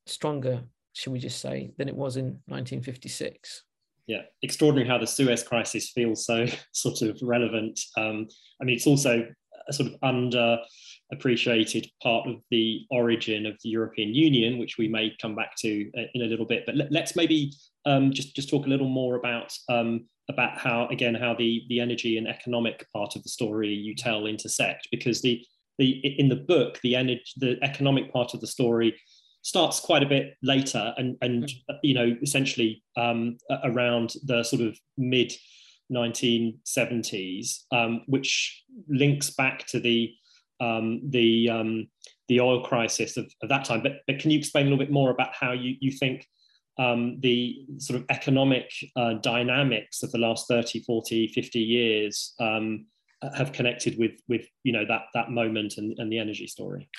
stronger, 0.05 0.61
should 0.93 1.13
we 1.13 1.17
just 1.17 1.41
say, 1.41 1.71
than 1.79 1.89
it 1.89 1.95
was 1.95 2.15
in 2.15 2.25
1956 2.45 3.63
yeah, 4.05 4.23
extraordinary 4.41 4.85
how 4.85 4.97
the 4.97 5.07
Suez 5.07 5.43
crisis 5.43 5.89
feels 5.91 6.25
so 6.25 6.45
sort 6.73 7.01
of 7.03 7.17
relevant. 7.21 7.79
Um, 7.97 8.27
I 8.61 8.65
mean, 8.65 8.75
it's 8.75 8.85
also 8.85 9.25
a 9.67 9.73
sort 9.73 9.89
of 9.89 9.95
under 10.01 10.59
appreciated 11.11 11.87
part 12.01 12.27
of 12.27 12.37
the 12.49 12.85
origin 12.89 13.45
of 13.45 13.55
the 13.63 13.69
European 13.69 14.13
Union, 14.13 14.57
which 14.57 14.77
we 14.77 14.87
may 14.87 15.15
come 15.21 15.35
back 15.35 15.55
to 15.57 15.89
uh, 15.97 16.03
in 16.13 16.21
a 16.23 16.25
little 16.25 16.45
bit. 16.45 16.65
But 16.65 16.75
let, 16.75 17.03
us 17.03 17.15
maybe 17.15 17.53
um, 17.85 18.11
just 18.11 18.35
just 18.35 18.49
talk 18.49 18.65
a 18.65 18.69
little 18.69 18.89
more 18.89 19.15
about 19.15 19.53
um, 19.69 20.05
about 20.29 20.57
how 20.57 20.87
again 20.87 21.15
how 21.15 21.33
the 21.35 21.63
the 21.69 21.79
energy 21.79 22.17
and 22.17 22.27
economic 22.27 22.85
part 22.93 23.15
of 23.15 23.23
the 23.23 23.29
story 23.29 23.69
you 23.69 23.95
tell 23.95 24.25
intersect, 24.25 24.87
because 24.91 25.21
the 25.21 25.43
the 25.77 25.89
in 26.19 26.29
the 26.29 26.35
book 26.35 26.79
the 26.83 26.95
energy 26.95 27.23
the 27.37 27.57
economic 27.63 28.11
part 28.11 28.33
of 28.33 28.41
the 28.41 28.47
story 28.47 28.95
starts 29.41 29.79
quite 29.79 30.03
a 30.03 30.07
bit 30.07 30.35
later 30.41 30.93
and 30.97 31.17
and 31.21 31.45
mm. 31.45 31.75
you 31.83 31.93
know 31.93 32.15
essentially 32.21 32.83
um, 32.97 33.37
around 33.63 34.13
the 34.25 34.43
sort 34.43 34.61
of 34.61 34.77
mid 34.97 35.33
1970s, 35.91 37.63
um, 37.71 38.01
which 38.07 38.63
links 38.87 39.29
back 39.29 39.65
to 39.67 39.79
the 39.79 40.13
um, 40.59 41.01
the 41.09 41.49
um, 41.49 41.87
the 42.27 42.39
oil 42.39 42.63
crisis 42.63 43.17
of, 43.17 43.25
of, 43.41 43.49
that 43.49 43.65
time. 43.65 43.81
But, 43.83 44.01
but 44.07 44.19
can 44.19 44.31
you 44.31 44.37
explain 44.37 44.67
a 44.67 44.69
little 44.69 44.83
bit 44.83 44.91
more 44.91 45.11
about 45.11 45.33
how 45.33 45.51
you, 45.51 45.75
you 45.79 45.91
think 45.91 46.25
um, 46.79 47.19
the 47.19 47.65
sort 47.79 47.99
of 47.99 48.05
economic 48.09 48.71
uh, 48.95 49.13
dynamics 49.15 50.03
of 50.03 50.11
the 50.11 50.17
last 50.19 50.47
30, 50.47 50.83
40, 50.83 51.27
50 51.27 51.59
years 51.59 52.33
um, 52.39 52.85
have 53.35 53.51
connected 53.51 53.97
with 53.97 54.19
with 54.27 54.47
you 54.63 54.73
know 54.73 54.85
that 54.85 55.03
that 55.13 55.31
moment 55.31 55.77
and, 55.77 55.97
and 55.99 56.11
the 56.11 56.19
energy 56.19 56.47
story? 56.47 56.89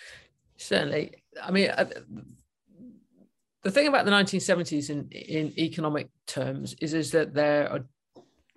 Certainly. 0.56 1.12
I 1.42 1.50
mean, 1.50 1.70
uh, 1.70 1.86
the 3.62 3.70
thing 3.70 3.88
about 3.88 4.04
the 4.04 4.10
1970s 4.10 4.90
in, 4.90 5.08
in 5.10 5.58
economic 5.58 6.08
terms 6.26 6.74
is, 6.80 6.94
is 6.94 7.10
that 7.12 7.34
there 7.34 7.68
are 7.72 7.80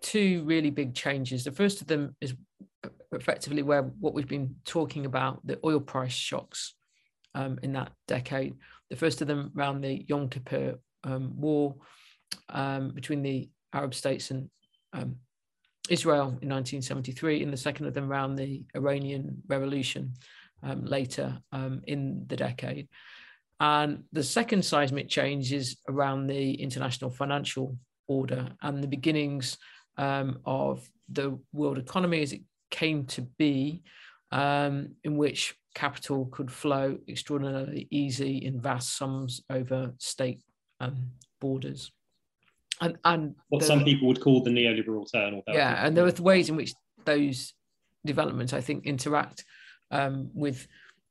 two 0.02 0.44
really 0.46 0.70
big 0.70 0.94
changes. 0.94 1.44
The 1.44 1.52
first 1.52 1.82
of 1.82 1.88
them 1.88 2.16
is 2.22 2.34
effectively 3.12 3.64
where 3.64 3.84
what 3.84 4.14
we've 4.14 4.28
been 4.28 4.56
talking 4.66 5.06
about 5.06 5.46
the 5.46 5.60
oil 5.64 5.80
price 5.80 6.14
shocks 6.14 6.76
um, 7.36 7.60
in 7.64 7.74
that 7.74 7.92
decade. 8.08 8.56
The 8.90 8.96
first 8.96 9.22
of 9.22 9.28
them 9.28 9.52
around 9.58 9.82
the 9.82 10.06
Yom 10.08 10.30
Kippur 10.30 10.76
um, 11.04 11.34
war 11.36 11.76
um, 12.50 12.92
between 12.92 13.22
the 13.22 13.50
Arab 13.74 13.94
states 13.94 14.32
and 14.32 14.50
um, 14.94 15.18
Israel 15.90 16.38
in 16.42 16.50
1973, 16.50 17.44
and 17.44 17.54
the 17.54 17.58
second 17.58 17.86
of 17.86 17.94
them 17.94 18.12
around 18.12 18.36
the 18.36 18.64
Iranian 18.76 19.42
Revolution 19.48 20.14
um, 20.64 20.86
later 20.86 21.38
um, 21.52 21.82
in 21.88 22.26
the 22.28 22.36
decade. 22.36 22.88
And 23.60 24.04
the 24.12 24.24
second 24.24 24.64
seismic 24.64 25.10
change 25.10 25.52
is 25.52 25.78
around 25.90 26.28
the 26.28 26.54
international 26.54 27.10
financial 27.10 27.78
order 28.08 28.50
and 28.62 28.84
the 28.84 28.88
beginnings 28.88 29.58
um, 29.98 30.40
of 30.46 30.88
the 31.10 31.40
world 31.54 31.78
economy 31.78 32.22
as 32.22 32.34
it 32.34 32.42
came 32.70 33.06
to 33.06 33.22
be, 33.22 33.84
um, 34.32 34.96
in 35.04 35.18
which 35.18 35.56
capital 35.74 36.26
could 36.26 36.52
flow 36.52 36.98
extraordinarily 37.08 37.88
easy 37.92 38.38
in 38.38 38.60
vast 38.60 38.98
sums 38.98 39.42
over 39.50 39.94
state 40.00 40.42
um, 40.80 41.12
borders. 41.40 41.92
And, 42.82 42.98
and 43.06 43.36
what 43.50 43.64
some 43.64 43.84
people 43.84 44.08
would 44.08 44.22
call 44.22 44.44
the 44.44 44.52
neoliberal 44.52 45.12
turn. 45.12 45.42
Yeah, 45.48 45.86
and 45.86 45.98
there 45.98 46.06
are 46.06 46.12
ways 46.20 46.50
in 46.50 46.56
which 46.56 46.74
those 47.06 47.54
developments, 48.06 48.54
I 48.54 48.62
think, 48.62 48.86
interact 48.86 49.46
um, 49.90 50.30
with 50.34 50.68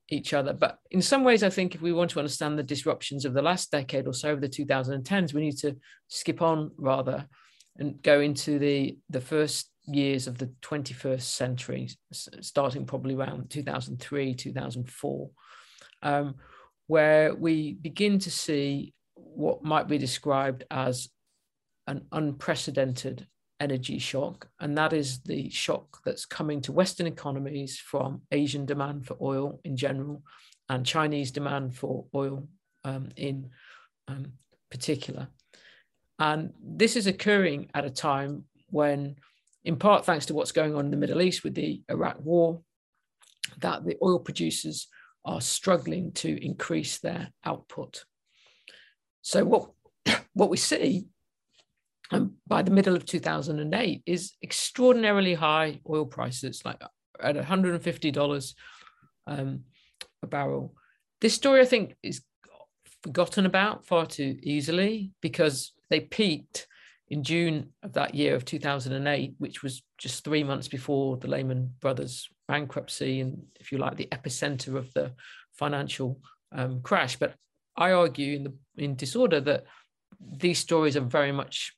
each 0.08 0.32
other. 0.32 0.52
But 0.52 0.78
in 0.90 1.02
some 1.02 1.24
ways, 1.24 1.42
I 1.42 1.50
think 1.50 1.74
if 1.74 1.82
we 1.82 1.92
want 1.92 2.10
to 2.12 2.20
understand 2.20 2.58
the 2.58 2.62
disruptions 2.62 3.24
of 3.24 3.34
the 3.34 3.42
last 3.42 3.72
decade 3.72 4.06
or 4.06 4.14
so 4.14 4.32
of 4.32 4.40
the 4.40 4.48
2010s, 4.48 5.34
we 5.34 5.40
need 5.40 5.58
to 5.58 5.76
skip 6.08 6.42
on 6.42 6.70
rather 6.76 7.26
and 7.78 8.02
go 8.02 8.20
into 8.20 8.58
the 8.58 8.98
the 9.10 9.20
first 9.20 9.70
years 9.86 10.26
of 10.26 10.38
the 10.38 10.50
21st 10.62 11.22
century, 11.22 11.88
starting 12.12 12.86
probably 12.86 13.14
around 13.14 13.50
2003, 13.50 14.34
2004, 14.34 15.30
um, 16.02 16.34
where 16.88 17.34
we 17.34 17.74
begin 17.74 18.18
to 18.18 18.30
see 18.30 18.92
what 19.14 19.64
might 19.64 19.88
be 19.88 19.98
described 19.98 20.64
as 20.70 21.08
an 21.86 22.04
unprecedented 22.12 23.26
energy 23.60 23.98
shock. 23.98 24.48
And 24.60 24.76
that 24.76 24.92
is 24.92 25.20
the 25.20 25.50
shock 25.50 26.00
that's 26.04 26.26
coming 26.26 26.60
to 26.62 26.72
Western 26.72 27.06
economies 27.06 27.78
from 27.78 28.22
Asian 28.32 28.66
demand 28.66 29.06
for 29.06 29.16
oil 29.20 29.60
in 29.64 29.76
general 29.76 30.22
and 30.68 30.84
Chinese 30.84 31.30
demand 31.30 31.76
for 31.76 32.06
oil 32.14 32.48
um, 32.84 33.10
in 33.16 33.50
um, 34.08 34.32
particular. 34.70 35.28
And 36.18 36.52
this 36.62 36.96
is 36.96 37.06
occurring 37.06 37.70
at 37.74 37.84
a 37.84 37.90
time 37.90 38.44
when, 38.70 39.16
in 39.64 39.76
part 39.76 40.04
thanks 40.04 40.26
to 40.26 40.34
what's 40.34 40.52
going 40.52 40.74
on 40.74 40.86
in 40.86 40.90
the 40.90 40.96
Middle 40.96 41.20
East 41.20 41.44
with 41.44 41.54
the 41.54 41.82
Iraq 41.88 42.18
war, 42.20 42.62
that 43.60 43.84
the 43.84 43.96
oil 44.02 44.18
producers 44.18 44.88
are 45.24 45.40
struggling 45.40 46.12
to 46.12 46.44
increase 46.44 46.98
their 46.98 47.30
output. 47.44 48.04
So 49.22 49.44
what, 49.44 49.70
what 50.34 50.50
we 50.50 50.56
see 50.56 51.06
um, 52.12 52.34
by 52.46 52.62
the 52.62 52.70
middle 52.70 52.96
of 52.96 53.04
2008 53.04 54.02
is 54.06 54.32
extraordinarily 54.42 55.34
high 55.34 55.80
oil 55.88 56.06
prices, 56.06 56.62
like 56.64 56.80
at 57.20 57.36
$150 57.36 58.54
um, 59.26 59.60
a 60.22 60.26
barrel. 60.26 60.74
This 61.20 61.34
story, 61.34 61.60
I 61.60 61.64
think, 61.64 61.96
is 62.02 62.22
forgotten 63.02 63.46
about 63.46 63.86
far 63.86 64.06
too 64.06 64.38
easily 64.42 65.12
because 65.20 65.72
they 65.90 66.00
peaked 66.00 66.66
in 67.08 67.22
June 67.22 67.72
of 67.82 67.92
that 67.92 68.14
year 68.14 68.34
of 68.34 68.44
2008, 68.44 69.34
which 69.38 69.62
was 69.62 69.82
just 69.98 70.24
three 70.24 70.42
months 70.42 70.68
before 70.68 71.16
the 71.16 71.28
Lehman 71.28 71.72
Brothers 71.80 72.28
bankruptcy 72.48 73.20
and, 73.20 73.42
if 73.60 73.70
you 73.70 73.78
like, 73.78 73.96
the 73.96 74.08
epicenter 74.10 74.76
of 74.76 74.92
the 74.92 75.12
financial 75.52 76.20
um, 76.52 76.80
crash. 76.82 77.16
But 77.16 77.34
I 77.76 77.92
argue 77.92 78.36
in 78.36 78.44
the 78.44 78.54
in 78.76 78.96
disorder 78.96 79.40
that 79.40 79.64
these 80.20 80.58
stories 80.58 80.96
are 80.96 81.00
very 81.00 81.32
much 81.32 81.74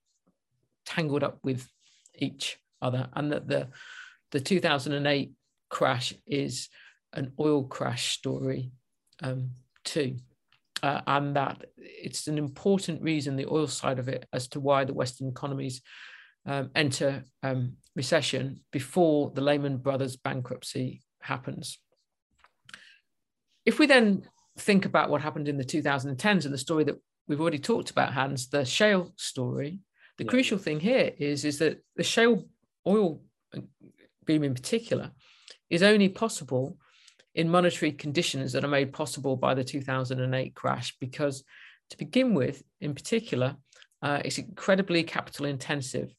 tangled 0.86 1.22
up 1.22 1.38
with 1.42 1.68
each 2.14 2.58
other, 2.80 3.08
and 3.14 3.32
that 3.32 3.48
the 3.48 3.68
the 4.30 4.40
2008 4.40 5.32
crash 5.68 6.14
is 6.26 6.68
an 7.12 7.32
oil 7.38 7.64
crash 7.64 8.16
story 8.16 8.70
um, 9.22 9.50
too 9.84 10.16
uh, 10.82 11.00
and 11.06 11.36
that 11.36 11.64
it's 11.76 12.26
an 12.26 12.38
important 12.38 13.02
reason, 13.02 13.36
the 13.36 13.46
oil 13.46 13.66
side 13.66 13.98
of 13.98 14.08
it, 14.08 14.26
as 14.32 14.48
to 14.48 14.60
why 14.60 14.84
the 14.84 14.94
Western 14.94 15.28
economies 15.28 15.82
um, 16.46 16.70
enter 16.74 17.24
um, 17.42 17.74
recession 17.94 18.60
before 18.72 19.30
the 19.34 19.40
Lehman 19.40 19.78
Brothers 19.78 20.16
bankruptcy 20.16 21.02
happens. 21.20 21.78
If 23.64 23.78
we 23.78 23.86
then 23.86 24.22
think 24.58 24.84
about 24.84 25.10
what 25.10 25.20
happened 25.20 25.48
in 25.48 25.58
the 25.58 25.64
2010s 25.64 26.44
and 26.44 26.54
the 26.54 26.58
story 26.58 26.84
that 26.84 26.96
we've 27.26 27.40
already 27.40 27.58
talked 27.58 27.90
about, 27.90 28.14
Hans, 28.14 28.48
the 28.48 28.64
shale 28.64 29.12
story, 29.16 29.80
the 30.16 30.24
yeah. 30.24 30.30
crucial 30.30 30.58
thing 30.58 30.80
here 30.80 31.12
is, 31.18 31.44
is 31.44 31.58
that 31.58 31.82
the 31.96 32.02
shale 32.02 32.44
oil 32.86 33.20
boom 34.24 34.44
in 34.44 34.54
particular 34.54 35.10
is 35.70 35.82
only 35.82 36.08
possible 36.08 36.78
in 37.38 37.48
monetary 37.48 37.92
conditions 37.92 38.52
that 38.52 38.64
are 38.64 38.68
made 38.68 38.92
possible 38.92 39.36
by 39.36 39.54
the 39.54 39.62
2008 39.62 40.54
crash 40.54 40.96
because 40.98 41.44
to 41.88 41.96
begin 41.96 42.34
with 42.34 42.62
in 42.80 42.94
particular 42.94 43.56
uh, 44.02 44.20
it's 44.24 44.38
incredibly 44.38 45.02
capital 45.02 45.46
intensive 45.46 46.12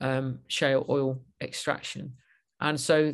um, 0.00 0.40
shale 0.48 0.84
oil 0.88 1.22
extraction. 1.40 2.14
And 2.60 2.78
so 2.78 3.12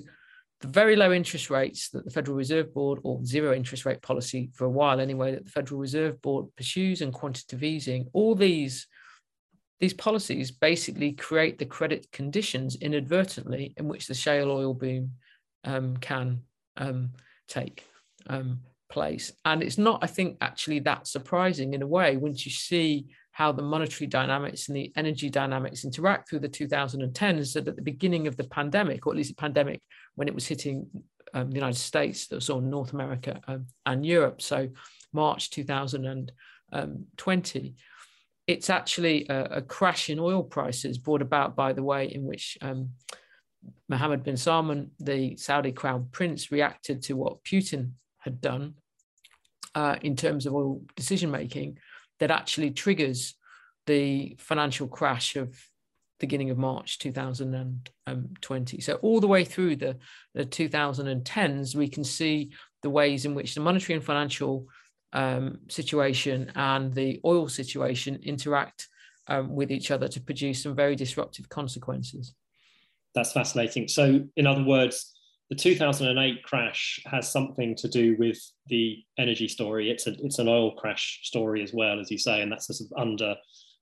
the 0.61 0.68
very 0.68 0.97
low 0.97 1.12
interest 1.12 1.51
rates 1.51 1.90
that 1.90 2.05
the 2.05 2.11
Federal 2.11 2.36
Reserve 2.36 2.72
Board 2.74 3.01
or 3.05 3.24
zero 3.24 3.55
interest 3.55 3.84
rate 3.84 4.03
policy 4.03 4.51
for 4.55 4.64
a 4.64 4.70
while 4.70 5.01
anyway 5.01 5.32
that 5.32 5.44
the 5.44 5.51
Federal 5.51 5.80
Reserve 5.80 6.20
Board 6.22 6.47
pursues 6.57 7.01
and 7.01 7.12
quantitative 7.12 7.62
easing 7.62 8.09
all 8.12 8.34
these 8.34 8.86
these 9.78 9.94
policies 9.94 10.51
basically 10.51 11.12
create 11.12 11.59
the 11.59 11.66
credit 11.66 12.11
conditions 12.11 12.76
inadvertently 12.76 13.74
in 13.76 13.86
which 13.86 14.07
the 14.07 14.14
shale 14.14 14.51
oil 14.51 14.72
boom 14.72 15.12
um, 15.64 15.99
can 15.99 16.40
um, 16.78 17.11
take 17.49 17.84
um, 18.28 18.61
place. 18.88 19.32
And 19.44 19.62
it's 19.62 19.78
not, 19.78 20.01
I 20.03 20.07
think, 20.07 20.38
actually 20.40 20.80
that 20.80 21.07
surprising 21.07 21.74
in 21.74 21.82
a 21.82 21.86
way 21.86 22.16
once 22.16 22.44
you 22.44 22.53
see 22.53 23.07
how 23.32 23.53
the 23.53 23.62
monetary 23.62 24.07
dynamics 24.07 24.68
and 24.68 24.76
the 24.76 24.92
energy 24.97 25.28
dynamics 25.28 25.84
interact 25.84 26.30
through 26.30 26.40
the 26.40 26.49
2010s. 26.49 27.53
That 27.53 27.68
at 27.68 27.76
the 27.76 27.82
beginning 27.82 28.26
of 28.26 28.36
the 28.36 28.44
pandemic, 28.44 29.07
or 29.07 29.12
at 29.12 29.16
least 29.16 29.30
the 29.30 29.36
pandemic 29.36 29.82
when 30.14 30.28
it 30.28 30.34
was 30.34 30.47
hitting 30.47 30.86
um, 31.34 31.51
the 31.51 31.57
United 31.57 31.78
States, 31.78 32.28
that 32.28 32.49
on 32.49 32.70
North 32.70 32.94
America 32.94 33.40
um, 33.47 33.66
and 33.84 34.07
Europe. 34.07 34.40
So 34.40 34.68
March 35.12 35.51
2020 35.51 37.74
it's 38.47 38.70
actually 38.70 39.26
a, 39.28 39.44
a, 39.44 39.62
crash 39.62 40.09
in 40.09 40.18
oil 40.18 40.42
prices 40.42 40.99
brought 40.99 41.22
about 41.22 41.57
by 41.57 41.72
the 41.72 41.82
way 41.82 42.07
in 42.07 42.24
which 42.24 42.57
um, 42.62 42.90
Mohammed 43.89 44.25
bin 44.25 44.37
Salman, 44.37 44.91
the 44.99 45.37
Saudi 45.37 45.73
crown 45.73 46.09
prince, 46.12 46.51
reacted 46.51 47.03
to 47.03 47.14
what 47.14 47.45
Putin 47.45 47.93
had 48.19 48.41
done 48.41 48.75
uh, 49.75 49.97
in 50.03 50.17
terms 50.17 50.47
of 50.47 50.55
oil 50.55 50.83
decision 50.97 51.31
making 51.31 51.79
that 52.19 52.31
actually 52.31 52.71
triggers 52.71 53.35
the 53.87 54.37
financial 54.39 54.89
crash 54.89 55.37
of 55.37 55.57
beginning 56.19 56.51
of 56.51 56.59
March 56.59 56.99
2020. 56.99 58.81
So 58.81 58.95
all 58.95 59.21
the 59.21 59.27
way 59.27 59.45
through 59.45 59.77
the, 59.77 59.99
the 60.35 60.47
2010s, 60.47 61.75
we 61.75 61.89
can 61.89 62.05
see 62.05 62.53
the 62.83 62.91
ways 62.91 63.25
in 63.27 63.35
which 63.35 63.55
the 63.55 63.61
monetary 63.61 63.97
and 63.97 64.05
financial 64.05 64.67
um, 65.12 65.59
situation 65.69 66.51
and 66.55 66.93
the 66.95 67.21
oil 67.25 67.49
situation 67.49 68.19
interact 68.23 68.89
um, 69.29 69.55
with 69.55 69.71
each 69.71 69.91
other 69.91 70.09
to 70.09 70.21
produce 70.21 70.62
some 70.62 70.75
very 70.75 70.97
disruptive 70.97 71.49
consequences 71.49 72.35
that's 73.17 73.33
fascinating. 73.33 73.89
So, 73.89 74.21
in 74.37 74.47
other 74.47 74.62
words, 74.62 75.12
the 75.49 75.57
2008 75.57 76.43
crash 76.43 77.01
has 77.07 77.31
something 77.31 77.75
to 77.77 77.89
do 77.89 78.14
with 78.19 78.39
the 78.67 79.03
energy 79.19 79.49
story. 79.49 79.91
It's 79.91 80.07
a 80.07 80.14
it's 80.23 80.39
an 80.39 80.49
oil 80.49 80.73
crash 80.77 81.21
story 81.25 81.62
as 81.62 81.73
well, 81.73 81.99
as 81.99 82.11
you 82.11 82.19
say, 82.19 82.43
and 82.43 82.53
that's 82.53 82.69
a 82.71 82.75
sort 82.75 82.91
of 82.93 83.01
under 83.01 83.35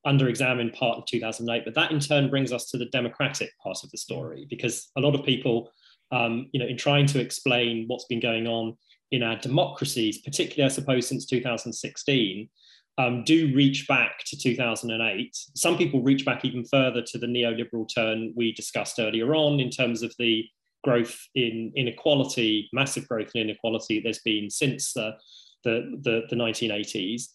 under 0.06 0.28
examined 0.28 0.74
part 0.74 0.98
of 0.98 1.06
2008. 1.06 1.64
But 1.64 1.74
that 1.74 1.90
in 1.90 2.00
turn 2.00 2.30
brings 2.30 2.52
us 2.52 2.70
to 2.70 2.78
the 2.78 2.86
democratic 2.86 3.50
part 3.62 3.78
of 3.82 3.90
the 3.90 3.98
story, 3.98 4.46
because 4.48 4.90
a 4.96 5.00
lot 5.00 5.14
of 5.14 5.24
people, 5.24 5.70
um, 6.12 6.48
you 6.52 6.60
know, 6.60 6.66
in 6.66 6.76
trying 6.76 7.06
to 7.06 7.20
explain 7.20 7.84
what's 7.88 8.06
been 8.06 8.20
going 8.20 8.46
on 8.46 8.76
in 9.10 9.22
our 9.22 9.36
democracies, 9.36 10.18
particularly 10.18 10.70
I 10.70 10.72
suppose 10.72 11.08
since 11.08 11.26
2016, 11.26 12.48
um, 12.98 13.24
do 13.24 13.52
reach 13.54 13.88
back 13.88 14.18
to 14.26 14.38
2008. 14.38 15.36
Some 15.56 15.76
people 15.76 16.02
reach 16.02 16.24
back 16.24 16.44
even 16.44 16.64
further 16.64 17.02
to 17.02 17.18
the 17.18 17.26
neoliberal 17.26 17.88
turn 17.92 18.32
we 18.36 18.52
discussed 18.52 18.98
earlier 18.98 19.34
on 19.34 19.60
in 19.60 19.70
terms 19.70 20.02
of 20.02 20.14
the 20.18 20.44
growth 20.84 21.18
in 21.34 21.72
inequality, 21.74 22.68
massive 22.72 23.08
growth 23.08 23.30
in 23.34 23.42
inequality 23.42 24.00
there's 24.00 24.20
been 24.20 24.50
since 24.50 24.96
uh, 24.96 25.12
the, 25.64 25.98
the, 26.02 26.22
the 26.30 26.36
1980s. 26.36 27.28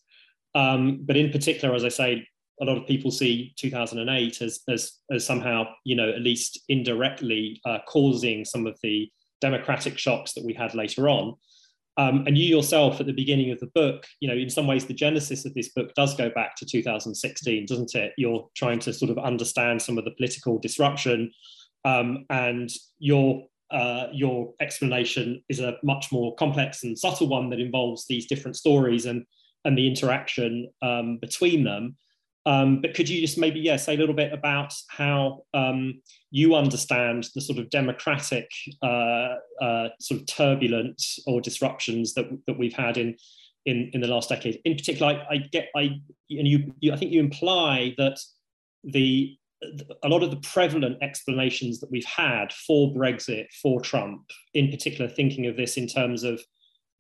Um, 0.56 1.00
but 1.04 1.18
in 1.18 1.32
particular, 1.32 1.76
as 1.76 1.84
I 1.84 1.90
say, 1.90 2.26
a 2.62 2.66
lot 2.66 2.78
of 2.78 2.88
people 2.88 3.12
see 3.12 3.54
2008 3.58 4.42
as, 4.42 4.60
as, 4.70 4.94
as 5.12 5.26
somehow, 5.26 5.66
you 5.84 5.96
know, 5.96 6.10
at 6.10 6.22
least 6.22 6.60
indirectly 6.70 7.60
uh, 7.66 7.80
causing 7.88 8.46
some 8.46 8.68
of 8.68 8.78
the 8.84 9.10
democratic 9.42 9.98
shocks 9.98 10.34
that 10.34 10.46
we 10.46 10.54
had 10.54 10.76
later 10.76 11.10
on. 11.10 11.36
Um, 12.00 12.24
and 12.26 12.38
you 12.38 12.46
yourself 12.46 13.02
at 13.02 13.08
the 13.08 13.14
beginning 13.14 13.52
of 13.52 13.60
the 13.60 13.68
book, 13.76 14.08
you 14.22 14.30
know, 14.30 14.34
in 14.34 14.50
some 14.50 14.68
ways, 14.68 14.86
the 14.86 14.94
genesis 14.94 15.44
of 15.44 15.54
this 15.54 15.68
book 15.68 15.94
does 15.96 16.16
go 16.16 16.30
back 16.30 16.56
to 16.56 16.66
2016, 16.66 17.66
doesn't 17.66 17.94
it? 17.94 18.14
You're 18.18 18.48
trying 18.56 18.80
to 18.80 18.94
sort 18.94 19.12
of 19.12 19.18
understand 19.18 19.82
some 19.82 19.98
of 19.98 20.06
the 20.06 20.12
political 20.12 20.60
disruption, 20.60 21.30
um, 21.84 22.26
and 22.30 22.70
your 23.00 23.44
uh, 23.70 24.08
your 24.14 24.54
explanation 24.62 25.44
is 25.50 25.60
a 25.60 25.76
much 25.84 26.10
more 26.10 26.34
complex 26.36 26.86
and 26.86 26.98
subtle 26.98 27.28
one 27.28 27.50
that 27.50 27.60
involves 27.60 28.08
these 28.08 28.28
different 28.28 28.56
stories 28.56 29.06
and 29.06 29.26
and 29.66 29.78
the 29.78 29.86
interaction 29.86 30.72
um, 30.82 31.18
between 31.18 31.66
them. 31.66 31.98
Um, 32.46 32.82
but 32.82 32.94
could 32.94 33.10
you 33.10 33.20
just 33.22 33.38
maybe, 33.38 33.60
yeah, 33.60 33.76
say 33.76 33.96
a 33.96 33.98
little 33.98 34.16
bit 34.16 34.34
about 34.34 34.74
how 34.90 35.44
um, 35.54 36.02
you 36.32 36.56
understand 36.56 37.28
the 37.36 37.42
sort 37.42 37.60
of 37.60 37.70
democratic 37.70 38.50
uh, 38.82 39.36
uh, 39.62 39.90
sort 40.00 40.22
of 40.22 40.28
turbulence 40.28 41.20
or 41.28 41.42
disruptions 41.42 42.14
that, 42.14 42.26
that 42.48 42.58
we've 42.58 42.74
had 42.74 42.98
in, 42.98 43.16
in, 43.66 43.92
in 43.94 44.02
the 44.02 44.08
last 44.08 44.30
decade? 44.30 44.60
In 44.66 44.76
particular, 44.76 45.14
I, 45.14 45.36
I 45.36 45.38
get, 45.52 45.68
I, 45.76 45.82
and 46.30 46.48
you, 46.48 46.74
you, 46.80 46.94
I 46.94 46.96
think 46.96 47.12
you 47.12 47.20
imply 47.20 47.94
that 47.98 48.18
the, 48.84 49.36
a 50.04 50.08
lot 50.08 50.24
of 50.24 50.32
the 50.32 50.38
prevalent 50.38 50.98
explanations 51.02 51.82
that 51.82 51.92
we've 51.92 52.06
had 52.06 52.54
for 52.54 52.94
Brexit, 52.94 53.48
for 53.62 53.82
Trump, 53.82 54.22
in 54.54 54.72
particular, 54.72 55.10
thinking 55.10 55.48
of 55.48 55.58
this 55.58 55.76
in 55.76 55.88
terms 55.88 56.24
of 56.24 56.42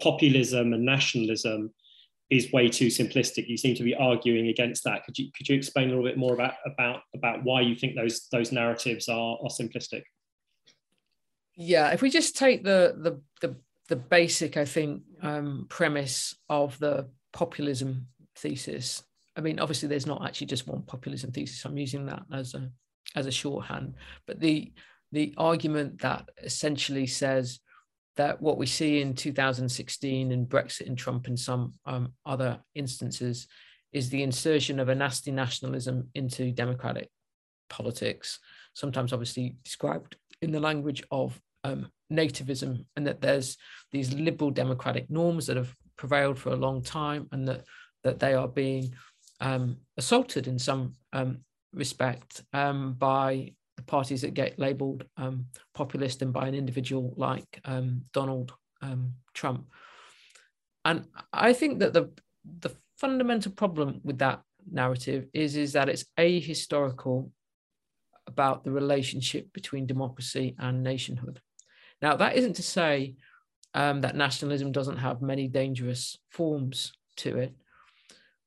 populism 0.01 0.73
and 0.73 0.85
nationalism, 0.85 1.73
is 2.29 2.51
way 2.51 2.69
too 2.69 2.87
simplistic. 2.87 3.47
You 3.47 3.57
seem 3.57 3.75
to 3.75 3.83
be 3.83 3.95
arguing 3.95 4.47
against 4.47 4.83
that. 4.83 5.03
Could 5.03 5.17
you 5.17 5.31
could 5.35 5.49
you 5.49 5.55
explain 5.55 5.87
a 5.87 5.89
little 5.89 6.03
bit 6.03 6.17
more 6.17 6.33
about 6.33 6.53
about 6.65 7.01
about 7.15 7.43
why 7.43 7.61
you 7.61 7.75
think 7.75 7.95
those 7.95 8.27
those 8.31 8.51
narratives 8.51 9.09
are 9.09 9.37
are 9.41 9.49
simplistic? 9.49 10.03
Yeah, 11.55 11.89
if 11.91 12.01
we 12.01 12.09
just 12.09 12.37
take 12.37 12.63
the 12.63 12.95
the 12.97 13.21
the, 13.41 13.55
the 13.87 13.95
basic, 13.95 14.57
I 14.57 14.65
think, 14.65 15.03
um, 15.21 15.65
premise 15.69 16.35
of 16.47 16.77
the 16.79 17.09
populism 17.33 18.07
thesis. 18.35 19.03
I 19.35 19.41
mean, 19.41 19.59
obviously, 19.59 19.89
there's 19.89 20.05
not 20.05 20.25
actually 20.25 20.47
just 20.47 20.67
one 20.67 20.83
populism 20.83 21.31
thesis. 21.31 21.65
I'm 21.65 21.77
using 21.77 22.05
that 22.05 22.23
as 22.31 22.53
a 22.53 22.69
as 23.15 23.25
a 23.25 23.31
shorthand, 23.31 23.95
but 24.27 24.39
the 24.39 24.71
the 25.11 25.33
argument 25.37 26.01
that 26.01 26.29
essentially 26.43 27.07
says 27.07 27.59
that 28.17 28.41
what 28.41 28.57
we 28.57 28.65
see 28.65 29.01
in 29.01 29.13
2016 29.13 30.31
and 30.31 30.47
Brexit 30.47 30.87
and 30.87 30.97
Trump 30.97 31.27
and 31.27 31.39
some 31.39 31.73
um, 31.85 32.13
other 32.25 32.59
instances 32.75 33.47
is 33.93 34.09
the 34.09 34.23
insertion 34.23 34.79
of 34.79 34.89
a 34.89 34.95
nasty 34.95 35.31
nationalism 35.31 36.09
into 36.15 36.51
democratic 36.51 37.09
politics, 37.69 38.39
sometimes 38.73 39.13
obviously 39.13 39.55
described 39.63 40.15
in 40.41 40.51
the 40.51 40.59
language 40.59 41.03
of 41.11 41.39
um, 41.63 41.87
nativism, 42.11 42.85
and 42.95 43.05
that 43.07 43.21
there's 43.21 43.57
these 43.91 44.13
liberal 44.13 44.51
democratic 44.51 45.09
norms 45.09 45.47
that 45.47 45.57
have 45.57 45.73
prevailed 45.97 46.37
for 46.37 46.49
a 46.49 46.55
long 46.55 46.81
time, 46.81 47.27
and 47.31 47.47
that 47.47 47.63
that 48.03 48.19
they 48.19 48.33
are 48.33 48.47
being 48.47 48.93
um, 49.41 49.77
assaulted 49.97 50.47
in 50.47 50.57
some 50.57 50.93
um, 51.13 51.39
respect 51.73 52.43
um, 52.53 52.93
by 52.93 53.53
parties 53.83 54.21
that 54.21 54.33
get 54.33 54.59
labelled 54.59 55.05
um, 55.17 55.45
populist 55.73 56.21
and 56.21 56.33
by 56.33 56.47
an 56.47 56.55
individual 56.55 57.13
like 57.17 57.59
um, 57.65 58.03
Donald 58.13 58.53
um, 58.81 59.13
Trump. 59.33 59.67
And 60.85 61.05
I 61.33 61.53
think 61.53 61.79
that 61.79 61.93
the 61.93 62.09
the 62.61 62.71
fundamental 62.97 63.51
problem 63.51 64.01
with 64.03 64.17
that 64.19 64.41
narrative 64.71 65.27
is 65.33 65.55
is 65.55 65.73
that 65.73 65.89
it's 65.89 66.05
ahistorical 66.17 67.29
about 68.27 68.63
the 68.63 68.71
relationship 68.71 69.51
between 69.53 69.87
democracy 69.87 70.55
and 70.59 70.83
nationhood. 70.83 71.41
Now, 72.01 72.15
that 72.15 72.35
isn't 72.35 72.55
to 72.55 72.63
say 72.63 73.15
um, 73.73 74.01
that 74.01 74.15
nationalism 74.15 74.71
doesn't 74.71 74.97
have 74.97 75.21
many 75.21 75.47
dangerous 75.47 76.17
forms 76.31 76.93
to 77.17 77.37
it, 77.37 77.53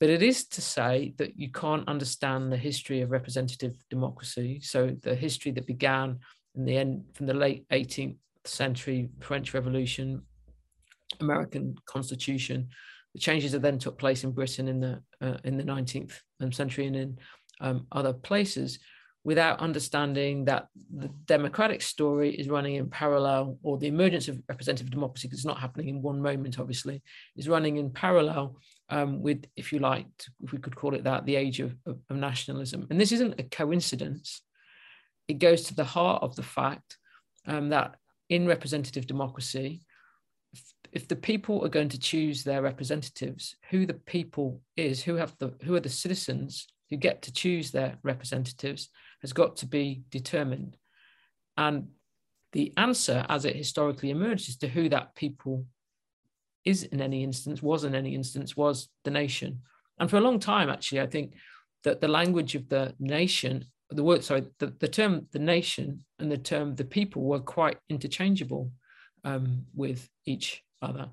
but 0.03 0.11
it 0.11 0.21
is 0.21 0.47
to 0.49 0.61
say 0.61 1.15
that 1.17 1.39
you 1.39 1.49
can't 1.53 1.87
understand 1.87 2.51
the 2.51 2.57
history 2.57 3.03
of 3.03 3.13
representative 3.13 3.77
democracy. 3.89 4.59
So, 4.61 4.97
the 5.01 5.15
history 5.15 5.53
that 5.53 5.65
began 5.65 6.19
in 6.57 6.65
the 6.65 6.77
end 6.77 7.05
from 7.15 7.27
the 7.27 7.35
late 7.35 7.69
18th 7.69 8.17
century 8.45 9.11
French 9.21 9.55
Revolution, 9.55 10.23
American 11.21 11.77
Constitution, 11.87 12.69
the 13.15 13.21
changes 13.21 13.53
that 13.53 13.63
then 13.63 13.79
took 13.79 13.97
place 13.97 14.25
in 14.25 14.33
Britain 14.33 14.67
in 14.67 14.81
the 14.81 15.01
uh, 15.21 15.37
in 15.45 15.57
the 15.57 15.63
19th 15.63 16.15
century 16.51 16.89
and 16.89 16.97
in 16.97 17.19
um, 17.61 17.87
other 17.93 18.13
places 18.13 18.81
without 19.23 19.61
understanding 19.61 20.45
that 20.47 20.67
the 20.93 21.11
democratic 21.27 21.81
story 21.81 22.35
is 22.35 22.49
running 22.49 22.75
in 22.75 22.91
parallel, 22.91 23.57
or 23.63 23.79
the 23.79 23.87
emergence 23.87 24.27
of 24.27 24.43
representative 24.49 24.91
democracy, 24.91 25.29
because 25.29 25.39
it's 25.39 25.47
not 25.47 25.61
happening 25.61 25.91
in 25.91 26.03
one 26.03 26.21
moment, 26.21 26.59
obviously, 26.59 27.01
is 27.37 27.49
running 27.49 27.77
in 27.77 27.89
parallel 27.89 28.57
um, 28.89 29.23
with, 29.23 29.45
if 29.57 29.73
you 29.73 29.79
like, 29.79 30.07
if 30.43 30.53
we 30.53 30.59
could 30.59 30.77
call 30.77 30.95
it 30.95 31.05
that, 31.05 31.25
the 31.25 31.37
age 31.37 31.61
of, 31.61 31.75
of, 31.87 31.99
of 32.11 32.17
nationalism. 32.17 32.87
And 32.91 33.01
this 33.01 33.13
isn't 33.13 33.41
a 33.41 33.45
coincidence. 33.45 34.43
It 35.29 35.39
goes 35.39 35.65
to 35.65 35.75
the 35.75 35.85
heart 35.85 36.23
of 36.23 36.37
the 36.37 36.43
fact 36.43 36.99
um, 37.47 37.71
that 37.71 37.97
in 38.29 38.47
representative 38.47 39.07
democracy, 39.07 39.83
if, 40.53 40.63
if 40.93 41.09
the 41.09 41.17
people 41.17 41.65
are 41.65 41.71
going 41.71 41.89
to 41.91 41.99
choose 41.99 42.45
their 42.45 42.63
representatives, 42.63 43.57
who 43.71 43.87
the 43.87 43.95
people 43.95 44.61
is, 44.77 45.03
who 45.03 45.15
have 45.17 45.35
the 45.39 45.55
who 45.63 45.75
are 45.75 45.81
the 45.81 45.89
citizens 45.89 46.67
who 46.91 46.97
get 46.97 47.23
to 47.23 47.33
choose 47.33 47.71
their 47.71 47.97
representatives, 48.03 48.91
has 49.23 49.33
got 49.33 49.57
to 49.57 49.67
be 49.67 50.03
determined. 50.11 50.77
And 51.57 51.89
the 52.53 52.73
answer, 52.77 53.25
as 53.29 53.47
it 53.47 53.57
historically 53.57 54.11
emerges 54.11 54.57
to 54.59 54.69
who 54.69 54.91
that 54.91 55.15
people 55.15 55.65
is 56.65 56.85
in 56.85 57.01
any 57.01 57.23
instance, 57.23 57.63
was 57.63 57.85
in 57.85 57.95
any 57.95 58.15
instance, 58.15 58.57
was 58.57 58.89
the 59.05 59.11
nation. 59.11 59.61
And 59.99 60.09
for 60.09 60.17
a 60.17 60.21
long 60.21 60.39
time, 60.39 60.69
actually, 60.69 61.01
I 61.01 61.07
think 61.07 61.35
that 61.85 62.01
the 62.01 62.09
language 62.09 62.55
of 62.55 62.69
the 62.69 62.95
nation, 62.99 63.65
the 63.91 64.05
word, 64.05 64.25
sorry, 64.25 64.47
the, 64.59 64.75
the 64.79 64.89
term 64.89 65.27
the 65.33 65.39
nation 65.39 66.05
and 66.19 66.31
the 66.31 66.39
term 66.39 66.75
the 66.75 66.85
people 66.85 67.23
were 67.23 67.41
quite 67.41 67.79
interchangeable 67.89 68.71
um, 69.25 69.67
with 69.75 70.09
each 70.27 70.63
other. 70.81 71.09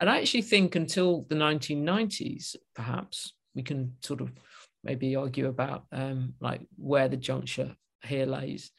And 0.00 0.08
I 0.08 0.18
actually 0.18 0.42
think 0.42 0.76
until 0.76 1.26
the 1.28 1.34
1990s, 1.34 2.56
perhaps, 2.74 3.34
we 3.54 3.62
can 3.62 3.96
sort 4.02 4.20
of 4.20 4.32
maybe 4.82 5.14
argue 5.14 5.48
about 5.48 5.84
um, 5.92 6.34
like 6.40 6.62
where 6.76 7.08
the 7.08 7.16
juncture 7.16 7.76
here 8.02 8.24
lays 8.24 8.70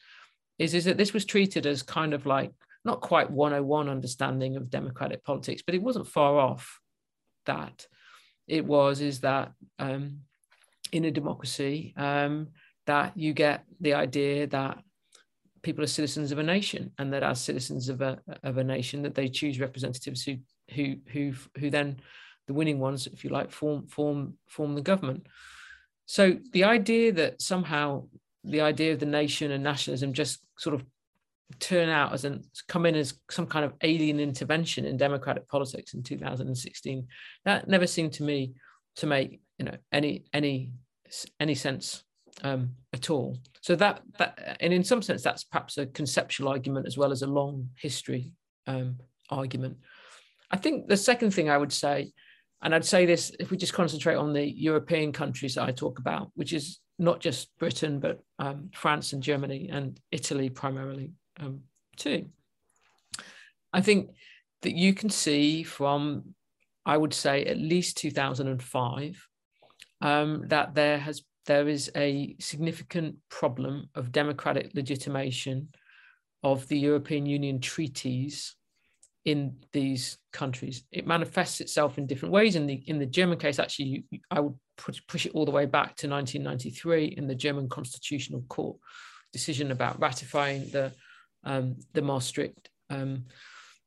is 0.58 0.74
is 0.74 0.84
that 0.84 0.96
this 0.96 1.12
was 1.12 1.24
treated 1.24 1.66
as 1.66 1.82
kind 1.82 2.14
of 2.14 2.26
like 2.26 2.52
not 2.84 3.00
quite 3.00 3.30
101 3.30 3.88
understanding 3.88 4.56
of 4.56 4.70
democratic 4.70 5.24
politics 5.24 5.62
but 5.64 5.74
it 5.74 5.82
wasn't 5.82 6.06
far 6.06 6.38
off 6.38 6.80
that 7.46 7.86
it 8.48 8.64
was 8.64 9.00
is 9.00 9.20
that 9.20 9.52
um, 9.78 10.20
in 10.92 11.04
a 11.04 11.10
democracy 11.10 11.94
um, 11.96 12.48
that 12.86 13.16
you 13.16 13.32
get 13.32 13.64
the 13.80 13.94
idea 13.94 14.46
that 14.46 14.78
people 15.62 15.84
are 15.84 15.88
citizens 15.88 16.32
of 16.32 16.38
a 16.38 16.42
nation 16.42 16.92
and 16.98 17.12
that 17.12 17.22
as 17.22 17.40
citizens 17.40 17.88
of 17.88 18.00
a, 18.00 18.18
of 18.42 18.58
a 18.58 18.64
nation 18.64 19.02
that 19.02 19.14
they 19.14 19.28
choose 19.28 19.60
representatives 19.60 20.24
who 20.24 20.36
who 20.74 20.96
who 21.12 21.32
who 21.58 21.70
then 21.70 21.96
the 22.46 22.52
winning 22.52 22.78
ones 22.78 23.06
if 23.06 23.24
you 23.24 23.30
like 23.30 23.50
form 23.50 23.86
form 23.86 24.34
form 24.48 24.74
the 24.74 24.82
government. 24.82 25.26
So 26.06 26.38
the 26.52 26.64
idea 26.64 27.12
that 27.12 27.40
somehow 27.40 28.08
the 28.44 28.60
idea 28.60 28.92
of 28.92 28.98
the 28.98 29.06
nation 29.06 29.52
and 29.52 29.62
nationalism 29.62 30.12
just 30.12 30.40
sort 30.58 30.74
of 30.74 30.84
turn 31.58 31.88
out 31.88 32.12
as 32.12 32.24
an 32.24 32.42
come 32.68 32.86
in 32.86 32.94
as 32.94 33.14
some 33.30 33.46
kind 33.46 33.64
of 33.64 33.72
alien 33.82 34.20
intervention 34.20 34.84
in 34.84 34.96
democratic 34.96 35.48
politics 35.48 35.94
in 35.94 36.02
2016 36.02 37.06
that 37.44 37.68
never 37.68 37.86
seemed 37.86 38.12
to 38.12 38.22
me 38.22 38.52
to 38.96 39.06
make 39.06 39.40
you 39.58 39.64
know 39.64 39.76
any 39.92 40.24
any 40.32 40.72
any 41.40 41.54
sense 41.54 42.04
um, 42.42 42.70
at 42.92 43.10
all. 43.10 43.36
So 43.60 43.76
that 43.76 44.02
that 44.18 44.56
and 44.60 44.72
in 44.72 44.84
some 44.84 45.02
sense 45.02 45.22
that's 45.22 45.44
perhaps 45.44 45.78
a 45.78 45.86
conceptual 45.86 46.48
argument 46.48 46.86
as 46.86 46.96
well 46.96 47.12
as 47.12 47.22
a 47.22 47.26
long 47.26 47.68
history 47.76 48.32
um, 48.66 48.98
argument. 49.30 49.78
I 50.50 50.56
think 50.56 50.86
the 50.86 50.98
second 50.98 51.32
thing 51.32 51.48
i 51.48 51.56
would 51.56 51.72
say 51.72 52.12
and 52.62 52.74
I'd 52.74 52.84
say 52.84 53.06
this 53.06 53.32
if 53.40 53.50
we 53.50 53.56
just 53.56 53.74
concentrate 53.74 54.14
on 54.14 54.32
the 54.32 54.44
European 54.44 55.12
countries 55.12 55.56
that 55.56 55.64
I 55.68 55.72
talk 55.72 55.98
about, 55.98 56.30
which 56.34 56.52
is 56.52 56.78
not 56.98 57.18
just 57.18 57.48
Britain, 57.58 57.98
but 57.98 58.20
um, 58.38 58.70
France 58.72 59.12
and 59.12 59.22
Germany 59.22 59.68
and 59.72 59.98
Italy 60.12 60.48
primarily 60.48 61.10
um, 61.40 61.62
too. 61.96 62.26
I 63.72 63.80
think 63.80 64.10
that 64.62 64.74
you 64.74 64.94
can 64.94 65.10
see 65.10 65.62
from, 65.62 66.34
I 66.84 66.96
would 66.96 67.14
say, 67.14 67.44
at 67.44 67.58
least 67.58 67.96
2005, 67.98 69.28
um, 70.00 70.44
that 70.48 70.74
there 70.74 70.98
has 70.98 71.22
there 71.46 71.68
is 71.68 71.90
a 71.96 72.36
significant 72.38 73.16
problem 73.28 73.88
of 73.96 74.12
democratic 74.12 74.70
legitimation 74.74 75.68
of 76.44 76.68
the 76.68 76.78
European 76.78 77.26
Union 77.26 77.60
treaties 77.60 78.54
in 79.24 79.56
these 79.72 80.18
countries. 80.32 80.84
It 80.90 81.06
manifests 81.06 81.60
itself 81.60 81.98
in 81.98 82.06
different 82.06 82.32
ways. 82.32 82.56
In 82.56 82.66
the 82.66 82.74
in 82.86 82.98
the 82.98 83.06
German 83.06 83.38
case, 83.38 83.58
actually, 83.58 84.04
you, 84.10 84.20
I 84.30 84.40
would 84.40 84.54
push, 84.76 85.00
push 85.08 85.26
it 85.26 85.32
all 85.32 85.44
the 85.44 85.50
way 85.50 85.66
back 85.66 85.96
to 85.96 86.08
1993 86.08 87.14
in 87.16 87.26
the 87.26 87.34
German 87.34 87.68
Constitutional 87.68 88.42
Court 88.48 88.76
decision 89.32 89.70
about 89.70 90.00
ratifying 90.00 90.68
the 90.70 90.92
um, 91.44 91.76
the 91.92 92.02
Maastricht 92.02 92.70
um, 92.90 93.24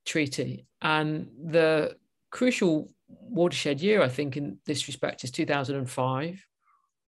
Treaty. 0.05 0.65
And 0.81 1.29
the 1.43 1.95
crucial 2.31 2.91
watershed 3.07 3.81
year, 3.81 4.01
I 4.01 4.09
think, 4.09 4.37
in 4.37 4.57
this 4.65 4.87
respect, 4.87 5.23
is 5.23 5.31
2005. 5.31 6.45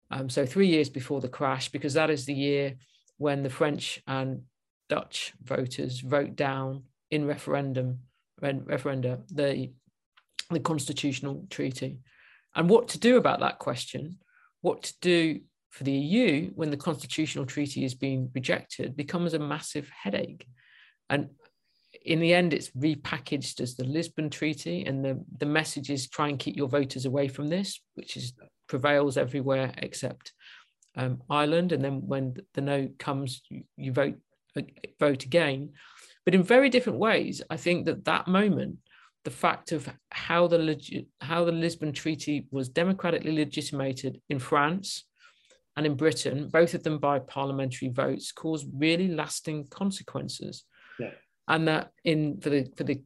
Um, 0.09 0.29
so 0.29 0.45
three 0.45 0.67
years 0.67 0.89
before 0.89 1.21
the 1.21 1.29
crash, 1.29 1.69
because 1.69 1.93
that 1.95 2.09
is 2.09 2.25
the 2.25 2.33
year 2.33 2.75
when 3.17 3.43
the 3.43 3.49
French 3.49 4.01
and 4.07 4.43
Dutch 4.89 5.33
voters 5.43 5.99
vote 5.99 6.35
down 6.35 6.83
in 7.11 7.25
referendum 7.25 7.99
referenda, 8.41 9.19
the, 9.31 9.71
the 10.51 10.59
constitutional 10.59 11.45
treaty. 11.49 11.99
And 12.55 12.69
what 12.69 12.89
to 12.89 12.99
do 12.99 13.17
about 13.17 13.39
that 13.39 13.59
question, 13.59 14.19
what 14.61 14.83
to 14.83 14.93
do 15.01 15.39
for 15.77 15.83
the 15.83 15.91
EU 15.91 16.49
when 16.55 16.71
the 16.71 16.77
constitutional 16.77 17.45
treaty 17.45 17.85
is 17.85 17.93
being 17.93 18.31
rejected 18.33 18.97
becomes 18.97 19.35
a 19.35 19.39
massive 19.39 19.87
headache. 19.89 20.47
And 21.07 21.29
in 22.03 22.19
the 22.19 22.33
end, 22.33 22.51
it's 22.51 22.71
repackaged 22.71 23.61
as 23.61 23.75
the 23.75 23.83
Lisbon 23.83 24.31
Treaty, 24.31 24.85
and 24.85 25.05
the, 25.05 25.23
the 25.37 25.45
message 25.45 25.91
is 25.91 26.09
try 26.09 26.29
and 26.29 26.39
keep 26.39 26.57
your 26.57 26.67
voters 26.67 27.05
away 27.05 27.27
from 27.27 27.47
this, 27.47 27.79
which 27.93 28.17
is 28.17 28.33
prevails 28.67 29.17
everywhere 29.17 29.71
except 29.77 30.33
um, 30.95 31.21
Ireland. 31.29 31.71
And 31.71 31.83
then 31.83 32.07
when 32.07 32.35
the 32.55 32.61
no 32.61 32.89
comes, 32.97 33.43
you, 33.49 33.63
you 33.77 33.91
vote 33.91 34.15
uh, 34.57 34.63
vote 34.99 35.25
again. 35.25 35.73
But 36.25 36.33
in 36.33 36.41
very 36.41 36.69
different 36.69 36.97
ways, 36.97 37.43
I 37.51 37.57
think 37.57 37.85
that 37.85 38.05
that 38.05 38.27
moment, 38.27 38.77
the 39.25 39.31
fact 39.31 39.71
of 39.71 39.87
how 40.09 40.47
the 40.47 41.05
how 41.21 41.45
the 41.45 41.51
Lisbon 41.51 41.93
Treaty 41.93 42.47
was 42.49 42.67
democratically 42.67 43.33
legitimated 43.33 44.19
in 44.27 44.39
France 44.39 45.03
and 45.77 45.85
in 45.85 45.95
Britain, 45.95 46.49
both 46.51 46.73
of 46.73 46.83
them 46.83 46.97
by 46.97 47.19
parliamentary 47.19 47.89
votes, 47.89 48.31
caused 48.31 48.67
really 48.73 49.07
lasting 49.07 49.67
consequences. 49.69 50.63
Yeah. 50.99 51.11
And 51.47 51.67
that 51.67 51.91
in 52.03 52.41
for 52.41 52.49
the 52.49 52.67
for 52.75 52.83
the 52.83 52.99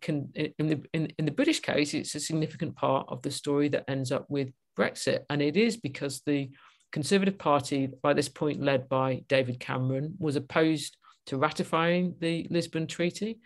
in 0.57 0.67
the 0.67 0.81
in, 0.93 1.13
in 1.19 1.25
the 1.25 1.31
British 1.31 1.59
case, 1.59 1.93
it's 1.93 2.15
a 2.15 2.19
significant 2.19 2.75
part 2.75 3.05
of 3.09 3.21
the 3.21 3.29
story 3.29 3.67
that 3.69 3.83
ends 3.87 4.11
up 4.11 4.25
with 4.29 4.49
Brexit, 4.79 5.25
and 5.29 5.41
it 5.41 5.57
is 5.57 5.77
because 5.77 6.21
the 6.21 6.49
Conservative 6.91 7.37
Party, 7.37 7.89
by 8.01 8.13
this 8.13 8.29
point 8.29 8.61
led 8.61 8.89
by 8.89 9.23
David 9.27 9.59
Cameron, 9.59 10.15
was 10.17 10.35
opposed 10.35 10.97
to 11.27 11.37
ratifying 11.37 12.15
the 12.19 12.47
Lisbon 12.49 12.87
Treaty. 12.87 13.39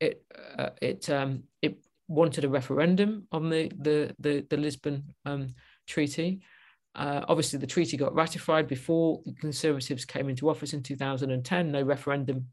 It 0.00 0.24
uh, 0.58 0.70
it 0.80 1.08
um, 1.10 1.44
it 1.62 1.78
wanted 2.08 2.44
a 2.44 2.48
referendum 2.48 3.28
on 3.30 3.50
the 3.50 3.70
the 3.78 4.14
the, 4.18 4.46
the 4.48 4.56
Lisbon 4.56 5.14
um, 5.26 5.54
Treaty. 5.86 6.40
Uh, 6.94 7.24
obviously, 7.28 7.58
the 7.58 7.66
treaty 7.66 7.96
got 7.96 8.14
ratified 8.14 8.66
before 8.66 9.20
the 9.24 9.32
Conservatives 9.34 10.04
came 10.04 10.28
into 10.28 10.50
office 10.50 10.72
in 10.72 10.82
2010. 10.82 11.70
No 11.70 11.82
referendum 11.82 12.46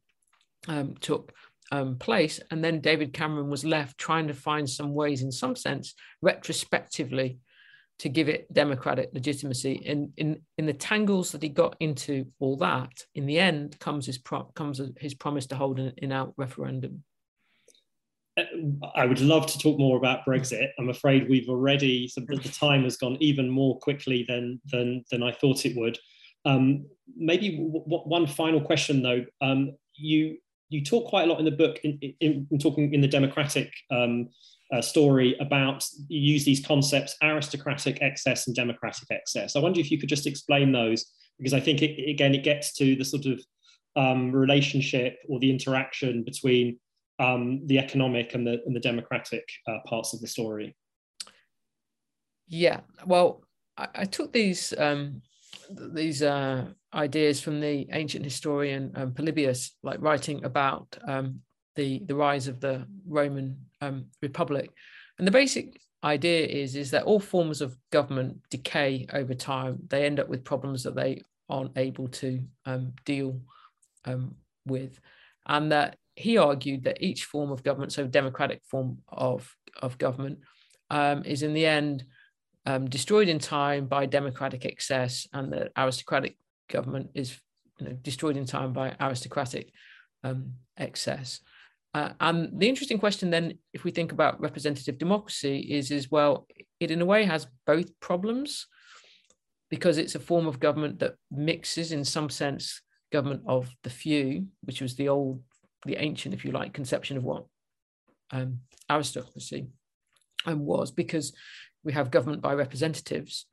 um, 0.67 0.95
took 0.99 1.33
um, 1.71 1.97
place, 1.97 2.39
and 2.51 2.63
then 2.63 2.81
David 2.81 3.13
Cameron 3.13 3.49
was 3.49 3.65
left 3.65 3.97
trying 3.97 4.27
to 4.27 4.33
find 4.33 4.69
some 4.69 4.93
ways, 4.93 5.21
in 5.21 5.31
some 5.31 5.55
sense, 5.55 5.95
retrospectively, 6.21 7.39
to 7.99 8.09
give 8.09 8.29
it 8.29 8.51
democratic 8.53 9.09
legitimacy. 9.13 9.73
In 9.73 10.13
in 10.17 10.41
in 10.57 10.65
the 10.65 10.73
tangles 10.73 11.31
that 11.31 11.41
he 11.41 11.49
got 11.49 11.75
into 11.79 12.27
all 12.39 12.57
that, 12.57 13.05
in 13.15 13.25
the 13.25 13.39
end 13.39 13.79
comes 13.79 14.05
his 14.05 14.17
pro- 14.17 14.51
comes 14.55 14.79
his 14.99 15.15
promise 15.15 15.47
to 15.47 15.55
hold 15.55 15.79
an 15.79 15.93
in-out 15.97 16.33
referendum. 16.37 17.03
I 18.95 19.05
would 19.05 19.19
love 19.19 19.47
to 19.47 19.57
talk 19.57 19.79
more 19.79 19.97
about 19.97 20.25
Brexit. 20.25 20.69
I'm 20.77 20.89
afraid 20.89 21.29
we've 21.29 21.49
already 21.49 22.09
the 22.15 22.51
time 22.53 22.83
has 22.83 22.97
gone 22.97 23.17
even 23.19 23.49
more 23.49 23.79
quickly 23.79 24.25
than 24.27 24.61
than 24.71 25.03
than 25.11 25.23
I 25.23 25.31
thought 25.31 25.65
it 25.65 25.75
would. 25.75 25.97
Um, 26.45 26.85
maybe 27.15 27.57
w- 27.57 27.83
w- 27.83 28.03
one 28.03 28.27
final 28.27 28.61
question 28.61 29.01
though. 29.01 29.25
Um, 29.41 29.75
you 29.95 30.37
you 30.69 30.83
talk 30.83 31.07
quite 31.09 31.23
a 31.23 31.31
lot 31.31 31.39
in 31.39 31.45
the 31.45 31.51
book 31.51 31.79
in, 31.83 31.97
in, 32.19 32.47
in 32.51 32.59
talking 32.59 32.93
in 32.93 33.01
the 33.01 33.07
democratic 33.07 33.71
um, 33.91 34.29
uh, 34.73 34.81
story 34.81 35.35
about 35.39 35.85
you 36.07 36.33
use 36.33 36.45
these 36.45 36.65
concepts 36.65 37.15
aristocratic 37.23 38.01
excess 38.01 38.47
and 38.47 38.55
democratic 38.55 39.09
excess. 39.09 39.55
I 39.55 39.59
wonder 39.59 39.79
if 39.79 39.89
you 39.89 39.97
could 39.97 40.09
just 40.09 40.27
explain 40.27 40.71
those 40.71 41.05
because 41.39 41.53
I 41.53 41.59
think 41.59 41.81
it, 41.81 42.09
again 42.09 42.35
it 42.35 42.43
gets 42.43 42.73
to 42.75 42.95
the 42.95 43.05
sort 43.05 43.25
of 43.25 43.41
um, 43.95 44.31
relationship 44.31 45.17
or 45.27 45.39
the 45.39 45.49
interaction 45.49 46.23
between 46.23 46.79
um, 47.19 47.65
the 47.65 47.79
economic 47.79 48.33
and 48.33 48.45
the 48.45 48.61
and 48.65 48.75
the 48.75 48.79
democratic 48.79 49.47
uh, 49.67 49.79
parts 49.85 50.13
of 50.13 50.21
the 50.21 50.27
story. 50.27 50.75
Yeah, 52.47 52.81
well, 53.05 53.43
I, 53.77 53.87
I 53.95 54.05
took 54.05 54.31
these 54.31 54.73
um, 54.77 55.21
these 55.69 56.21
uh, 56.21 56.65
ideas 56.93 57.41
from 57.41 57.59
the 57.59 57.87
ancient 57.91 58.23
historian 58.23 58.91
um, 58.95 59.13
Polybius, 59.13 59.71
like 59.83 60.01
writing 60.01 60.43
about 60.45 60.97
um, 61.07 61.41
the 61.75 62.03
the 62.05 62.15
rise 62.15 62.47
of 62.47 62.59
the 62.59 62.85
Roman 63.07 63.57
um, 63.81 64.05
Republic, 64.21 64.69
and 65.17 65.27
the 65.27 65.31
basic 65.31 65.79
idea 66.03 66.45
is 66.45 66.75
is 66.75 66.91
that 66.91 67.03
all 67.03 67.19
forms 67.19 67.61
of 67.61 67.77
government 67.91 68.39
decay 68.49 69.07
over 69.13 69.33
time. 69.33 69.79
They 69.87 70.05
end 70.05 70.19
up 70.19 70.29
with 70.29 70.43
problems 70.43 70.83
that 70.83 70.95
they 70.95 71.21
aren't 71.49 71.77
able 71.77 72.09
to 72.09 72.41
um, 72.65 72.93
deal 73.05 73.41
with, 74.65 74.99
and 75.47 75.71
that 75.71 75.97
he 76.17 76.37
argued 76.37 76.83
that 76.83 77.01
each 77.01 77.25
form 77.25 77.51
of 77.51 77.63
government, 77.63 77.93
so 77.93 78.07
democratic 78.07 78.61
form 78.65 78.97
of 79.07 79.55
of 79.81 79.97
government, 79.97 80.39
um, 80.89 81.23
is 81.23 81.43
in 81.43 81.53
the 81.53 81.65
end 81.65 82.03
um, 82.65 82.89
destroyed 82.89 83.29
in 83.29 83.39
time 83.39 83.85
by 83.85 84.05
democratic 84.05 84.65
excess, 84.65 85.27
and 85.31 85.53
the 85.53 85.69
aristocratic 85.77 86.35
government 86.69 87.11
is 87.13 87.39
you 87.79 87.85
know, 87.85 87.93
destroyed 88.01 88.35
in 88.35 88.45
time 88.45 88.73
by 88.73 88.95
aristocratic 88.99 89.71
um, 90.23 90.53
excess. 90.75 91.39
Uh, 91.93 92.09
and 92.19 92.59
the 92.59 92.67
interesting 92.67 92.99
question 92.99 93.29
then, 93.29 93.57
if 93.73 93.83
we 93.83 93.91
think 93.91 94.11
about 94.11 94.41
representative 94.41 94.97
democracy, 94.97 95.59
is 95.59 95.91
is 95.91 96.11
well, 96.11 96.47
it 96.79 96.91
in 96.91 97.01
a 97.01 97.05
way 97.05 97.25
has 97.25 97.47
both 97.65 97.87
problems 97.99 98.67
because 99.69 99.97
it's 99.97 100.15
a 100.15 100.19
form 100.19 100.47
of 100.47 100.59
government 100.59 100.97
that 100.99 101.15
mixes, 101.29 101.91
in 101.91 102.03
some 102.03 102.29
sense, 102.29 102.81
government 103.11 103.43
of 103.47 103.69
the 103.83 103.89
few, 103.89 104.47
which 104.63 104.81
was 104.81 104.95
the 104.95 105.09
old, 105.09 105.41
the 105.87 105.97
ancient, 105.97 106.35
if 106.35 106.45
you 106.45 106.51
like, 106.51 106.73
conception 106.73 107.17
of 107.17 107.23
what 107.23 107.45
um, 108.31 108.59
aristocracy 108.89 109.67
was, 110.45 110.91
because 110.91 111.33
we 111.83 111.93
have 111.93 112.11
government 112.11 112.41
by 112.41 112.53
representatives, 112.53 113.45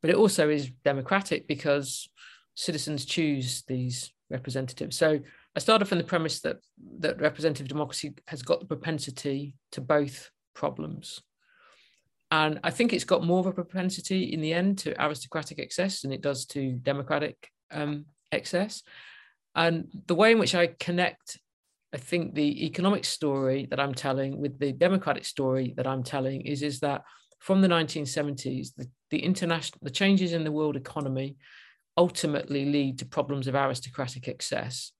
but 0.00 0.10
it 0.10 0.16
also 0.16 0.48
is 0.48 0.70
democratic 0.84 1.48
because 1.48 2.08
citizens 2.54 3.04
choose 3.04 3.62
these 3.66 4.12
representatives. 4.30 4.96
So 4.96 5.20
I 5.56 5.60
started 5.60 5.86
from 5.86 5.98
the 5.98 6.04
premise 6.04 6.40
that 6.40 6.58
that 7.00 7.20
representative 7.20 7.68
democracy 7.68 8.14
has 8.26 8.42
got 8.42 8.60
the 8.60 8.66
propensity 8.66 9.54
to 9.72 9.80
both 9.80 10.30
problems. 10.54 11.20
And 12.30 12.60
I 12.62 12.70
think 12.70 12.92
it's 12.92 13.04
got 13.04 13.24
more 13.24 13.40
of 13.40 13.46
a 13.46 13.52
propensity 13.52 14.32
in 14.32 14.40
the 14.40 14.52
end 14.52 14.78
to 14.78 15.02
aristocratic 15.02 15.58
excess 15.58 16.02
than 16.02 16.12
it 16.12 16.20
does 16.20 16.44
to 16.46 16.72
democratic 16.72 17.50
um, 17.70 18.04
excess. 18.30 18.82
And 19.54 19.88
the 20.06 20.14
way 20.14 20.32
in 20.32 20.38
which 20.38 20.54
I 20.54 20.68
connect, 20.78 21.38
I 21.92 21.96
think, 21.96 22.34
the 22.34 22.66
economic 22.66 23.04
story 23.04 23.66
that 23.70 23.80
I'm 23.80 23.94
telling 23.94 24.38
with 24.38 24.58
the 24.58 24.72
democratic 24.72 25.24
story 25.24 25.74
that 25.76 25.86
I'm 25.86 26.02
telling 26.02 26.42
is, 26.42 26.62
is 26.62 26.80
that 26.80 27.02
from 27.38 27.60
the 27.60 27.68
1970s, 27.68 28.74
the, 28.76 28.88
the 29.10 29.22
international 29.22 29.78
the 29.82 29.90
changes 29.90 30.32
in 30.32 30.44
the 30.44 30.52
world 30.52 30.76
economy 30.76 31.36
ultimately 31.96 32.64
lead 32.64 32.98
to 32.98 33.06
problems 33.06 33.46
of 33.46 33.54
aristocratic 33.54 34.28
excess 34.28 34.92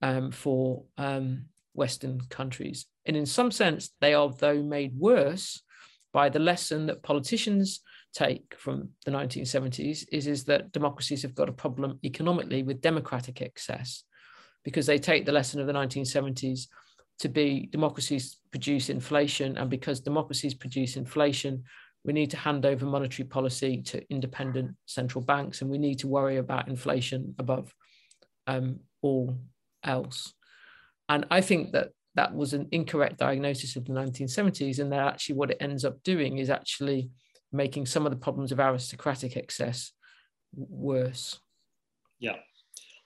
um, 0.00 0.30
for 0.30 0.84
um, 0.96 1.46
Western 1.74 2.20
countries. 2.30 2.86
And 3.04 3.16
in 3.16 3.26
some 3.26 3.50
sense, 3.50 3.90
they 4.00 4.14
are, 4.14 4.30
though, 4.30 4.62
made 4.62 4.96
worse 4.96 5.62
by 6.12 6.28
the 6.28 6.38
lesson 6.38 6.86
that 6.86 7.02
politicians 7.02 7.80
take 8.14 8.54
from 8.58 8.90
the 9.04 9.10
1970s 9.10 10.04
is, 10.10 10.26
is 10.26 10.44
that 10.44 10.72
democracies 10.72 11.22
have 11.22 11.34
got 11.34 11.48
a 11.48 11.52
problem 11.52 11.98
economically 12.04 12.62
with 12.62 12.80
democratic 12.80 13.42
excess 13.42 14.04
because 14.68 14.84
they 14.84 14.98
take 14.98 15.24
the 15.24 15.32
lesson 15.32 15.62
of 15.62 15.66
the 15.66 15.72
1970s 15.72 16.66
to 17.20 17.28
be 17.30 17.70
democracies 17.72 18.36
produce 18.50 18.90
inflation. 18.90 19.56
And 19.56 19.70
because 19.70 20.00
democracies 20.00 20.52
produce 20.52 20.98
inflation, 20.98 21.64
we 22.04 22.12
need 22.12 22.28
to 22.32 22.36
hand 22.36 22.66
over 22.66 22.84
monetary 22.84 23.26
policy 23.26 23.80
to 23.86 24.04
independent 24.10 24.76
central 24.84 25.24
banks 25.24 25.62
and 25.62 25.70
we 25.70 25.78
need 25.78 26.00
to 26.00 26.06
worry 26.06 26.36
about 26.36 26.68
inflation 26.68 27.34
above 27.38 27.74
um, 28.46 28.80
all 29.00 29.38
else. 29.84 30.34
And 31.08 31.24
I 31.30 31.40
think 31.40 31.72
that 31.72 31.88
that 32.14 32.34
was 32.34 32.52
an 32.52 32.68
incorrect 32.70 33.16
diagnosis 33.16 33.74
of 33.76 33.86
the 33.86 33.94
1970s, 33.94 34.80
and 34.80 34.92
that 34.92 35.06
actually 35.06 35.36
what 35.36 35.50
it 35.50 35.56
ends 35.60 35.86
up 35.86 36.02
doing 36.02 36.36
is 36.36 36.50
actually 36.50 37.08
making 37.52 37.86
some 37.86 38.04
of 38.04 38.12
the 38.12 38.18
problems 38.18 38.52
of 38.52 38.60
aristocratic 38.60 39.38
excess 39.38 39.92
worse. 40.52 41.40
Yeah, 42.18 42.36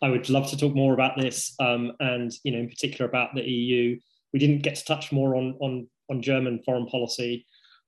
I 0.02 0.08
would 0.08 0.28
love 0.28 0.50
to 0.50 0.56
talk 0.56 0.74
more 0.74 0.94
about 0.94 1.16
this, 1.16 1.54
um, 1.60 1.92
and 2.00 2.32
you 2.44 2.52
know, 2.52 2.58
in 2.58 2.68
particular 2.68 3.08
about 3.08 3.34
the 3.34 3.42
EU. 3.42 3.98
We 4.32 4.38
didn't 4.38 4.62
get 4.62 4.74
to 4.76 4.84
touch 4.84 5.12
more 5.12 5.36
on 5.36 5.56
on 5.60 5.88
on 6.10 6.22
German 6.22 6.60
foreign 6.64 6.86
policy. 6.86 7.46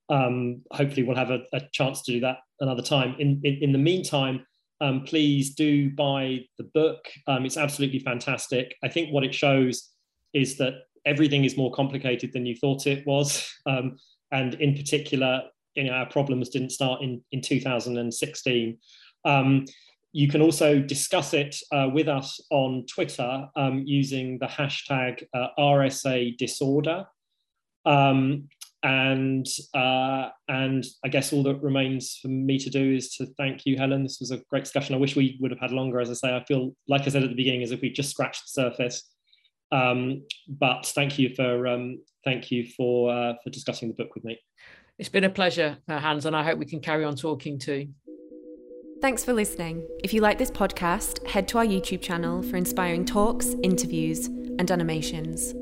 Um, 0.09 0.61
hopefully, 0.71 1.03
we'll 1.03 1.17
have 1.17 1.31
a, 1.31 1.41
a, 1.53 1.61
chance 1.73 2.03
to 2.03 2.11
do 2.13 2.19
that 2.21 2.37
another 2.59 2.83
time. 2.83 3.15
In 3.19 3.41
in, 3.43 3.57
in 3.61 3.71
the 3.71 3.77
meantime, 3.77 4.45
um, 4.81 5.03
please 5.03 5.55
do 5.55 5.89
buy 5.89 6.41
the 6.57 6.63
book. 6.73 7.05
Um, 7.27 7.45
it's 7.45 7.57
absolutely 7.57 7.99
fantastic. 7.99 8.75
I 8.83 8.89
think 8.89 9.11
what 9.11 9.23
it 9.23 9.33
shows 9.33 9.91
is 10.33 10.57
that 10.57 10.73
everything 11.05 11.45
is 11.45 11.57
more 11.57 11.71
complicated 11.71 12.33
than 12.33 12.45
you 12.45 12.55
thought 12.55 12.87
it 12.87 13.05
was. 13.05 13.51
Um, 13.67 13.97
and 14.31 14.53
in 14.55 14.75
particular, 14.75 15.41
you 15.73 15.85
know, 15.85 15.93
our 15.93 16.05
problems 16.05 16.49
didn't 16.49 16.69
start 16.69 17.01
in, 17.01 17.23
in 17.31 17.41
2016. 17.41 18.77
Um, 19.25 19.65
you 20.15 20.29
can 20.29 20.41
also 20.41 20.79
discuss 20.79 21.33
it 21.33 21.57
uh, 21.73 21.89
with 21.93 22.07
us 22.07 22.39
on 22.49 22.85
Twitter 22.85 23.49
um, 23.57 23.83
using 23.85 24.37
the 24.39 24.45
hashtag 24.45 25.21
uh, 25.33 25.47
RSA 25.59 26.37
disorder. 26.37 27.05
Um, 27.85 28.47
and 28.81 29.45
uh, 29.73 30.29
and 30.47 30.85
I 31.03 31.09
guess 31.09 31.33
all 31.33 31.43
that 31.43 31.61
remains 31.61 32.17
for 32.21 32.29
me 32.29 32.57
to 32.59 32.69
do 32.69 32.95
is 32.95 33.13
to 33.15 33.25
thank 33.37 33.65
you, 33.65 33.75
Helen. 33.75 34.03
This 34.03 34.21
was 34.21 34.31
a 34.31 34.41
great 34.49 34.63
discussion. 34.63 34.95
I 34.95 34.99
wish 34.99 35.17
we 35.17 35.37
would 35.41 35.51
have 35.51 35.59
had 35.59 35.71
longer. 35.71 35.99
As 35.99 36.09
I 36.09 36.13
say, 36.13 36.33
I 36.33 36.45
feel 36.45 36.73
like 36.87 37.01
I 37.01 37.09
said 37.09 37.23
at 37.23 37.29
the 37.29 37.35
beginning, 37.35 37.63
as 37.63 37.71
if 37.71 37.81
we 37.81 37.89
just 37.89 38.11
scratched 38.11 38.43
the 38.45 38.61
surface. 38.61 39.11
Um, 39.73 40.23
but 40.47 40.85
thank 40.85 41.19
you 41.19 41.35
for 41.35 41.67
um, 41.67 41.99
thank 42.23 42.51
you 42.51 42.67
for 42.77 43.11
uh, 43.13 43.33
for 43.43 43.49
discussing 43.49 43.89
the 43.89 43.95
book 43.95 44.15
with 44.15 44.23
me. 44.23 44.39
It's 44.97 45.09
been 45.09 45.25
a 45.25 45.29
pleasure, 45.29 45.77
uh, 45.89 45.99
Hans, 45.99 46.25
and 46.25 46.33
I 46.33 46.43
hope 46.43 46.57
we 46.57 46.65
can 46.65 46.79
carry 46.79 47.03
on 47.03 47.17
talking 47.17 47.59
too. 47.59 47.89
Thanks 49.01 49.23
for 49.23 49.33
listening. 49.33 49.85
If 50.03 50.13
you 50.13 50.21
like 50.21 50.37
this 50.37 50.49
podcast, 50.49 51.25
head 51.27 51.47
to 51.49 51.57
our 51.59 51.65
YouTube 51.65 52.01
channel 52.01 52.41
for 52.41 52.55
inspiring 52.55 53.05
talks, 53.05 53.55
interviews, 53.61 54.27
and 54.27 54.71
animations. 54.71 55.53